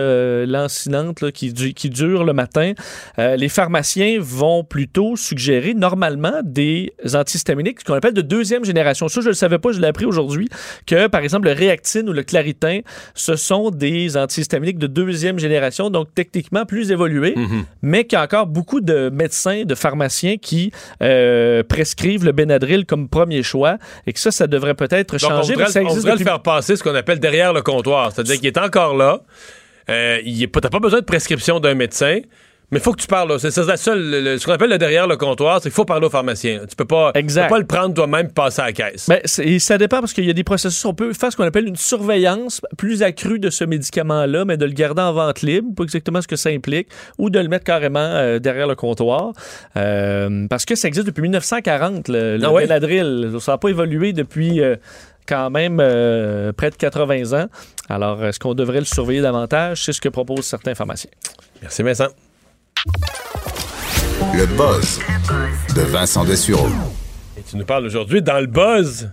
[0.46, 2.72] lancinante là, qui, du- qui dure le matin.
[3.18, 9.08] Les pharmaciens vont plutôt suggérer normalement des antihistaminiques, ce qu'on appelle de deuxième génération.
[9.08, 10.48] Ça, je ne le savais pas, je l'ai appris aujourd'hui,
[10.86, 12.80] que par exemple le Réactine ou le Claritin,
[13.14, 15.59] ce sont des antihistaminiques de deuxième génération,
[15.90, 17.64] donc techniquement plus évolués, Mhm.
[17.82, 22.86] mais qu'il y a encore beaucoup de médecins, de pharmaciens qui euh, prescrivent le Benadryl
[22.86, 25.54] comme premier choix et que ça, ça devrait peut-être Donc, on changer.
[25.54, 28.12] voudrait, mais on voudrait depuis le faire passer ce qu'on appelle derrière le comptoir.
[28.12, 29.20] C'est-à-dire qu'il est encore là.
[29.88, 30.18] Euh,
[30.52, 32.20] t'as pas besoin de prescription d'un médecin.
[32.72, 33.28] Mais il faut que tu parles.
[33.30, 33.38] là.
[33.38, 36.60] C'est ce qu'on appelle le derrière le comptoir, c'est qu'il faut parler au pharmacien.
[36.68, 39.10] Tu peux pas, tu peux pas le prendre toi-même et passer à la caisse.
[39.40, 40.84] Et ça dépend parce qu'il y a des processus.
[40.84, 44.64] On peut faire ce qu'on appelle une surveillance plus accrue de ce médicament-là, mais de
[44.66, 47.64] le garder en vente libre, pas exactement ce que ça implique, ou de le mettre
[47.64, 49.32] carrément euh, derrière le comptoir.
[49.76, 52.62] Euh, parce que ça existe depuis 1940, le, le Ah ouais?
[52.66, 53.32] Benadryl.
[53.40, 54.76] Ça n'a pas évolué depuis euh,
[55.26, 55.76] quand même
[56.56, 57.46] près de 80 ans.
[57.88, 59.82] Alors, est-ce qu'on devrait le surveiller davantage?
[59.84, 61.10] C'est ce que proposent certains pharmaciens.
[61.62, 62.08] Merci, Vincent.
[64.34, 65.00] Le buzz
[65.74, 66.68] de Vincent Dessureau.
[67.36, 69.10] Et tu nous parles aujourd'hui dans le buzz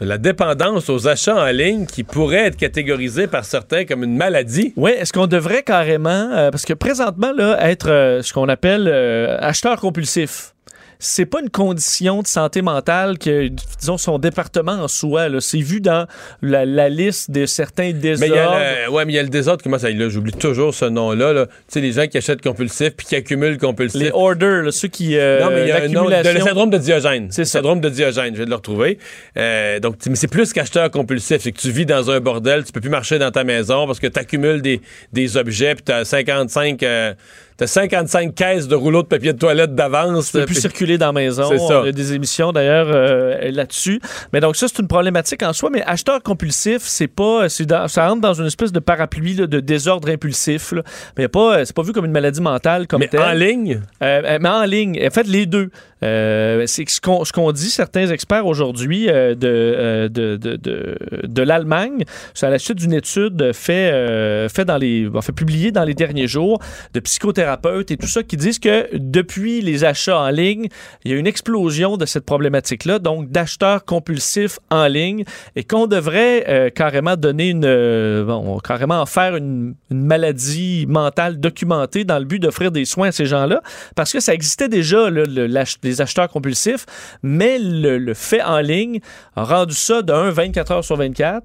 [0.00, 4.16] de la dépendance aux achats en ligne qui pourrait être catégorisée par certains comme une
[4.16, 4.72] maladie.
[4.76, 8.88] Oui, est-ce qu'on devrait carrément, euh, parce que présentement, là, être euh, ce qu'on appelle
[8.88, 10.54] euh, acheteur compulsif,
[11.00, 13.48] c'est pas une condition de santé mentale que,
[13.80, 15.26] disons, son département en soi.
[15.40, 16.06] C'est vu dans
[16.42, 18.52] la, la liste de certains Mais désordres.
[18.52, 20.84] a le, ouais, mais il y a le désordre, comment ça, là, j'oublie toujours ce
[20.84, 21.32] nom-là.
[21.32, 21.46] là.
[21.46, 24.00] Tu sais, les gens qui achètent compulsif puis qui accumulent compulsif.
[24.00, 25.16] Les orders, là, ceux qui.
[25.16, 26.32] euh, non, mais il y a un nom, de- l'accumulation.
[26.34, 27.28] le syndrome de Diogène.
[27.30, 28.98] C'est le syndrome de Diogène, je vais le retrouver.
[29.36, 31.38] Euh, donc, mais c'est plus qu'acheteur compulsif.
[31.40, 33.98] C'est que tu vis dans un bordel, tu peux plus marcher dans ta maison parce
[34.00, 34.80] que tu accumules des,
[35.12, 36.82] des objets puis tu as 55...
[36.82, 37.14] euh,
[37.60, 40.28] T'as 55 caisses de rouleaux de papier de toilette d'avance.
[40.28, 41.44] Tu peux plus puis- circuler dans la maison.
[41.46, 41.82] C'est ça.
[41.82, 44.00] On a des émissions d'ailleurs euh, là-dessus.
[44.32, 45.68] Mais donc ça, c'est une problématique en soi.
[45.70, 49.60] Mais acheteur compulsif, c'est pas, dans- ça rentre dans une espèce de parapluie là, de
[49.60, 50.72] désordre impulsif.
[50.72, 50.82] là.
[51.18, 53.20] Mais pas, c'est pas vu comme une maladie mentale comme Mais telle.
[53.20, 53.82] en ligne?
[54.02, 54.98] Euh, euh, mais en ligne.
[55.06, 55.68] En fait, les deux.
[56.02, 60.96] Euh, c'est ce qu'on ce dit certains experts aujourd'hui euh, de, euh, de, de, de,
[61.24, 65.84] de l'Allemagne, c'est à la suite d'une étude fait, euh, fait, dans les, publiée dans
[65.84, 66.58] les derniers jours
[66.94, 67.00] de
[67.88, 70.68] et tout ça qui disent que depuis les achats en ligne,
[71.04, 75.24] il y a une explosion de cette problématique-là, donc d'acheteurs compulsifs en ligne
[75.56, 82.04] et qu'on devrait euh, carrément donner une, euh, carrément en faire une, maladie mentale documentée
[82.04, 83.60] dans le but d'offrir des soins à ces gens-là
[83.96, 86.86] parce que ça existait déjà, les acheteurs compulsifs,
[87.22, 89.00] mais le, le fait en ligne
[89.36, 91.44] a rendu ça d'un 24 heures sur 24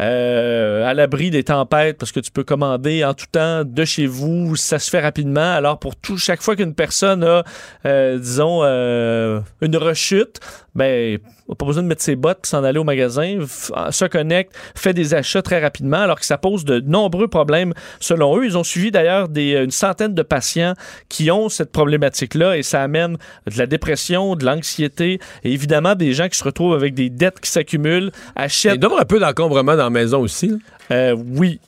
[0.00, 4.06] euh, à l'abri des tempêtes parce que tu peux commander en tout temps de chez
[4.06, 5.52] vous, ça se fait rapidement.
[5.52, 7.44] Alors pour tout, chaque fois qu'une personne a,
[7.86, 10.40] euh, disons, euh, une rechute,
[10.74, 11.18] ben
[11.54, 15.14] pas besoin de mettre ses bottes s'en aller au magasin, f- se connecte, fait des
[15.14, 18.44] achats très rapidement, alors que ça pose de nombreux problèmes selon eux.
[18.44, 20.74] Ils ont suivi d'ailleurs des, une centaine de patients
[21.08, 23.16] qui ont cette problématique-là et ça amène
[23.46, 27.38] de la dépression, de l'anxiété et évidemment des gens qui se retrouvent avec des dettes
[27.40, 28.74] qui s'accumulent, achètent.
[28.82, 30.52] Il y un peu d'encombrement dans la maison aussi.
[30.90, 31.60] Euh, oui,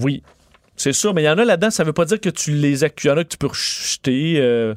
[0.00, 0.22] oui.
[0.76, 2.82] C'est sûr, mais il y en a là-dedans, ça veut pas dire que tu les
[2.82, 3.12] accumules.
[3.12, 4.34] Il y en a que tu peux rejeter.
[4.38, 4.74] euh, Euh,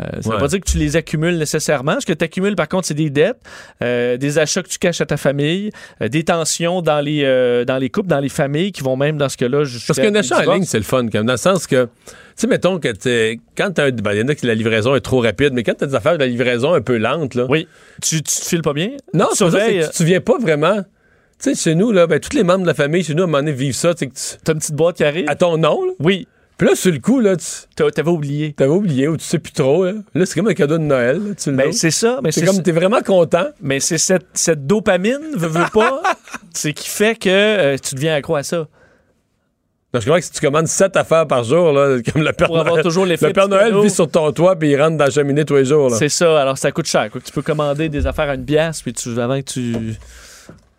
[0.00, 0.34] ça ne Ouais.
[0.34, 1.98] veut pas dire que tu les accumules nécessairement.
[2.00, 3.38] Ce que tu accumules, par contre, c'est des dettes,
[3.82, 5.70] euh, des achats que tu caches à ta famille,
[6.02, 9.16] euh, des tensions dans les, euh, dans les couples, dans les familles qui vont même
[9.18, 11.36] dans ce cas-là Parce qu'un achat en ligne, c'est le fun, quand même, dans le
[11.38, 11.90] sens que, tu
[12.36, 13.90] sais, mettons que t'es- quand t'as un.
[13.90, 15.94] ben, il y en a qui la livraison est trop rapide, mais quand t'as des
[15.94, 17.46] affaires de la livraison un peu lente, là.
[17.48, 17.68] Oui.
[18.02, 18.90] Tu, tu te files pas bien?
[19.14, 20.82] Non, Tu surveilles, que tu te souviens pas vraiment.
[21.42, 23.24] Tu sais, chez nous, là, ben, tous les membres de la famille, chez nous, à
[23.24, 23.94] un moment donné, vivent ça.
[23.94, 25.24] Tu que tu- T'as une petite boîte qui arrive?
[25.28, 25.92] à ton nom, là.
[25.98, 26.28] Oui.
[26.60, 27.46] Puis là, sur le coup, là, tu.
[27.74, 28.52] T'a- T'avais oublié.
[28.52, 29.92] T'avais oublié ou tu sais plus trop, là.
[30.14, 32.20] Là, c'est comme un cadeau de Noël, là, tu Ben, c'est ça.
[32.22, 33.46] Mais C'est comme, t'es vraiment content.
[33.62, 36.02] Mais c'est cette, cette dopamine, veux, veux pas,
[36.52, 38.68] c'est qui fait que euh, tu deviens accro à ça.
[39.94, 42.58] Je crois que si tu commandes 7 affaires par jour, là, comme le Père Pour
[42.58, 45.06] avoir Noël, toujours l'effet le Père Noël vit sur ton toit puis il rentre dans
[45.06, 45.90] la cheminée tous les jours.
[45.92, 46.42] C'est ça.
[46.42, 47.10] Alors, ça coûte cher.
[47.10, 47.22] quoi.
[47.24, 49.74] Tu peux commander des affaires à une pièce, puis tu, avant que tu.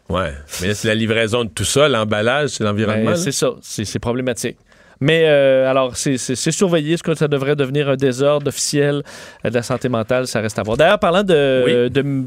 [0.10, 0.32] Ouais.
[0.62, 3.12] Mais là, c'est la livraison de tout ça, l'emballage, c'est l'environnement.
[3.14, 3.54] Ben, c'est ça.
[3.64, 4.58] C'est c'est problématique.
[5.02, 6.94] Mais euh, alors, c'est surveillé.
[6.94, 9.02] Est-ce que ça devrait devenir un désordre officiel
[9.46, 10.28] euh, de la santé mentale?
[10.28, 10.78] Ça reste à voir.
[10.78, 11.64] D'ailleurs, parlant de.
[11.66, 11.90] Oui.
[11.90, 12.26] de-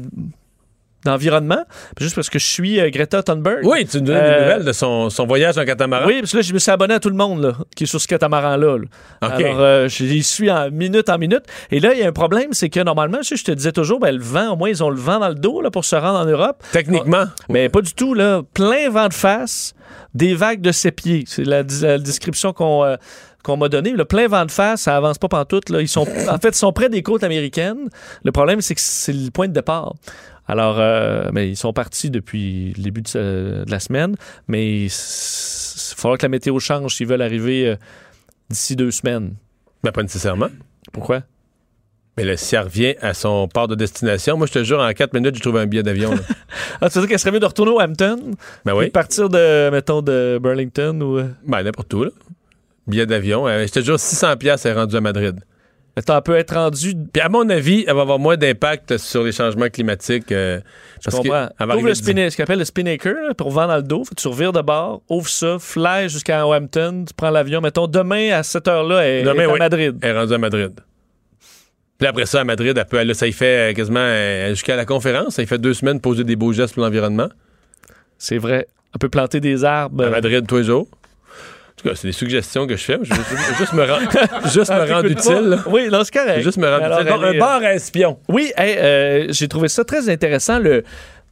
[1.05, 1.63] d'environnement,
[1.99, 3.59] juste parce que je suis euh, Greta Thunberg.
[3.63, 6.05] Oui, tu nous donnes Euh, des nouvelles de son, son voyage en catamaran.
[6.07, 7.87] Oui, parce que là, je me suis abonné à tout le monde là, qui est
[7.87, 8.77] sur ce catamaran-là.
[8.77, 8.85] là.
[9.21, 11.43] Alors, euh, je les suis en minute en minute.
[11.71, 13.99] Et là, il y a un problème, c'est que normalement, je, je te disais toujours,
[13.99, 15.95] ben, le vent, au moins, ils ont le vent dans le dos là, pour se
[15.95, 16.61] rendre en Europe.
[16.71, 17.25] Techniquement.
[17.49, 18.41] Mais pas du tout, là.
[18.53, 19.73] Plein vent de face,
[20.13, 21.23] des vagues de ses pieds.
[21.27, 22.83] C'est la, la description qu'on.
[22.83, 22.95] euh,
[23.43, 25.69] qu'on m'a donné, le plein vent de face, ça avance pas pantoute.
[25.69, 25.79] Là.
[25.79, 27.89] Ils sont, en fait, ils sont près des côtes américaines.
[28.23, 29.93] Le problème, c'est que c'est le point de départ.
[30.47, 34.15] Alors, euh, mais ils sont partis depuis le début de, la semaine,
[34.47, 37.75] mais il falloir que la météo change s'ils veulent arriver euh,
[38.49, 39.35] d'ici deux semaines.
[39.83, 40.49] Mais pas nécessairement.
[40.91, 41.23] Pourquoi?
[42.17, 44.91] Mais là, si elle revient à son port de destination, moi, je te jure, en
[44.91, 46.11] 4 minutes, j'ai trouvé un billet d'avion.
[46.81, 48.35] Ah, tu veux dire qu'elle serait mieux de retourner au Hampton?
[48.65, 48.85] ben oui.
[48.85, 51.17] de partir de, mettons, de Burlington ou...
[51.19, 52.11] euh, Ben, n'importe où, là.
[52.87, 53.47] Billet d'avion.
[53.47, 55.39] Je te jure, 600 pièces est rendu à Madrid.
[55.95, 56.93] Elle peut être rendue...
[57.13, 60.29] Puis à mon avis, elle va avoir moins d'impact sur les changements climatiques.
[60.33, 60.59] euh,
[60.99, 61.77] Je parce que comprends.
[61.77, 64.03] Ouvre le spinnaker, ce qu'on appelle le spinnaker, pour vent dans le dos.
[64.03, 67.61] Faut que tu revires de bord, ouvre ça, fly jusqu'à Hampton, tu prends l'avion.
[67.61, 69.59] Mettons, demain, à cette heure-là, elle, Demain, est à oui.
[69.59, 69.97] Madrid.
[70.01, 70.73] Elle est rendue à Madrid.
[71.97, 74.85] Puis après ça, à Madrid, elle peut ça y fait euh, quasiment euh, jusqu'à la
[74.85, 75.35] conférence.
[75.35, 77.29] Ça y fait deux semaines poser des beaux gestes pour l'environnement.
[78.17, 78.67] C'est vrai.
[78.93, 80.03] Elle peut planter des arbres.
[80.05, 80.87] À Madrid tous les jours.
[81.85, 82.97] En tout cas, c'est des suggestions que je fais.
[83.03, 83.21] Je veux
[83.53, 84.09] je juste me, rendre-
[84.51, 85.59] juste me Ah, rendre t'écoutes utile.
[85.67, 86.41] Oui, là, c'est correct.
[86.41, 87.13] Juste me rendre Alors, utile.
[87.13, 88.17] Un bar à espion.
[88.27, 90.57] Oui, hey, euh, j'ai trouvé ça très intéressant.
[90.57, 90.83] Le,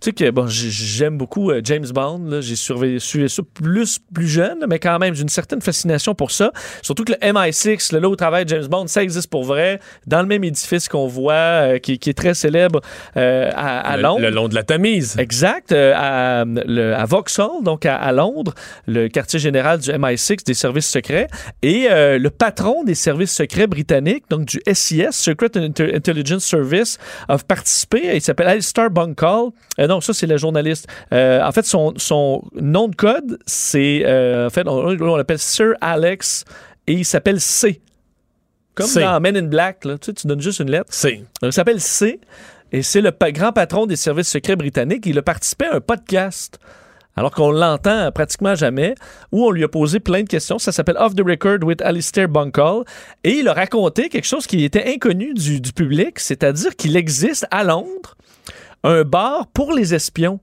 [0.04, 2.42] tu sais que bon, j'aime beaucoup euh, James Bond.
[2.42, 6.32] J'ai surveillé, suivi ça plus plus jeune, mais quand même j'ai une certaine fascination pour
[6.32, 6.52] ça.
[6.82, 10.20] Surtout que le MI6, le là où travaille James Bond, ça existe pour vrai, dans
[10.22, 12.82] le même édifice qu'on voit, euh, qui, qui est très célèbre
[13.16, 14.20] euh, à, à Le- Londres.
[14.22, 15.16] Le long de la Tamise.
[15.18, 18.54] Exact, euh, à, le- à Vauxhall, donc à, à Londres,
[18.88, 21.28] le quartier général du MI6, des services secrets,
[21.62, 26.98] et le patron des services secrets britanniques, donc du SIS, Secret Intelligence Service,
[27.30, 28.12] a participé.
[28.16, 29.52] Il s'appelle Alistair Bunkall.
[29.94, 30.88] Euh, non, ça, c'est le journaliste.
[31.14, 35.40] Euh, en fait, son, son nom de code, c'est, euh, en fait, on, on l'appelle
[35.40, 36.46] Sir Alex,
[36.88, 37.82] et il s'appelle C.
[38.76, 39.02] Comme C.
[39.02, 40.92] dans Men in Black, là, tu, sais, tu donnes juste une lettre.
[40.94, 41.24] C.
[41.42, 42.20] Donc, il s'appelle C.
[42.72, 45.06] Et c'est le pa- grand patron des services secrets britanniques.
[45.06, 46.58] Il a participé à un podcast.
[47.16, 48.96] Alors qu'on l'entend pratiquement jamais,
[49.32, 50.58] où on lui a posé plein de questions.
[50.58, 52.84] Ça s'appelle Off the Record with Alistair Bunkall.
[53.24, 57.46] Et il a raconté quelque chose qui était inconnu du, du public, c'est-à-dire qu'il existe
[57.52, 58.18] à Londres
[58.84, 60.40] un bar pour les espions.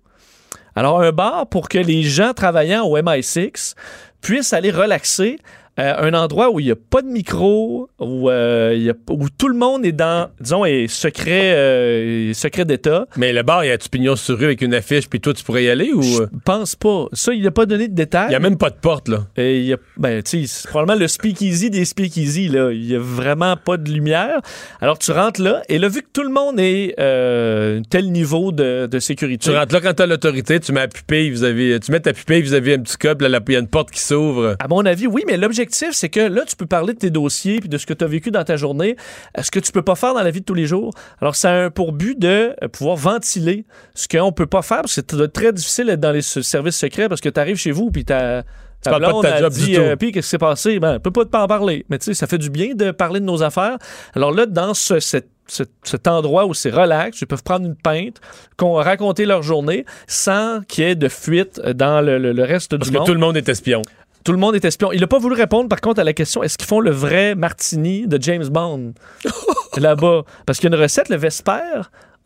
[0.75, 3.75] Alors, un bar pour que les gens travaillant au MI6
[4.21, 5.39] puissent aller relaxer.
[5.79, 8.95] Euh, un endroit où il n'y a pas de micro, où, euh, il y a-
[9.11, 13.07] où tout le monde est dans, disons, est secret, euh, secret d'État.
[13.17, 15.45] Mais le bar, il y a-tu pignon sur rue avec une affiche, puis toi, tu
[15.45, 16.03] pourrais y aller ou?
[16.03, 17.07] Je pense pas.
[17.13, 18.27] Ça, il n'a pas donné de détails.
[18.29, 19.27] Il n'y a même pas de porte, là.
[19.37, 22.71] Et y a, ben, tu sais, probablement le speakeasy des speakeasy, là.
[22.73, 24.41] Il y a vraiment pas de lumière.
[24.81, 28.53] Alors, tu rentres là, et là, vu que tout le monde est euh, tel niveau
[28.53, 29.51] de, de sécurité.
[29.51, 32.13] Tu rentres là quand t'as l'autorité, tu mets la pupille, vous avez, tu mets ta
[32.13, 34.57] pupille, vous avez un petit cop, là, il y a une porte qui s'ouvre.
[34.59, 37.61] À mon avis, oui, mais l'objectif, c'est que là, tu peux parler de tes dossiers
[37.61, 38.97] puis de ce que tu as vécu dans ta journée,
[39.39, 40.93] euh, ce que tu peux pas faire dans la vie de tous les jours.
[41.21, 43.65] Alors, ça a pour but de euh, pouvoir ventiler
[43.95, 47.09] ce qu'on peut pas faire, parce que c'est très difficile d'être dans les services secrets
[47.09, 48.43] parce que tu arrives chez vous puis ta
[48.83, 49.81] ta parles pas de blonde ta job dit, du tout.
[49.83, 50.79] euh, puis qu'est-ce qui s'est passé?
[50.81, 51.85] Ben, on peut pas pas en parler.
[51.91, 53.77] Mais tu sais, ça fait du bien de parler de nos affaires.
[54.15, 57.75] Alors là, dans ce, cet, cet- cet endroit où c'est relax, ils peuvent prendre une
[57.77, 58.23] pinte,
[58.57, 62.71] qu'on raconter leur journée sans qu'il y ait de fuite dans le, le- le reste
[62.79, 63.07] Parce du que monde.
[63.07, 63.83] tout le monde est espion.
[64.25, 64.93] Tout le monde est espion.
[64.93, 67.35] Il n'a pas voulu répondre, par contre, à la question est-ce qu'ils font le vrai
[67.35, 68.93] martini de James Bond?
[69.77, 71.61] Là-bas Parce qu'il y a une recette, le Vesper.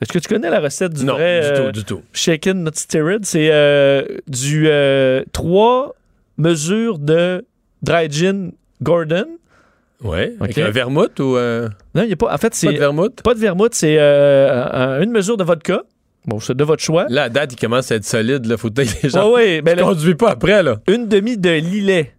[0.00, 2.02] Est-ce que tu connais la recette du Non, vrai du euh, tout, du tout.
[2.12, 3.24] shaken not stirred?
[3.24, 5.94] C'est euh, du euh, trois
[6.36, 7.44] mesures de
[7.82, 8.50] dry gin
[8.82, 9.26] Gordon
[10.02, 10.34] Ouais.
[10.40, 10.64] Avec OK.
[10.64, 11.36] un vermouth ou.
[11.36, 12.34] euh, Non, il n'y a pas.
[12.34, 12.66] En fait, c'est.
[12.66, 13.22] Pas de vermouth?
[13.22, 14.64] Pas de vermouth, c'est euh,
[14.98, 15.82] un- une mesure de vodka.
[16.26, 17.06] Bon, c'est de votre choix.
[17.10, 18.46] Là, à date, il commence à être solide.
[18.46, 19.28] Là, faut que les gens.
[19.28, 20.76] Ouais, ouais, ben tu là- conduis pas après, là.
[20.88, 22.12] Une demi de lilet.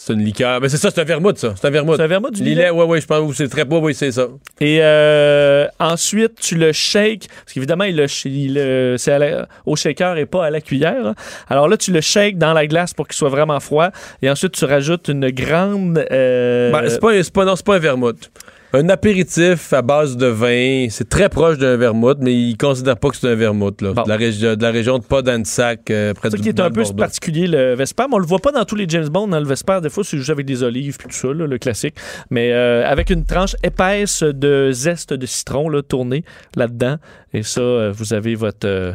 [0.00, 0.60] C'est une liqueur.
[0.60, 1.54] Mais c'est ça, c'est un vermouth, ça.
[1.60, 1.96] C'est un vermouth.
[1.96, 2.70] C'est un vermouth du Lillet, lillet?
[2.70, 4.28] ouais, ouais, je pense que c'est très beau, oui, c'est ça.
[4.60, 7.26] Et euh, ensuite, tu le shakes.
[7.28, 11.14] Parce qu'évidemment, il le, il le- c'est la- au shaker et pas à la cuillère.
[11.48, 13.88] Alors là, tu le shakes dans la glace pour qu'il soit vraiment froid.
[14.22, 15.98] Et ensuite, tu rajoutes une grande.
[16.12, 18.30] euh, Ben, c'est pas, c'est pas, non, c'est pas un vermouth.
[18.74, 23.08] Un apéritif à base de vin, c'est très proche d'un vermouth, mais il considère pas
[23.08, 23.80] que c'est un vermouth.
[23.80, 23.92] Là.
[23.92, 26.60] De, la régi- de la région de Podansac, euh, près C'est du ça qui est
[26.60, 28.04] un peu particulier, le Vesper.
[28.10, 29.28] Mais on le voit pas dans tous les James Bond.
[29.28, 31.56] Dans le Vesper, des fois, c'est juste avec des olives puis tout ça, là, le
[31.58, 31.94] classique.
[32.30, 36.24] Mais euh, avec une tranche épaisse de zeste de citron là, tournée
[36.54, 36.96] là-dedans.
[37.32, 38.66] Et ça, euh, vous avez votre.
[38.68, 38.92] euh,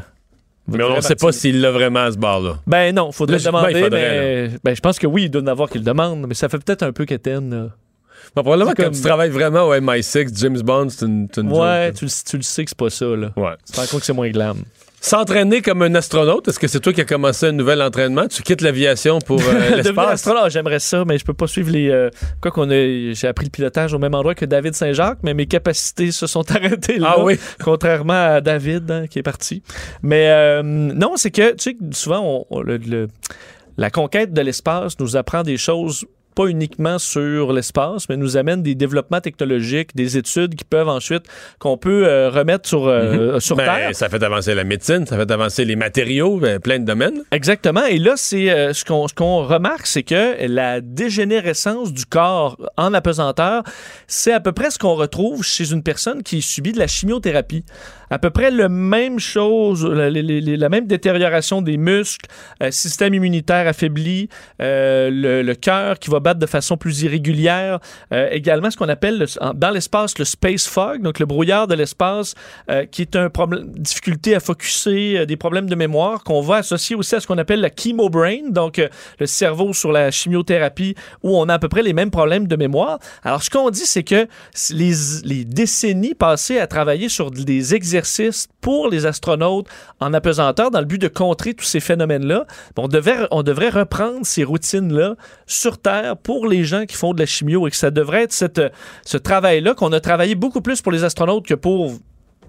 [0.68, 2.60] votre Mais on ne sait pas s'il l'a vraiment à ce bar-là.
[2.68, 3.74] Ben non, faudrait le demander.
[3.74, 6.26] ben, faudrait, mais ben, je pense que oui, il doit en avoir qui le demandent,
[6.28, 7.72] mais ça fait peut-être un peu qu'Étienne.
[8.36, 11.52] Bon, probablement C'est quand comme- tu travailles vraiment au MI6, James Bond, c'est une, une
[11.52, 13.06] Ouais, joke, tu, le- tu le sais que c'est pas ça.
[13.06, 13.32] Là.
[13.38, 13.52] Ouais.
[13.66, 14.58] Tu te rends compte que c'est moins glam.
[15.02, 18.26] S'entraîner comme un astronaute, est-ce que c'est toi qui as commencé un nouvel entraînement?
[18.30, 20.12] Tu quittes l'aviation pour euh, l'espace?
[20.14, 21.90] astronaute, j'aimerais ça, mais je peux pas suivre les.
[21.90, 22.10] euh,
[22.42, 25.46] quoi qu'on a, j'ai appris le pilotage au même endroit que David Saint-Jacques, mais mes
[25.46, 27.16] capacités se sont arrêtées là.
[27.18, 27.38] Ah oui?
[27.62, 29.62] Contrairement à David hein, qui est parti.
[30.04, 33.08] Mais euh, non, c'est que tu sais, que souvent on- on- le- le-
[33.76, 38.64] la conquête de l'espace nous apprend des choses pas uniquement sur l'espace, mais nous amène
[38.64, 41.24] des développements technologiques, des études qui peuvent ensuite,
[41.60, 43.96] qu'on peut euh, remettre sur, euh, sur Ben, Terre.
[43.96, 47.22] Ça fait avancer la médecine, ça fait avancer les matériaux, ben, plein de domaines.
[47.32, 47.86] Exactement.
[47.86, 52.58] Et là, c'est euh, ce qu'on ce qu'on remarque, c'est que la dégénérescence du corps
[52.78, 53.64] en apesanteur,
[54.08, 57.64] c'est à peu près ce qu'on retrouve chez une personne qui subit de la chimiothérapie.
[58.10, 62.30] À peu près la même chose, la, la- la- la même détérioration des muscles,
[62.62, 64.30] euh, système immunitaire affaibli,
[64.62, 67.80] euh, le, le cœur qui va battre de façon plus irrégulière,
[68.12, 72.34] euh, également ce qu'on appelle dans l'espace le space fog, donc le brouillard de l'espace,
[72.72, 76.58] euh, qui est un problème, difficulté à focuser, euh, des problèmes de mémoire qu'on va
[76.58, 78.82] associer aussi à ce qu'on appelle la chemo brain, donc
[79.20, 82.56] le cerveau sur la chimiothérapie, où on a à peu près les mêmes problèmes de
[82.56, 83.00] mémoire.
[83.24, 84.28] Alors ce qu'on dit, c'est que
[84.72, 89.68] les, décennies passées à travailler sur des exercices pour les astronautes
[90.00, 92.46] en apesanteur dans le but de contrer tous ces phénomènes-là,
[92.78, 92.88] on
[93.32, 97.68] on devrait reprendre ces routines-là sur Terre pour les gens qui font de la chimio
[97.68, 98.62] et que ça devrait être cette,
[99.06, 101.94] ce travail-là qu'on a travaillé beaucoup plus pour les astronautes que pour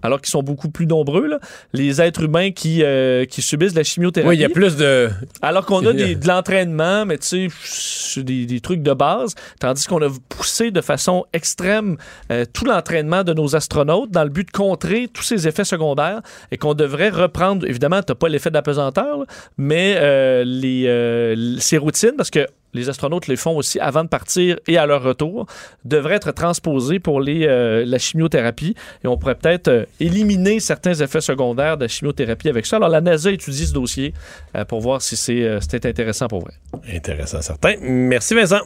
[0.05, 1.39] alors qu'ils sont beaucoup plus nombreux, là,
[1.73, 4.29] les êtres humains qui, euh, qui subissent de la chimiothérapie.
[4.29, 5.09] Oui, il y a plus de.
[5.41, 9.87] Alors qu'on a des- de l'entraînement, mais tu sais, des, des trucs de base, tandis
[9.87, 11.97] qu'on a poussé de façon extrême
[12.31, 16.21] euh, tout l'entraînement de nos astronautes dans le but de contrer tous ces effets secondaires
[16.51, 19.25] et qu'on devrait reprendre, évidemment, tu n'as pas l'effet d'apesanteur, là,
[19.57, 24.59] mais euh, les, ces routines, parce que les astronautes les font aussi avant de partir
[24.67, 25.47] et à leur retour,
[25.85, 28.75] devraient être transposées pour les, euh, la chimiothérapie.
[29.03, 32.77] Et on pourrait peut-être euh, éliminer certains effets secondaires de la chimiothérapie avec ça.
[32.77, 34.13] Alors, la NASA étudie ce dossier
[34.57, 36.53] euh, pour voir si c'est euh, c'était intéressant pour vrai.
[36.93, 37.75] Intéressant, certain.
[37.81, 38.61] Merci, Vincent.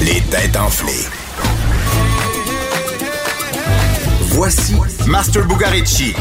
[0.00, 1.06] Les têtes enflées.
[4.30, 4.74] Voici
[5.06, 6.14] Master Bugarici.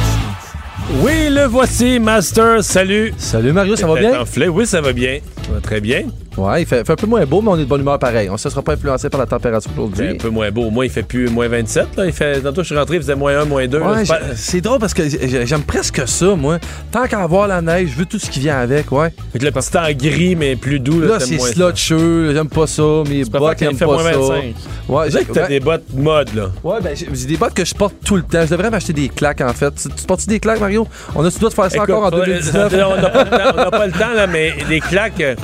[0.89, 2.63] Oui, le voici, Master.
[2.63, 3.13] Salut.
[3.17, 4.23] Salut Mario, ça va bien?
[4.49, 5.19] Oui, ça va bien.
[5.45, 6.03] Ça va très bien.
[6.37, 8.29] Ouais, il fait, fait un peu moins beau, mais on est de bonne humeur pareil.
[8.29, 10.09] On ne se sera pas influencé par la température aujourd'hui.
[10.09, 10.65] un peu moins beau.
[10.65, 11.87] Au moins, il fait plus moins 27.
[11.97, 12.05] Là.
[12.05, 12.41] Il fait...
[12.41, 13.79] Tantôt, je suis rentré, il faisait moins 1, moins 2.
[13.79, 16.59] Ouais, j'ai- c'est drôle parce que j'ai- j'aime presque ça, moi.
[16.91, 19.13] Tant qu'à avoir la neige, je veux tout ce qui vient avec, ouais.
[19.29, 20.99] Avec le petit temps gris, mais plus doux.
[21.01, 22.83] Là, Là, c'est slotcheux, j'aime pas ça.
[23.09, 24.17] Mes bottes, j'aime fait pas moins ça.
[24.19, 24.53] 25.
[24.87, 25.47] Ouais, dirait que t'as ouais.
[25.47, 26.49] des bottes mode, là.
[26.63, 28.43] Ouais, ben j'ai j'ai des bottes que je porte tout le temps.
[28.45, 29.73] Je devrais m'acheter des claques, en fait.
[29.75, 30.87] Tu, tu portes des claques, Mario?
[31.15, 32.73] On a-tu doit de faire ça Écoute, encore en faudrait- 2019?
[32.87, 35.21] on n'a pas, le temps- on n'a pas le temps, là, mais les claques.
[35.21, 35.35] euh,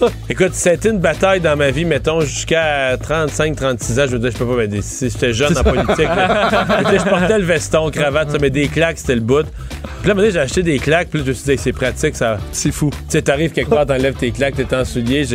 [0.40, 4.06] écoute, c'était une bataille dans ma vie, mettons, jusqu'à 35-36 ans.
[4.06, 4.56] Je veux dire, je peux pas.
[4.56, 6.48] Mais des- si j'étais jeune en politique, là,
[6.98, 9.44] je, portais le veston, cravate, ça, mais des claques, c'était le bout.
[10.00, 12.16] Puis là, donné, j'ai acheté des claques, puis là, je me suis dit, c'est pratique,
[12.16, 12.38] ça.
[12.52, 12.90] C'est fou.
[12.90, 15.26] Tu sais, t'arrives quelque part, t'enlèves tes claques, t'es en souliers.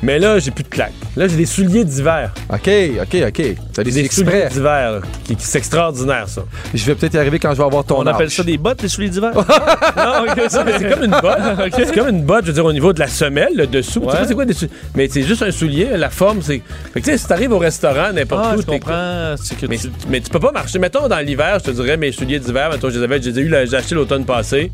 [0.00, 0.92] J'ai- Mais là, j'ai plus de claques.
[1.16, 2.32] Là, j'ai des souliers d'hiver.
[2.52, 2.70] OK,
[3.02, 3.42] OK, OK.
[3.72, 6.42] T'as des, Des souliers d'hiver, là, qui, qui- c'est extraordinaire, ça.
[6.74, 8.82] Je vais peut-être y arriver quand je vais avoir ton On appelle ça des bottes,
[8.82, 9.30] les souliers d'hiver?
[9.34, 11.38] non, ok, ça, mais c'est comme une botte.
[11.78, 14.00] C'est comme une botte, je veux dire, au niveau de la semelle, le dessous.
[14.00, 16.60] Tu sais c'est quoi des sou- Mais c'est juste un soulier, la forme, c'est.
[16.92, 19.34] Fait que tu sais, si t'arrives au restaurant, n'importe Ah, où, je t'es- comprends.
[19.60, 20.78] Que Mais, tu- mais tu peux pas marcher.
[20.78, 23.38] Mettons dans l'hiver, je te dirais, mes souliers d'hiver, mettons, je les avais, je les
[23.38, 24.70] ai eu, j'ai acheté l'automne passé.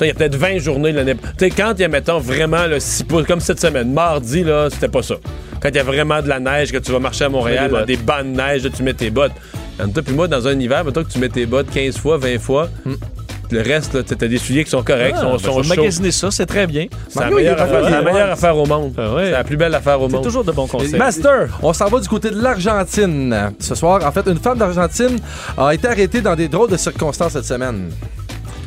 [0.00, 1.14] Il y a peut-être 20 journées l'année.
[1.14, 4.44] Tu sais, quand il y a, mettons, vraiment le 6 pouces, comme cette semaine, mardi,
[4.44, 5.16] là, c'était pas ça.
[5.60, 7.72] Quand il y a vraiment de la neige, que tu vas marcher à Montréal, des
[7.72, 7.86] dans bottes.
[7.88, 9.32] des bancs de neige, là, tu mets tes bottes.
[9.78, 12.38] Toi puis moi, dans un hiver, mettons que tu mets tes bottes 15 fois, 20
[12.38, 12.68] fois,
[13.50, 16.30] Le reste, là, t'as des souliers qui sont corrects, Ah, sont, ben, sont magasiner ça,
[16.30, 16.86] c'est très bien.
[17.08, 18.92] C'est la meilleure, affaire, c'est la meilleure affaire au monde.
[18.94, 20.24] C'est la plus belle affaire au C'est monde.
[20.24, 20.98] toujours de bons conseils.
[20.98, 21.48] Master!
[21.62, 23.52] On s'en va du côté de l'Argentine.
[23.58, 25.16] Ce soir, en fait, une femme d'Argentine
[25.56, 27.88] a été arrêtée dans des drôles de circonstances cette semaine.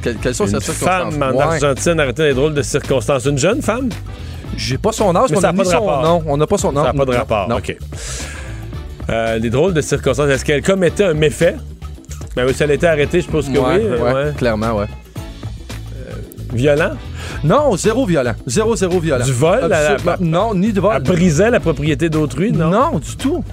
[0.02, 1.14] Que- quelles sont Une ces circonstances?
[1.16, 1.44] femme en Ouais.
[1.44, 3.26] Argentine arrêtée dans des drôles de circonstances.
[3.26, 3.90] Une jeune femme?
[4.58, 6.04] J'ai pas son âge, Mais on n'a a pas de son rapport.
[6.04, 6.24] nom.
[6.28, 6.84] On n'a pas son nom.
[6.84, 7.48] Ça n'a pas de rapport.
[7.50, 7.58] non.
[7.58, 7.78] OK.
[9.10, 10.30] Euh, des drôles de circonstances.
[10.30, 11.56] Est-ce qu'elle commettait un méfait?
[12.36, 14.00] Ben oui, si elle a été arrêtée, je suppose que Ouais, oui.
[14.02, 14.34] ouais, ouais.
[14.38, 14.86] clairement, ouais.
[16.54, 16.92] Violent?
[17.44, 18.34] Non, zéro violent.
[18.46, 19.24] Zéro, zéro violent.
[19.26, 19.60] Du vol?
[19.64, 20.16] Elle a- Absolument.
[20.20, 20.94] Non, ni de vol.
[20.98, 22.70] Elle brisait la propriété d'autrui, non?
[22.70, 23.44] Non, du tout.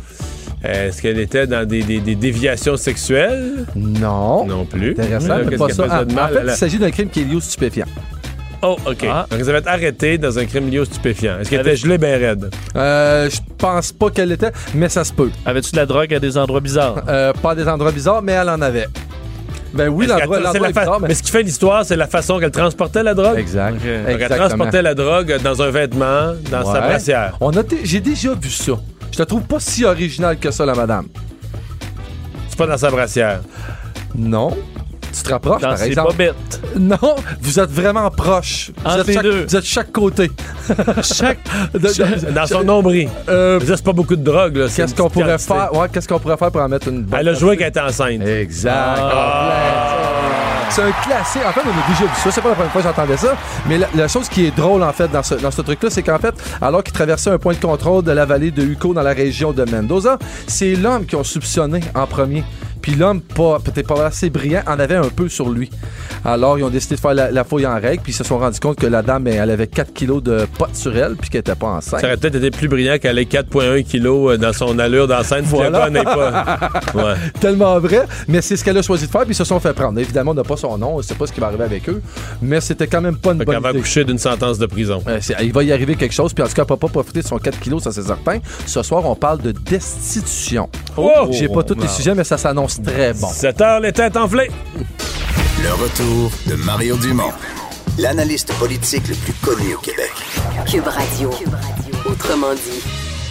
[0.65, 3.65] Est-ce qu'elle était dans des, des- des déviations sexuelles?
[3.77, 4.45] Non.
[4.47, 4.91] Non plus.
[4.93, 5.85] Intéressant, mais pas ça.
[5.85, 6.33] faisait En, de en mal?
[6.35, 7.87] fait, il s'agit d'un crime qui est lié au stupéfiant.
[8.61, 9.07] Oh, OK.
[9.09, 9.25] Ah.
[9.31, 11.39] Donc, elle avait été arrêtée dans un crime lié au stupéfiant.
[11.41, 12.51] Est-ce qu'elle était gelée bien raide?
[12.75, 15.31] Euh, je pense pas qu'elle l'était, mais ça se peut.
[15.47, 17.05] Avais-tu de la drogue à des endroits bizarres?
[17.09, 18.89] Euh, pas des endroits bizarres, mais elle en avait.
[19.75, 21.09] Ben oui, l'endroit la fa- bizarre, mais...
[21.09, 21.15] mais...
[21.15, 23.39] ce qui fait l'histoire, c'est la façon qu'elle transportait la drogue?
[23.39, 23.75] Exact.
[23.75, 23.83] Donc,
[24.21, 27.37] elle transportait la drogue dans un vêtement, dans sa brassière.
[27.41, 28.73] On a t- J'ai déjà vu ça.
[29.13, 31.07] Je te trouve pas si original que ça, la madame.
[32.49, 33.41] C'est pas dans sa brassière.
[34.15, 34.57] Non.
[35.13, 36.13] Tu te rapproches, Dans par exemple.
[36.13, 36.61] bobettes.
[36.79, 38.71] Non, vous êtes vraiment proches.
[38.77, 39.45] Vous Entre êtes les chaque, deux.
[39.49, 40.31] Vous êtes chaque côté.
[41.03, 41.39] Chaque.
[41.73, 43.09] De- de- Dans son nombril.
[43.29, 44.69] Euh, Ça, c'est pas beaucoup de drogue, là.
[44.69, 45.55] c'est Qu'est-ce une qu'on petite pourrait quantité.
[45.55, 45.75] faire?
[45.75, 47.81] Ouais, qu'est-ce qu'on pourrait faire pour en mettre une bonne Elle a joué qu'elle était
[47.81, 48.21] enceinte.
[48.21, 48.99] Exact.
[49.01, 49.53] Ah.
[50.71, 51.43] C'est un classique.
[51.47, 52.31] En fait, on a déjà vu ça.
[52.31, 53.37] C'est pas la première fois que j'entendais ça.
[53.67, 56.19] Mais la, chose qui est drôle, en fait, dans ce, dans ce truc-là, c'est qu'en
[56.19, 59.13] fait, alors qu'il traversait un point de contrôle de la vallée de Uco dans la
[59.13, 62.45] région de Mendoza, c'est l'homme qui ont soupçonné en premier.
[62.89, 65.69] Puis l'homme, pas, peut-être pas assez brillant, en avait un peu sur lui.
[66.25, 68.39] Alors, ils ont décidé de faire la, la fouille en règle, puis ils se sont
[68.39, 71.41] rendus compte que la dame, elle avait 4 kilos de pot sur elle, puis qu'elle
[71.43, 72.01] était pas enceinte.
[72.01, 75.45] Ça aurait peut-être été plus brillant qu'elle ait 4,1 kilos dans son allure d'enceinte.
[75.45, 75.91] Voilà.
[75.91, 76.03] Voilà.
[76.05, 76.71] pas.
[76.95, 77.15] Ouais.
[77.39, 79.75] Tellement vrai, mais c'est ce qu'elle a choisi de faire, puis ils se sont fait
[79.75, 79.99] prendre.
[80.01, 82.01] Évidemment, on n'a pas son nom, on sait pas ce qui va arriver avec eux,
[82.41, 83.79] mais c'était quand même pas une Fait bonne qu'elle va idée.
[83.81, 85.03] accoucher d'une sentence de prison.
[85.07, 87.21] Euh, il va y arriver quelque chose, puis en tout cas, elle peut pas profiter
[87.21, 88.39] de son 4 kilos, ça c'est certain.
[88.67, 90.71] Ce soir, on parle de destitution.
[90.97, 91.29] Oh!
[91.33, 93.29] J'ai pas tous les sujets, mais ça s'annonce très bon.
[93.29, 94.51] 7 heures, les têtes enflées.
[95.63, 97.33] Le retour de Mario Dumont,
[97.99, 100.11] l'analyste politique le plus connu au Québec.
[100.67, 101.31] Cube Radio.
[102.07, 102.83] Autrement dit.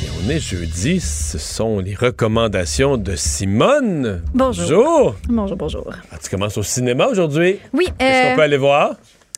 [0.06, 4.22] Et on est jeudi, ce sont les recommandations de Simone.
[4.34, 4.68] Bonjour.
[4.68, 5.16] Bonjour.
[5.30, 5.94] Bonjour, bonjour.
[6.12, 7.60] Ah, tu commences au cinéma aujourd'hui?
[7.74, 8.96] Oui, Est-ce euh, qu'on peut aller voir?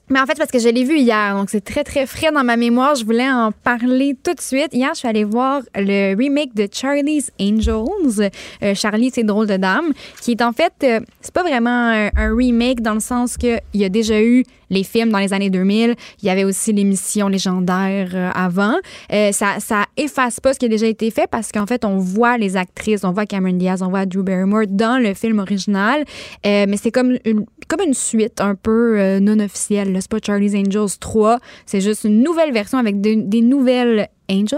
[0.10, 2.44] Mais en fait, parce que je l'ai vu hier, donc c'est très, très frais dans
[2.44, 2.96] ma mémoire.
[2.96, 4.74] Je voulais en parler tout de suite.
[4.74, 8.32] Hier, je suis allée voir le remake de Charlie's Angels.
[8.64, 12.10] Euh, Charlie, c'est drôle de dame, qui est en fait, euh, c'est pas vraiment un,
[12.16, 15.50] un remake dans le sens qu'il y a déjà eu les films dans les années
[15.50, 15.96] 2000.
[16.22, 18.76] Il y avait aussi l'émission légendaire euh, avant.
[19.12, 19.58] Euh, ça,
[19.98, 23.04] efface pas ce qui a déjà été fait parce qu'en fait, on voit les actrices,
[23.04, 26.04] on voit Cameron Diaz, on voit Drew Barrymore dans le film original.
[26.46, 29.96] Euh, mais c'est comme une, comme une suite un peu non officielle.
[30.00, 34.58] C'est pas Charlie's Angels 3, c'est juste une nouvelle version avec de- des nouvelles Angels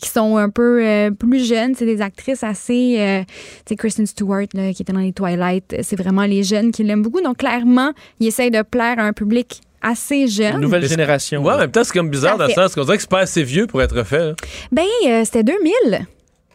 [0.00, 1.74] qui sont un peu euh, plus jeunes.
[1.74, 2.96] C'est des actrices assez.
[2.98, 3.34] Euh, tu
[3.68, 5.76] sais, Kristen Stewart là, qui était dans les Twilight.
[5.82, 7.20] C'est vraiment les jeunes qui l'aiment beaucoup.
[7.20, 10.60] Donc, clairement, ils essayent de plaire à un public assez jeune.
[10.60, 11.42] Nouvelle génération.
[11.44, 13.20] Ouais, en même temps, c'est comme bizarre dans le sens qu'on dirait que c'est pas
[13.20, 14.18] assez vieux pour être fait.
[14.18, 14.34] là.
[14.72, 16.06] Ben, euh, c'était 2000.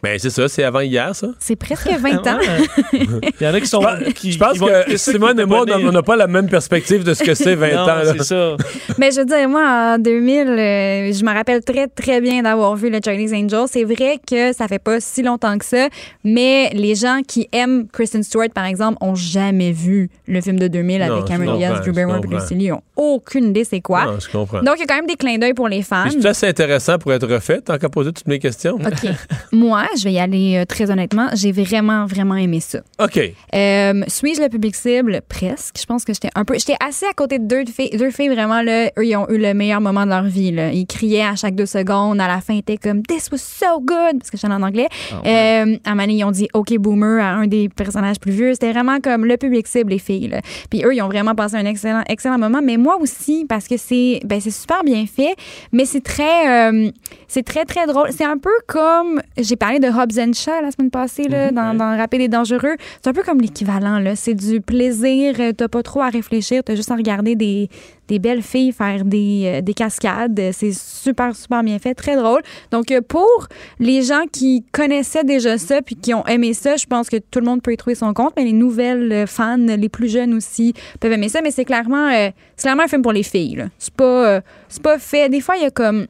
[0.02, 1.28] Ben, c'est ça, c'est avant hier, ça.
[1.38, 2.38] C'est presque 20 ans.
[2.92, 3.06] Il
[3.40, 3.80] y en a qui sont.
[4.16, 7.22] qui- Je pense que Simone et moi, on n'a- pas la même perspective de ce
[7.22, 8.00] que c'est 20 Non, ans.
[8.04, 8.56] c'est ça.
[8.98, 12.74] Mais je veux dire, moi, en 2000, euh, je me rappelle très, très bien d'avoir
[12.74, 13.64] vu le Chinese Angel.
[13.68, 15.86] C'est vrai que ça fait pas si longtemps que ça,
[16.24, 20.66] mais les gens qui aiment Kristen Stewart, par exemple, ont jamais vu le film de
[20.66, 22.34] 2000 Non, avec Cameron Diaz, Drew Barrymore et.
[22.34, 22.62] Lucy Liu.
[22.64, 24.06] Ils ont aucune idée c'est quoi.
[24.06, 24.62] Non, je comprends.
[24.62, 26.06] Donc, il y a quand même des clins d'œil pour les fans.
[26.10, 28.74] C'est assez intéressant pour être refait, tant qu'à poser toutes mes questions.
[28.74, 29.08] OK.
[29.52, 31.28] Moi, je vais y aller euh, très honnêtement.
[31.34, 32.80] J'ai vraiment, vraiment aimé ça.
[33.00, 33.18] OK.
[33.54, 35.20] Euh, Suis-je le public cible?
[35.28, 35.76] Presque.
[35.80, 36.54] Je pense que j'étais un peu.
[36.54, 37.90] J'étais assez à côté de deux filles.
[37.96, 40.52] Deux filles vraiment, là, eux, ils ont eu le meilleur moment de leur vie.
[40.52, 40.70] Là.
[40.72, 42.20] Ils criaient à chaque deux secondes.
[42.20, 44.18] À la fin, ils étaient comme This was so good!
[44.18, 44.88] Parce que j'étais en anglais.
[45.12, 48.32] Euh, à un moment donné, ils ont dit OK Boomer à un des personnages plus
[48.32, 48.52] vieux.
[48.52, 50.28] C'était vraiment comme le public cible, les filles.
[50.28, 50.40] Là.
[50.70, 52.60] Puis eux, ils ont vraiment passé un excellent, excellent moment.
[52.62, 55.34] Mais moi aussi, parce que c'est ben, c'est super bien fait.
[55.72, 56.90] Mais c'est très, euh,
[57.28, 58.08] c'est très, très drôle.
[58.10, 59.20] C'est un peu comme.
[59.36, 62.76] J'ai parlé de Hobbs and Shaw la semaine passée, là, dans, dans Rapide et Dangereux.
[63.02, 63.98] C'est un peu comme l'équivalent.
[63.98, 64.16] là.
[64.16, 65.34] C'est du plaisir.
[65.40, 66.62] euh, T'as pas trop à réfléchir.
[66.64, 67.68] T'as juste à regarder des,
[68.08, 70.40] des belles filles faire des, euh, des cascades.
[70.52, 71.94] C'est super, super bien fait.
[71.94, 72.40] Très drôle.
[72.70, 73.48] Donc, euh, pour
[73.78, 77.40] les gens qui connaissaient déjà ça puis qui ont aimé ça, je pense que tout
[77.40, 78.32] le monde peut y trouver son compte.
[78.36, 81.40] Mais les nouvelles fans, les plus jeunes aussi, peuvent aimer ça.
[81.42, 83.64] Mais c'est clairement, euh, c'est clairement un film pour les filles.
[83.78, 84.40] C'est pas, euh,
[84.82, 85.28] pas fait.
[85.28, 86.06] Des fois, il y a comme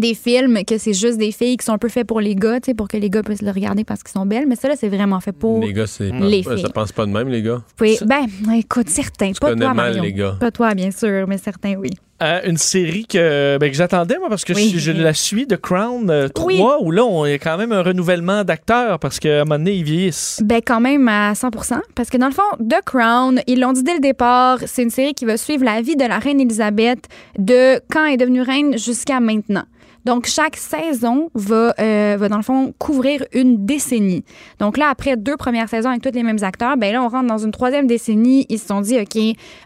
[0.00, 2.58] des films que c'est juste des filles qui sont un peu faits pour les gars,
[2.60, 4.46] tu sais, pour que les gars puissent le regarder parce qu'ils sont belles.
[4.48, 6.62] Mais ça, là, c'est vraiment fait pour Les gars, c'est les pas- filles.
[6.64, 7.62] ça pense pas de même, les gars.
[7.80, 9.32] Oui, ben, écoute, certains.
[9.40, 10.02] Pas connais toi, mal Marion.
[10.02, 10.36] les gars.
[10.40, 11.90] Pas toi, bien sûr, mais certains, oui.
[12.22, 14.70] Euh, une série que, ben, que j'attendais, moi, parce que Oui.
[14.74, 16.60] je, je la suis, The Crown euh, 3, Oui.
[16.82, 19.72] où là, on y a quand même un renouvellement d'acteurs parce qu'à un moment donné,
[19.72, 20.40] ils vieillissent.
[20.44, 21.48] Ben quand même à 100
[21.94, 24.90] parce que dans le fond, The Crown, ils l'ont dit dès le départ, c'est une
[24.90, 27.08] série qui va suivre la vie de la reine Elisabeth
[27.38, 29.64] de quand elle est devenue reine jusqu'à maintenant.
[30.04, 34.24] Donc, chaque saison va, euh, va, dans le fond, couvrir une décennie.
[34.58, 37.26] Donc là, après deux premières saisons avec tous les mêmes acteurs, ben là, on rentre
[37.26, 38.46] dans une troisième décennie.
[38.48, 39.18] Ils se sont dit, OK,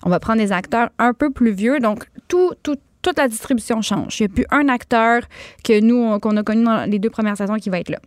[0.05, 1.79] on va prendre des acteurs un peu plus vieux.
[1.79, 4.19] Donc, tout, tout, toute la distribution change.
[4.21, 5.23] Il n'y a plus un acteur
[5.63, 7.99] que nous, on- qu'on a connu dans les deux premières saisons qui va être là.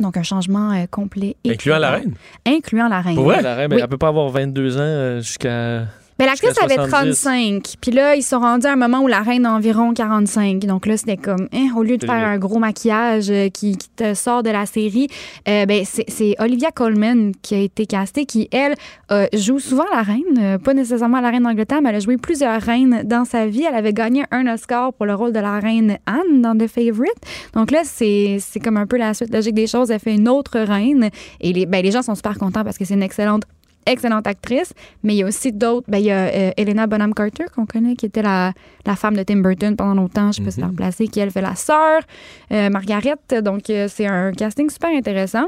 [0.00, 1.36] Donc, un changement euh, complet.
[1.44, 2.14] et Incluant la reine?
[2.46, 3.16] Incluant la reine.
[3.42, 3.82] La reine, ben, Oui.
[3.82, 5.86] elle peut pas avoir 22 ans euh, jusqu'à.
[6.18, 7.20] Mais l'actrice jusqu'à avait 70.
[7.20, 7.74] 35.
[7.80, 10.60] Puis là, ils sont rendus à un moment où la reine a environ 45.
[10.60, 13.88] Donc là, c'était comme, hein, au lieu de faire un gros maquillage euh, qui, qui
[13.90, 15.08] te sort de la série,
[15.48, 18.74] euh, ben, c'est Olivia Colman qui a été castée, qui, elle,
[19.10, 20.58] euh, joue souvent la reine.
[20.58, 23.64] Pas nécessairement la reine d'Angleterre, mais elle a joué plusieurs reines dans sa vie.
[23.68, 27.12] Elle avait gagné un Oscar pour le rôle de la reine Anne dans The Favorite.
[27.54, 29.90] Donc là, c'est c'est comme un peu la suite logique des choses.
[29.90, 31.10] Elle fait une autre reine.
[31.40, 33.44] Et les, ben, les gens sont super contents parce que c'est une excellente
[33.86, 34.72] excellente actrice,
[35.02, 35.86] mais il y a aussi d'autres.
[35.88, 38.52] Ben, il y a euh, Helena Bonham Carter, qu'on connaît, qui était la,
[38.86, 40.32] la femme de Tim Burton pendant longtemps.
[40.32, 40.66] Je pas si Mhm.
[40.66, 42.02] la replacer, qui elle fait la sœur,
[42.52, 43.16] euh, Margaret.
[43.42, 45.46] Donc, euh, c'est un casting super intéressant.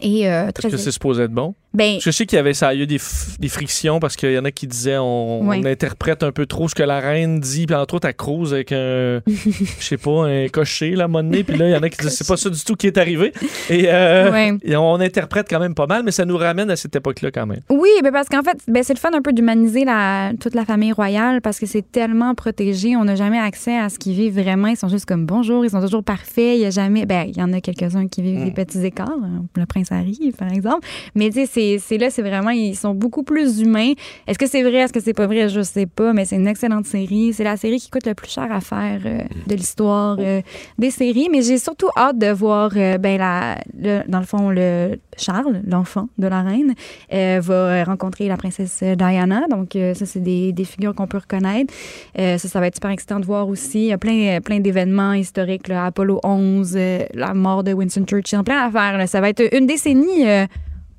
[0.00, 0.68] Et euh, très.
[0.68, 1.54] Est-ce que c'est supposé être bon?
[1.74, 3.00] Ben, Je sais qu'il y avait ça, il y a eu des,
[3.38, 5.60] des frictions parce qu'il y en a qui disaient on, Ouais.
[5.62, 8.52] on interprète un peu trop ce que la reine dit, puis entre autres, elle crouse
[8.52, 9.52] avec un, je
[9.84, 11.88] sais pas, un cocher, là, à un moment donné, puis là, il y en a
[11.88, 13.32] qui disent c'est pas ça du tout qui est arrivé.
[13.70, 14.52] Et, euh, Ouais.
[14.62, 17.46] et on interprète quand même pas mal, mais ça nous ramène à cette époque-là quand
[17.46, 17.60] même.
[17.70, 20.64] Oui, ben parce qu'en fait, ben c'est le fun un peu d'humaniser la, toute la
[20.64, 22.96] famille royale parce que c'est tellement protégé.
[22.96, 24.68] On n'a jamais accès à ce qu'ils vivent vraiment.
[24.68, 26.56] Ils sont juste comme bonjour, ils sont toujours parfaits.
[26.56, 27.06] Il y a jamais.
[27.06, 29.08] Ben, il y en a quelques-uns qui vivent des petits écarts.
[29.22, 30.86] hein, Le prince Harry, par exemple.
[31.14, 32.50] Mais tu sais, c'est- c'est là, c'est vraiment.
[32.50, 33.92] Ils sont beaucoup plus humains.
[34.26, 34.74] Est-ce que c'est vrai?
[34.78, 35.48] Est-ce que c'est pas vrai?
[35.48, 37.32] Je sais pas, mais c'est une excellente série.
[37.32, 40.40] C'est la série qui coûte le plus cher à faire euh, de l'histoire euh,
[40.78, 41.28] des séries.
[41.30, 45.60] Mais j'ai surtout hâte de voir, euh, ben, la, le- dans le fond, le Charles,
[45.66, 46.74] l'enfant de la reine,
[47.12, 49.46] euh, va rencontrer la princesse Diana.
[49.50, 51.72] Donc, euh, ça, c'est des, des figures qu'on peut reconnaître.
[52.18, 53.80] Euh, ça, ça va être super excitant de voir aussi.
[53.80, 58.04] Il y a plein, plein d'événements historiques, là, Apollo 11, euh, la mort de Winston
[58.06, 59.08] Churchill, plein d'affaires.
[59.08, 60.46] Ça va être une décennie euh,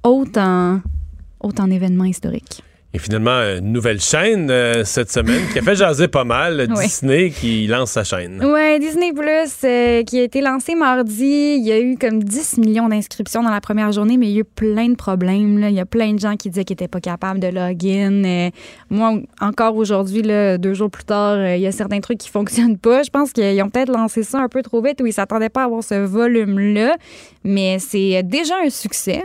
[0.04, 0.82] haute en,
[1.42, 2.64] haute en événements historiques.
[2.96, 6.68] Et finalement, une nouvelle chaîne euh, cette semaine qui a fait jaser pas mal.
[6.80, 8.40] Disney qui lance sa chaîne.
[8.46, 12.60] Ouais, Disney Plus, euh, qui a été lancé mardi, il y a eu comme 10
[12.60, 15.58] millions d'inscriptions dans la première journée, mais il y a eu plein de problèmes.
[15.58, 15.70] là.
[15.70, 18.24] Il y a plein de gens qui disaient qu'ils n'étaient pas capables de login.
[18.26, 18.52] Euh,
[18.92, 23.02] moi, encore aujourd'hui, deux jours plus tard, il y a certains trucs qui fonctionnent pas.
[23.02, 25.62] Je pense qu'ils ont peut-être lancé ça un peu trop vite ou ils s'attendaient pas
[25.62, 26.96] à avoir ce volume-là,
[27.44, 29.24] mais c'est déjà un succès.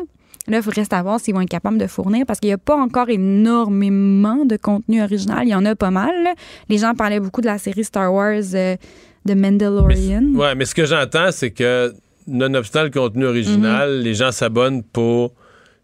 [0.49, 2.77] Là, il faudrait savoir s'ils vont être capables de fournir parce qu'il n'y a pas
[2.77, 5.41] encore énormément de contenu original.
[5.45, 6.11] Il y en a pas mal.
[6.25, 6.35] là.
[6.69, 8.77] Les gens parlaient beaucoup de la série Star Wars euh,
[9.27, 10.25] de Mandalorian.
[10.35, 11.93] Ouais, mais ce que j'entends, c'est que
[12.27, 14.03] nonobstant le contenu original, Mhm.
[14.03, 15.33] les gens s'abonnent pour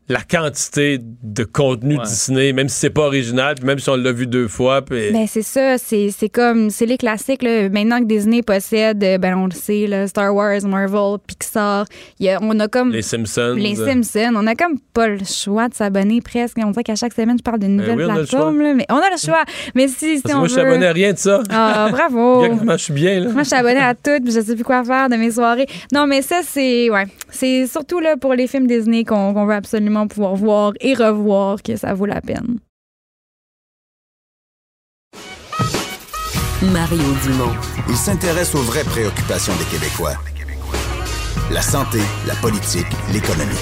[0.09, 4.13] la quantité de contenu Disney, même si c'est pas original, puis même si on l'a
[4.13, 4.83] vu deux fois.
[4.83, 5.11] Puis...
[5.13, 7.69] Ben c'est ça, c'est c'est comme c'est les classiques là.
[7.71, 11.87] Maintenant que Disney possède, euh, ben on le sait là, Star Wars, Marvel, Pixar,
[12.21, 13.55] il y a- on a comme les Simpsons.
[13.57, 16.59] les Simpsons, on a comme pas le choix de s'abonner presque.
[16.63, 18.61] On dirait qu'à chaque semaine je parle d'une Ben nouvelle oui, on a le plateforme
[18.61, 19.45] là, mais on a le choix.
[19.75, 21.43] Mais si, si Parce on moi, je suis veut- abonné à rien de ça.
[21.51, 22.45] Ah bravo.
[22.59, 23.31] Comment je suis bien, là.
[23.31, 25.67] Moi, je suis abonnée à tout, puis je sais plus quoi faire de mes soirées.
[25.95, 29.55] Non, mais ça, c'est ouais, c'est surtout là pour les films Disney qu'on qu'on veut
[29.55, 32.59] absolument pouvoir voir et revoir que ça vaut la peine.
[36.73, 37.55] Mario Dumont.
[37.89, 40.15] Il s'intéresse aux vraies préoccupations des Québécois.
[41.51, 43.55] La santé, la politique, l'économie.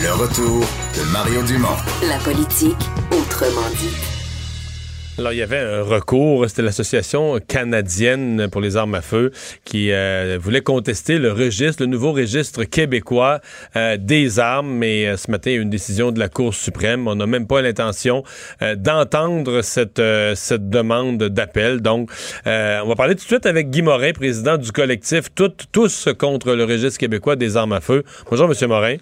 [0.00, 0.64] Le retour
[0.96, 1.76] de Mario Dumont.
[2.08, 4.11] La politique, autrement dit.
[5.18, 9.30] Alors, il y avait un recours, c'était l'Association canadienne pour les armes à feu
[9.62, 13.40] qui euh, voulait contester le registre, le nouveau registre québécois
[13.76, 14.70] euh, des armes.
[14.70, 17.08] Mais euh, ce matin, il y a eu une décision de la Cour suprême.
[17.08, 18.24] On n'a même pas l'intention
[18.76, 20.00] d'entendre cette,
[20.34, 21.82] cette demande d'appel.
[21.82, 22.10] Donc,
[22.46, 26.54] on va parler tout de suite avec Guy Morin, président du collectif Toutes, Tous contre
[26.54, 28.02] le registre québécois des armes à feu.
[28.30, 28.68] Bonjour, M.
[28.68, 28.96] Morin.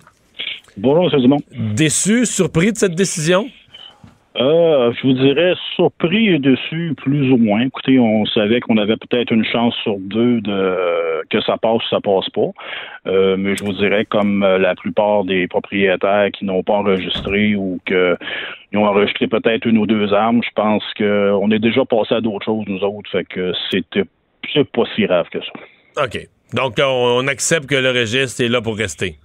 [0.77, 1.21] Bonjour, M.
[1.21, 1.41] Dumont.
[1.53, 3.47] Déçu, surpris de cette décision?
[4.37, 7.63] Euh, je vous dirais surpris et dessus, plus ou moins.
[7.63, 11.89] Écoutez, on savait qu'on avait peut-être une chance sur deux de que ça passe ou
[11.91, 12.51] ça passe pas.
[13.09, 17.57] Euh, mais je vous dirais, comme euh, la plupart des propriétaires qui n'ont pas enregistré
[17.57, 18.17] ou que
[18.73, 22.21] ils ont enregistré peut-être une ou deux armes, je pense qu'on est déjà passé à
[22.21, 23.11] d'autres choses, nous autres.
[23.11, 24.05] Fait que c'était
[24.73, 26.05] pas si grave que ça.
[26.05, 26.29] OK.
[26.55, 29.17] Donc, on, on accepte que le registre est là pour rester.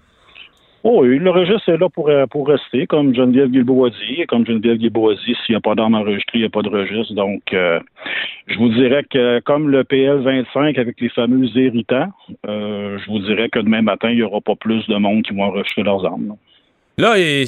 [0.87, 4.21] Oh oui, le registre est là pour, euh, pour rester, comme Geneviève Guilbeault a dit.
[4.21, 6.49] Et Comme Geneviève Guilbeault a dit, s'il n'y a pas d'armes enregistrées, il n'y a
[6.51, 7.15] pas de registre.
[7.15, 7.79] Donc, euh,
[8.45, 12.09] je vous dirais que comme le PL 25 avec les fameux irritants,
[12.47, 15.33] euh, je vous dirais que demain matin, il n'y aura pas plus de monde qui
[15.33, 16.35] vont enregistrer leurs armes.
[16.99, 17.17] là.
[17.17, 17.45] Et-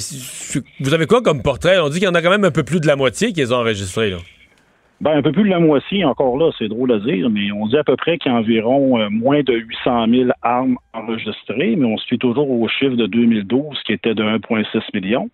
[0.80, 1.78] vous avez quoi comme portrait?
[1.78, 3.38] On dit qu'il y en a quand même un peu plus de la moitié qui
[3.38, 4.14] les ont enregistrés.
[5.00, 7.68] Ben, un peu plus de la moitié, encore là, c'est drôle à dire, mais on
[7.68, 11.76] dit à peu près qu'il y a environ euh, moins de 800 000 armes enregistrées,
[11.76, 15.30] mais on se fie toujours au chiffre de 2012 qui était de 1,6 million.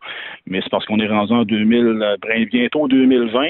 [0.47, 3.47] Mais c'est parce qu'on est rendu en 2000, euh, ben, bientôt 2020.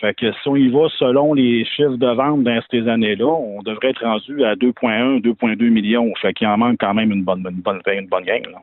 [0.00, 3.62] Fait que si on y va selon les chiffres de vente dans ces années-là, on
[3.62, 6.10] devrait être rendu à 2,1, 2,2 millions.
[6.22, 8.58] Fait qu'il en manque quand même une bonne, une bonne, une bonne gang, là.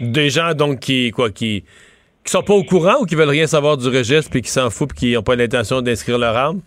[0.00, 1.64] Des gens, donc, qui, quoi, qui,
[2.24, 4.70] qui sont pas au courant ou qui veulent rien savoir du registre puis qui s'en
[4.70, 6.60] foutent puis qui n'ont pas l'intention d'inscrire leur arme?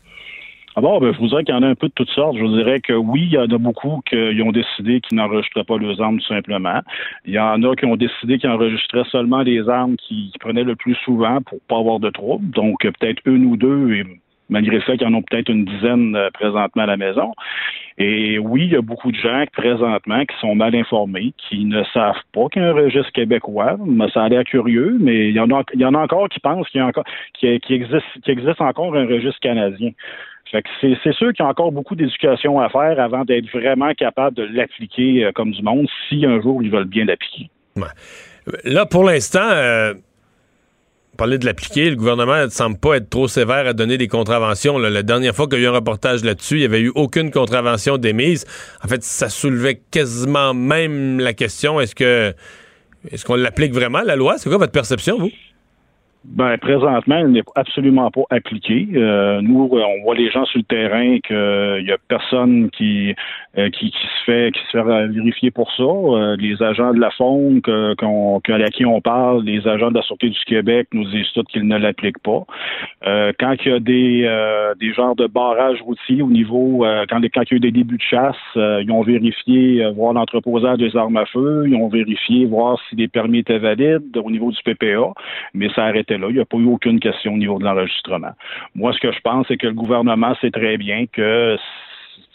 [0.75, 2.35] Ah bon, ben, je vous dirais qu'il y en a un peu de toutes sortes.
[2.35, 5.63] Je vous dirais que oui, il y en a beaucoup qui ont décidé qu'ils n'enregistraient
[5.63, 6.81] pas leurs armes tout simplement.
[7.25, 10.75] Il y en a qui ont décidé qu'ils enregistraient seulement les armes qu'ils prenaient le
[10.75, 12.49] plus souvent pour pas avoir de troubles.
[12.49, 14.03] Donc, peut-être une ou deux, et
[14.53, 17.33] malgré le fait qu'il y en a peut-être une dizaine euh, présentement à la maison.
[17.97, 21.83] Et oui, il y a beaucoup de gens présentement qui sont mal informés, qui ne
[21.93, 23.77] savent pas qu'il y a un registre québécois.
[24.13, 28.95] Ça a l'air curieux, mais il y en a, encore qui pensent qu'il existe encore
[28.95, 29.91] un registre canadien.
[30.51, 33.49] Fait que c'est, c'est sûr qu'il y a encore beaucoup d'éducation à faire avant d'être
[33.51, 37.49] vraiment capable de l'appliquer euh, comme du monde, si un jour ils veulent bien l'appliquer.
[38.63, 39.93] Là, pour l'instant, euh,
[41.17, 44.77] parler de l'appliquer, le gouvernement ne semble pas être trop sévère à donner des contraventions.
[44.77, 47.31] La dernière fois qu'il y a eu un reportage là-dessus, il n'y avait eu aucune
[47.31, 48.45] contravention d'émise.
[48.83, 52.33] En fait, ça soulevait quasiment même la question est-ce que
[53.11, 54.37] est-ce qu'on l'applique vraiment, la loi?
[54.37, 55.31] C'est quoi votre perception, vous?
[56.25, 58.87] Ben, présentement, elle n'est absolument pas appliquée.
[58.95, 63.13] Euh, nous, on voit les gens sur le terrain qu'il y a personne qui,
[63.57, 65.83] euh, qui, qui se fait qui se fait euh, vérifier pour ça.
[65.83, 67.93] Euh, les agents de la faune que,
[68.51, 71.77] à qui on parle, les agents de la Sûreté du Québec nous disent qu'ils ne
[71.77, 72.43] l'appliquent pas.
[73.05, 77.21] Euh, quand il y a des, euh, des genres de barrages routiers au niveau, quand,
[77.33, 80.95] quand il y a eu des débuts de chasse, ils ont vérifié, voir l'entreposage des
[80.95, 84.57] armes à feu, ils ont vérifié, voir si les permis étaient valides au niveau du
[84.63, 85.13] PPA,
[85.53, 86.27] mais ça arrêtait là.
[86.29, 88.31] Il n'y a pas eu aucune question au niveau de l'enregistrement.
[88.75, 91.57] Moi, ce que je pense, c'est que le gouvernement sait très bien que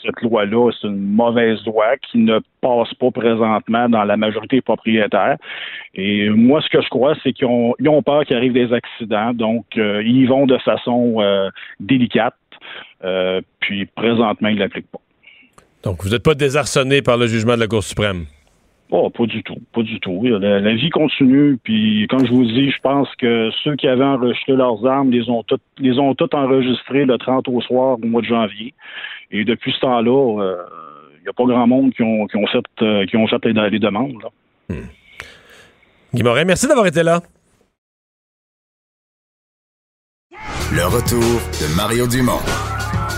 [0.02, 5.36] cette loi-là, c'est une mauvaise loi qui ne passe pas présentement dans la majorité propriétaire.
[5.94, 9.66] Et moi, ce que je crois, c'est qu'ils ont, peur qu'il arrive des accidents, donc
[9.76, 11.50] euh, ils vont de façon euh,
[11.80, 12.34] délicate.
[13.04, 15.00] Euh, puis présentement, ils ne l'appliquent pas.
[15.84, 18.26] Donc, vous n'êtes pas désarçonné par le jugement de la Cour suprême?
[18.90, 20.22] Oh, pas du tout, pas du tout.
[20.24, 24.02] La, la vie continue, puis comme je vous dis, je pense que ceux qui avaient
[24.04, 28.06] enregistré leurs armes les ont toutes, les ont toutes enregistrées le 30 au soir au
[28.06, 28.72] mois de janvier.
[29.30, 30.56] Et depuis ce temps-là, euh,
[31.18, 33.44] il n'y a pas grand monde qui ont, qui ont fait, euh, qui ont fait
[33.44, 34.22] les, les demandes.
[34.22, 34.76] là.
[36.14, 37.20] Guy Morin, merci d'avoir été là.
[40.72, 41.20] Le retour
[41.60, 42.40] de Mario Dumont.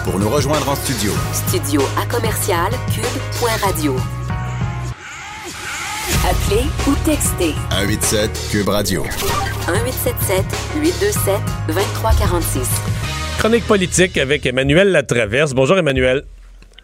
[0.04, 3.94] Pour nous rejoindre en studio, Studio à commercial cube.radio.
[6.18, 9.02] Appelez ou textez 187 Cube Radio.
[9.02, 10.44] 1877
[10.76, 11.34] 827
[11.68, 12.68] 2346.
[13.38, 15.54] Chronique politique avec Emmanuel Latraverse.
[15.54, 16.24] Bonjour, Emmanuel.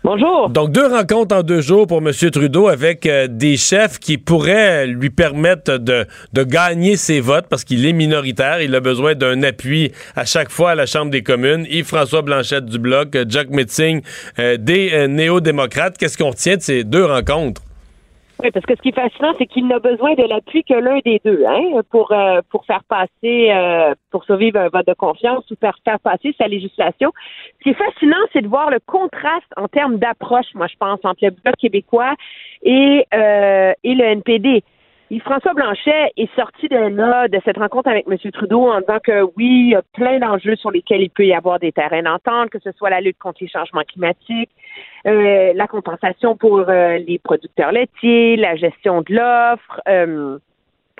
[0.05, 0.49] Bonjour.
[0.49, 2.13] Donc, deux rencontres en deux jours pour M.
[2.13, 7.65] Trudeau avec euh, des chefs qui pourraient lui permettre de, de gagner ses votes parce
[7.65, 8.63] qu'il est minoritaire.
[8.63, 11.67] Il a besoin d'un appui à chaque fois à la Chambre des communes.
[11.69, 14.01] Yves-François Blanchette du Bloc, euh, Jack Metzing
[14.39, 15.99] euh, des euh, néo-démocrates.
[15.99, 17.66] Qu'est-ce qu'on retient de ces deux rencontres?
[18.43, 20.99] Oui, parce que ce qui est fascinant, c'est qu'il n'a besoin de l'appui que l'un
[21.05, 25.51] des deux, hein, pour euh, pour faire passer, euh, pour survivre un vote de confiance
[25.51, 27.13] ou faire faire passer sa législation.
[27.59, 31.01] Ce qui est fascinant, c'est de voir le contraste en termes d'approche, moi je pense,
[31.05, 32.15] entre le bloc québécois
[32.63, 34.63] et euh, et le NPD.
[35.21, 38.19] François Blanchet est sorti de là, de cette rencontre avec M.
[38.33, 41.33] Trudeau, en disant que oui, il y a plein d'enjeux sur lesquels il peut y
[41.33, 44.51] avoir des terrains d'entente, que ce soit la lutte contre les changements climatiques,
[45.07, 50.39] euh, la compensation pour euh, les producteurs laitiers, la gestion de l'offre, euh,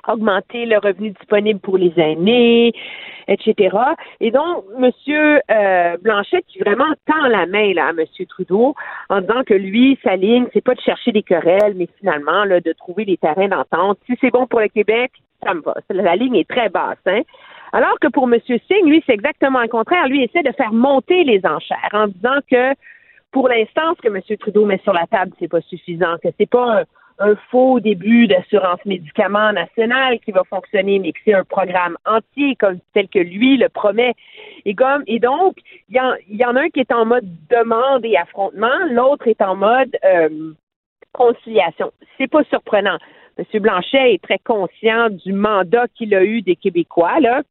[0.07, 2.71] augmenter le revenu disponible pour les aînés,
[3.27, 3.75] etc.
[4.21, 8.75] Et donc, Monsieur euh, Blanchet qui vraiment tend la main là, à Monsieur Trudeau
[9.09, 12.61] en disant que lui, sa ligne, c'est pas de chercher des querelles, mais finalement là,
[12.61, 13.99] de trouver des terrains d'entente.
[14.05, 15.11] Si c'est bon pour le Québec,
[15.43, 15.75] ça me va.
[15.89, 16.97] La ligne est très basse.
[17.05, 17.21] Hein?
[17.73, 20.07] Alors que pour Monsieur Singh, lui, c'est exactement le contraire.
[20.07, 22.73] Lui essaie de faire monter les enchères en disant que
[23.31, 24.37] pour l'instant, ce que M.
[24.39, 26.83] Trudeau met sur la table, c'est pas suffisant, que c'est pas
[27.19, 32.55] un, faux début d'assurance médicaments nationale qui va fonctionner, mais que c'est un programme entier
[32.55, 34.13] comme tel que lui le promet.
[34.65, 35.57] Et donc,
[35.89, 39.27] il y, en, y en a un qui est en mode demande et affrontement, l'autre
[39.27, 40.53] est en mode euh,
[41.11, 41.91] conciliation.
[42.17, 42.97] C'est pas surprenant.
[43.37, 43.61] M.
[43.61, 47.41] Blanchet est très conscient du mandat qu'il a eu des Québécois, là,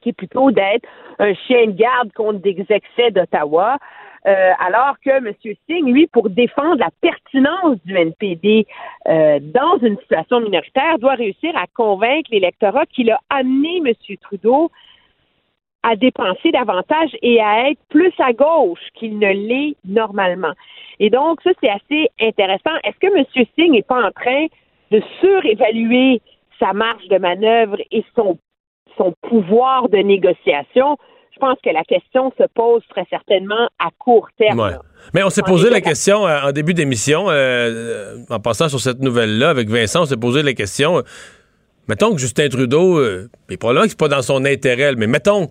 [0.00, 0.88] qui est plutôt d'être
[1.18, 3.78] un chien de garde contre des excès d'Ottawa.
[4.28, 5.32] Euh, alors que M.
[5.42, 8.66] Singh, lui, pour défendre la pertinence du NPD
[9.06, 13.94] euh, dans une situation minoritaire, doit réussir à convaincre l'électorat qu'il a amené M.
[14.20, 14.70] Trudeau
[15.82, 20.52] à dépenser davantage et à être plus à gauche qu'il ne l'est normalement.
[21.00, 22.76] Et donc, ça, c'est assez intéressant.
[22.84, 23.24] Est-ce que M.
[23.56, 24.46] Singh n'est pas en train
[24.90, 26.20] de surévaluer
[26.58, 28.36] sa marge de manœuvre et son,
[28.98, 30.98] son pouvoir de négociation?
[31.40, 34.58] Je pense que la question se pose très certainement à court terme.
[34.58, 34.72] Ouais.
[35.14, 38.98] Mais on s'est posé la question euh, en début d'émission, euh, en passant sur cette
[38.98, 40.98] nouvelle-là avec Vincent, on s'est posé la question.
[40.98, 41.02] euh,
[41.86, 45.48] mettons que Justin Trudeau, euh, et probablement que c'est pas dans son intérêt, mais mettons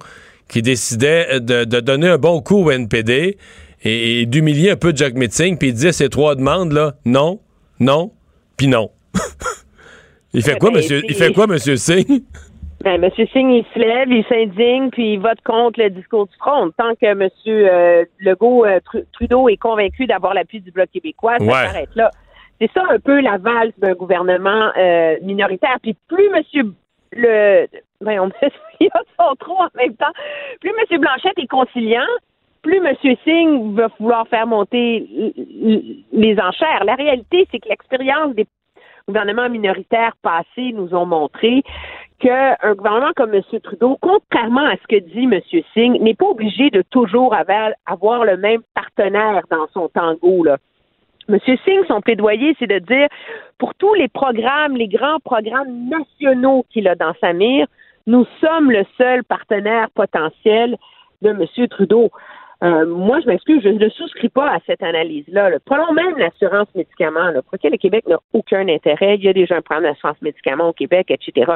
[0.50, 3.38] qu'il décidait de, de donner un bon coup au NPD
[3.84, 7.40] et, et d'humilier un peu Jack Metzing, puis il disait ces trois demandes là, non,
[7.80, 8.12] non,
[8.58, 8.92] puis non.
[10.34, 11.02] il fait Eh quoi, ben, monsieur?
[11.08, 12.24] Il fait quoi, monsieur Singh?
[12.84, 13.10] Ben, M.
[13.34, 16.70] Singh, il se lève, il s'indigne, puis il vote contre le discours du front.
[16.78, 17.28] Tant que M.
[17.48, 21.52] Euh, Legault, euh, Tru- Trudeau est convaincu d'avoir l'appui du Bloc québécois, ça Ouais.
[21.52, 22.12] s'arrête là.
[22.62, 25.78] C'est ça un peu la valse d'un gouvernement euh, minoritaire.
[25.82, 26.74] Puis plus M.
[27.14, 27.68] le
[28.02, 28.30] ben, on
[28.80, 30.14] il y a son trop en même temps.
[30.62, 31.00] Plus M.
[31.00, 32.06] Blanchette est conciliant,
[32.62, 32.96] plus M.
[33.24, 35.08] Singh va vouloir faire monter
[36.12, 36.84] les enchères.
[36.86, 38.46] La réalité, c'est que l'expérience des
[39.08, 41.64] gouvernements minoritaires passés nous ont montré
[42.20, 43.42] qu'un gouvernement comme M.
[43.64, 45.40] Trudeau, contrairement à ce que dit M.
[45.74, 50.44] Singh, n'est pas obligé de toujours avoir, le même partenaire dans son tango.
[50.44, 50.58] Là.
[51.30, 51.40] M.
[51.46, 53.08] Singh, son plaidoyer, c'est de dire,
[53.58, 57.68] pour tous les programmes, les grands programmes nationaux qu'il a dans sa mire,
[58.08, 60.78] nous sommes le seul partenaire potentiel
[61.22, 61.68] de M.
[61.68, 62.10] Trudeau.
[62.64, 65.52] Euh, moi, je m'excuse, je ne souscris pas à cette analyse-là.
[65.52, 65.58] là.
[65.64, 69.16] Prenons même l'assurance médicaments, là, pour laquelle le Québec n'a aucun intérêt?
[69.16, 71.52] Il y a déjà un programme d'assurance médicaments au Québec, etc.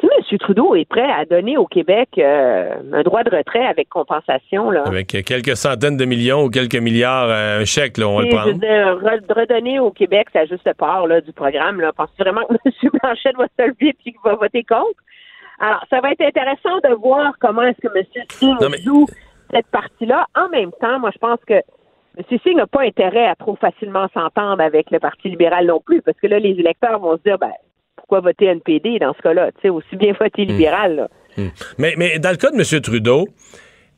[0.00, 0.38] Si M.
[0.38, 4.82] Trudeau est prêt à donner au Québec euh, un droit de retrait avec compensation, là,
[4.86, 8.30] Avec quelques centaines de millions ou quelques milliards, euh, un chèque, là, on va le
[8.30, 8.52] je prendre.
[8.52, 8.68] veux dire,
[8.98, 11.80] re- redonner au Québec sa juste part là, du programme.
[11.80, 11.92] Là.
[11.92, 12.90] Penses-tu vraiment que M.
[13.02, 15.00] Blanchette va se lever et qu'il va voter contre?
[15.60, 18.04] Alors, ça va être intéressant de voir comment est-ce que M.
[18.30, 19.06] Singh joue
[19.52, 20.26] cette partie-là.
[20.34, 22.24] En même temps, moi, je pense que M.
[22.42, 26.18] Singh n'a pas intérêt à trop facilement s'entendre avec le Parti libéral non plus, parce
[26.20, 27.52] que là, les électeurs vont se dire, ben,
[27.96, 29.52] pourquoi voter NPD dans ce cas-là?
[29.52, 30.96] Tu sais, aussi bien voter libéral.
[30.96, 31.08] là.
[31.36, 31.48] Hmm.
[31.78, 32.80] Mais, mais dans le cas de M.
[32.80, 33.26] Trudeau,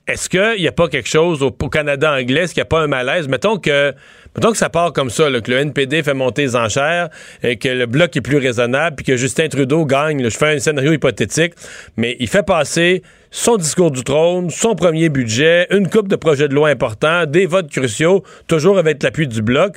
[0.07, 2.81] est-ce qu'il n'y a pas quelque chose au, Canada anglais, est-ce qu'il n'y a pas
[2.81, 3.27] un malaise?
[3.29, 3.93] Mettons que,
[4.37, 7.09] mettons que ça part comme ça, que le NPD fait monter les enchères,
[7.43, 10.23] et que le bloc est plus raisonnable, puis que Justin Trudeau gagne.
[10.23, 11.55] là, je fais un scénario hypothétique,
[11.97, 13.03] mais il fait passer
[13.33, 17.47] son discours du trône, son premier budget, une coupe de projets de loi importants, des
[17.47, 19.77] votes cruciaux, toujours avec l'appui du bloc.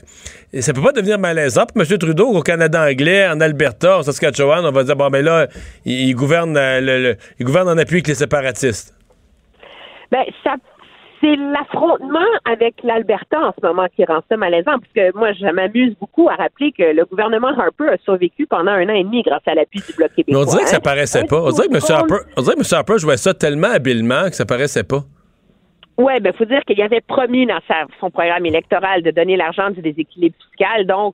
[0.53, 1.97] Et ça peut pas devenir malaisant pour M.
[1.97, 5.47] Trudeau au Canada anglais, en Alberta, en Saskatchewan, on va dire, bon, ben là,
[5.85, 8.93] il, il gouverne, euh, le- le- il gouverne en appui avec les séparatistes.
[10.11, 10.55] Ben, ça,
[11.21, 15.45] c'est l'affrontement avec l'Alberta en ce moment qui rend ça malaisant, parce que moi, je
[15.51, 19.21] m'amuse beaucoup à rappeler que le gouvernement Harper a survécu pendant un an et demi
[19.21, 20.43] grâce à l'appui du Bloc Mais québécois.
[20.43, 20.81] on dirait que ça hein?
[20.81, 21.41] paraissait Un pas.
[21.43, 21.81] On dirait que M.
[21.89, 22.65] Harper, on dirait que M.
[22.71, 25.01] Harper jouait ça tellement habilement que ça paraissait pas.
[25.97, 29.69] Oui, ben faut dire qu'il avait promis dans sa- son programme électoral de donner l'argent
[29.69, 30.85] du déséquilibre fiscal.
[30.87, 31.13] Donc,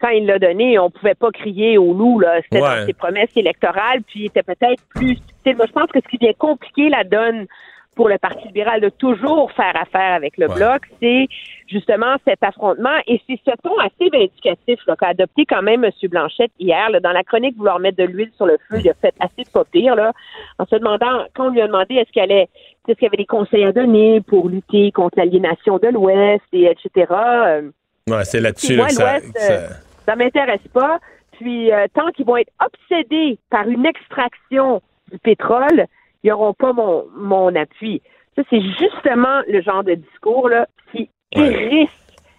[0.00, 2.18] quand il l'a donné, on pouvait pas crier au loup.
[2.20, 2.40] là.
[2.44, 2.80] C'était Ouais.
[2.80, 4.00] dans ses promesses électorales.
[4.06, 5.56] Puis, il était peut-être plus subtil.
[5.56, 7.46] Moi, je pense que ce qui vient compliquer la donne
[7.94, 11.26] pour le Parti libéral de toujours faire affaire avec le Bloc, c'est
[11.68, 12.96] justement cet affrontement.
[13.06, 15.90] Et c'est ce ton assez vindicatif qu'a adopté quand même M.
[16.10, 16.90] Blanchette hier.
[16.90, 17.00] là.
[17.00, 19.50] dans la chronique, vouloir mettre de l'huile sur le feu, il a fait assez de
[19.50, 20.12] pas pire, là,
[20.58, 22.48] en se demandant, quand on lui a demandé est-ce allait
[22.86, 26.64] est-ce qu'il y avait des conseils à donner pour lutter contre l'aliénation de l'Ouest, et
[26.66, 27.06] etc.
[27.10, 27.70] Euh,
[28.10, 29.16] Ouais, c'est là-dessus là, ça-
[29.50, 29.68] euh,
[30.04, 30.98] ça m'intéresse pas.
[31.32, 35.86] Puis euh, tant qu'ils vont être obsédés par une extraction du pétrole,
[36.24, 38.02] ils n'auront pas mon, mon appui.
[38.34, 41.88] Ça, c'est justement le genre de discours là, qui hérisse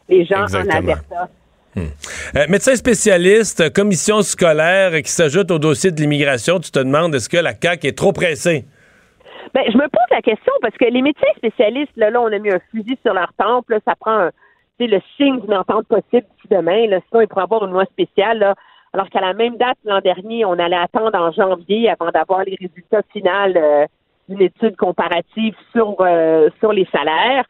[0.10, 0.74] les gens Exactement.
[0.74, 1.30] en Alberta.
[1.78, 7.30] Euh, médecin spécialiste, commission scolaire qui s'ajoute au dossier de l'immigration, tu te demandes est-ce
[7.30, 8.66] que la CAQ est trop pressée?
[9.53, 12.40] Ben, je me pose la question parce que les médecins spécialistes, là, là on a
[12.40, 13.74] mis un fusil sur leur temple.
[13.74, 14.32] là, ça prend un-
[14.80, 16.88] le signe d'une entente possible d'ici demain.
[16.88, 18.40] Là, sinon, il pourrait avoir une loi spéciale.
[18.40, 18.56] Là,
[18.96, 22.56] alors qu'à la même date l'an dernier, on allait attendre en janvier avant d'avoir les
[22.58, 23.86] résultats finaux euh,
[24.30, 27.44] d'une étude comparative sur, euh, sur les salaires.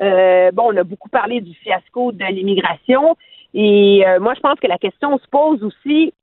[0.00, 3.16] Euh, bon, on a beaucoup parlé du fiasco de l'immigration.
[3.52, 6.14] Et euh, moi, je pense que la question se pose aussi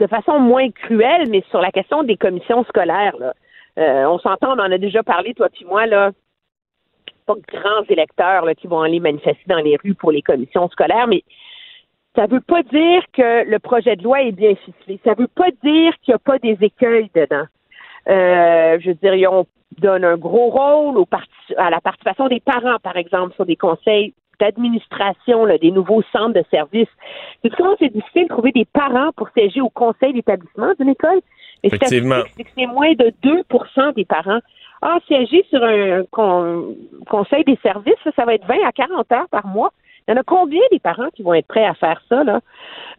[0.00, 3.16] de façon moins cruelle, mais sur la question des commissions scolaires.
[3.20, 3.34] Là.
[3.78, 6.10] Euh, on s'entend, on en a déjà parlé, toi puis moi, là.
[7.26, 10.68] Pas de grands électeurs là, qui vont aller manifester dans les rues pour les commissions
[10.70, 11.22] scolaires, mais
[12.16, 15.00] ça veut pas dire que le projet de loi est bien ficelé.
[15.04, 17.46] Ça veut pas dire qu'il n'y a pas des écueils dedans.
[18.08, 19.46] Euh, je veux dire, ont
[19.78, 23.56] donne un gros rôle au parti- à la participation des parents, par exemple, sur des
[23.56, 26.88] conseils d'administration des nouveaux centres de services.
[27.42, 31.20] C'est comment c'est difficile de trouver des parents pour siéger au conseil d'établissement d'une école.
[31.62, 32.22] Effectivement.
[32.56, 34.40] c'est moins de 2% des parents.
[34.82, 36.74] Ah, siéger sur un con-
[37.08, 39.70] conseil des services, ça, ça va être 20 à 40 heures par mois.
[40.06, 42.40] Il y en a combien des parents qui vont être prêts à faire ça, là?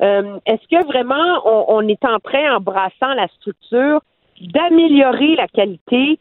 [0.02, 4.02] Euh, Est-ce que vraiment on, on est en train, en brassant la structure,
[4.42, 6.20] d'améliorer la qualité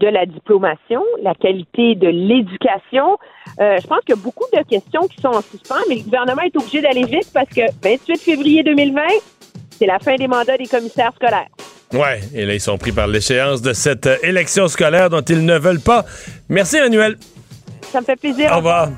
[0.00, 3.18] de la diplomation, la qualité de l'éducation?
[3.60, 6.02] Euh, je pense qu'il y a beaucoup de questions qui sont en suspens, mais le
[6.04, 9.02] gouvernement est obligé d'aller vite parce que 28 février 2020,
[9.70, 11.48] c'est la fin des mandats des commissaires scolaires.
[11.92, 15.44] Ouais, et là, ils sont pris par l'échéance de cette euh, élection scolaire dont ils
[15.44, 16.06] ne veulent pas.
[16.48, 17.16] Merci, Emmanuel.
[17.82, 18.50] Ça me fait plaisir.
[18.50, 18.88] Au revoir.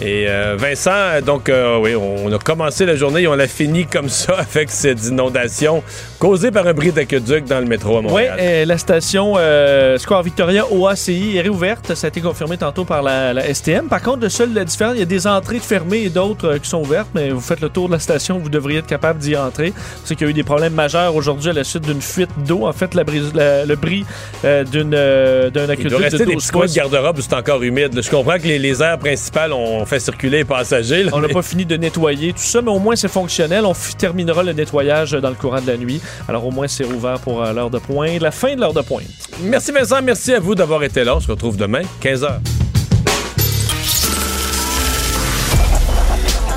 [0.00, 3.84] Et euh, Vincent, donc, euh, oui, on a commencé la journée et on l'a fini
[3.84, 5.82] comme ça avec cette inondation
[6.20, 8.68] causée par un bris d'aqueduc dans le métro à Oui, Montréal.
[8.68, 11.94] la station euh, Square Victoria OACI est réouverte.
[11.96, 13.88] Ça a été confirmé tantôt par la, la STM.
[13.88, 16.58] Par contre, le seul la différence, il y a des entrées fermées et d'autres euh,
[16.58, 19.18] qui sont ouvertes, mais vous faites le tour de la station, vous devriez être capable
[19.18, 19.72] d'y entrer.
[20.04, 22.66] C'est qu'il y a eu des problèmes majeurs aujourd'hui à la suite d'une fuite d'eau.
[22.68, 24.04] En fait, la brise- la- le bris
[24.44, 27.34] euh, d'une, d'un Il aqueduc doit rester de des 12 petits coins de garde-robe c'est
[27.34, 28.00] encore humide.
[28.00, 31.02] Je comprends que les, les aires principales ont fait circuler les passagers.
[31.04, 33.64] là, On n'a mais- pas fini de nettoyer tout ça, mais au moins c'est fonctionnel.
[33.64, 36.00] On terminera le nettoyage dans le courant de la nuit.
[36.28, 38.82] Alors au moins c'est rouvert pour euh, l'heure de pointe, la fin de l'heure de
[38.82, 39.06] pointe.
[39.42, 41.16] Merci Vincent, merci à vous d'avoir été là.
[41.16, 42.38] On se retrouve demain, 15h.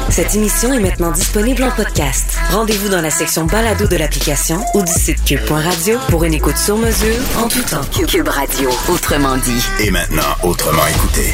[0.09, 2.37] Cette émission est maintenant disponible en podcast.
[2.51, 6.77] Rendez-vous dans la section balado de l'application ou du site cube.radio pour une écoute sur
[6.77, 7.81] mesure en tout temps.
[8.07, 9.63] Cube Radio, autrement dit.
[9.79, 11.33] Et maintenant, autrement écouté.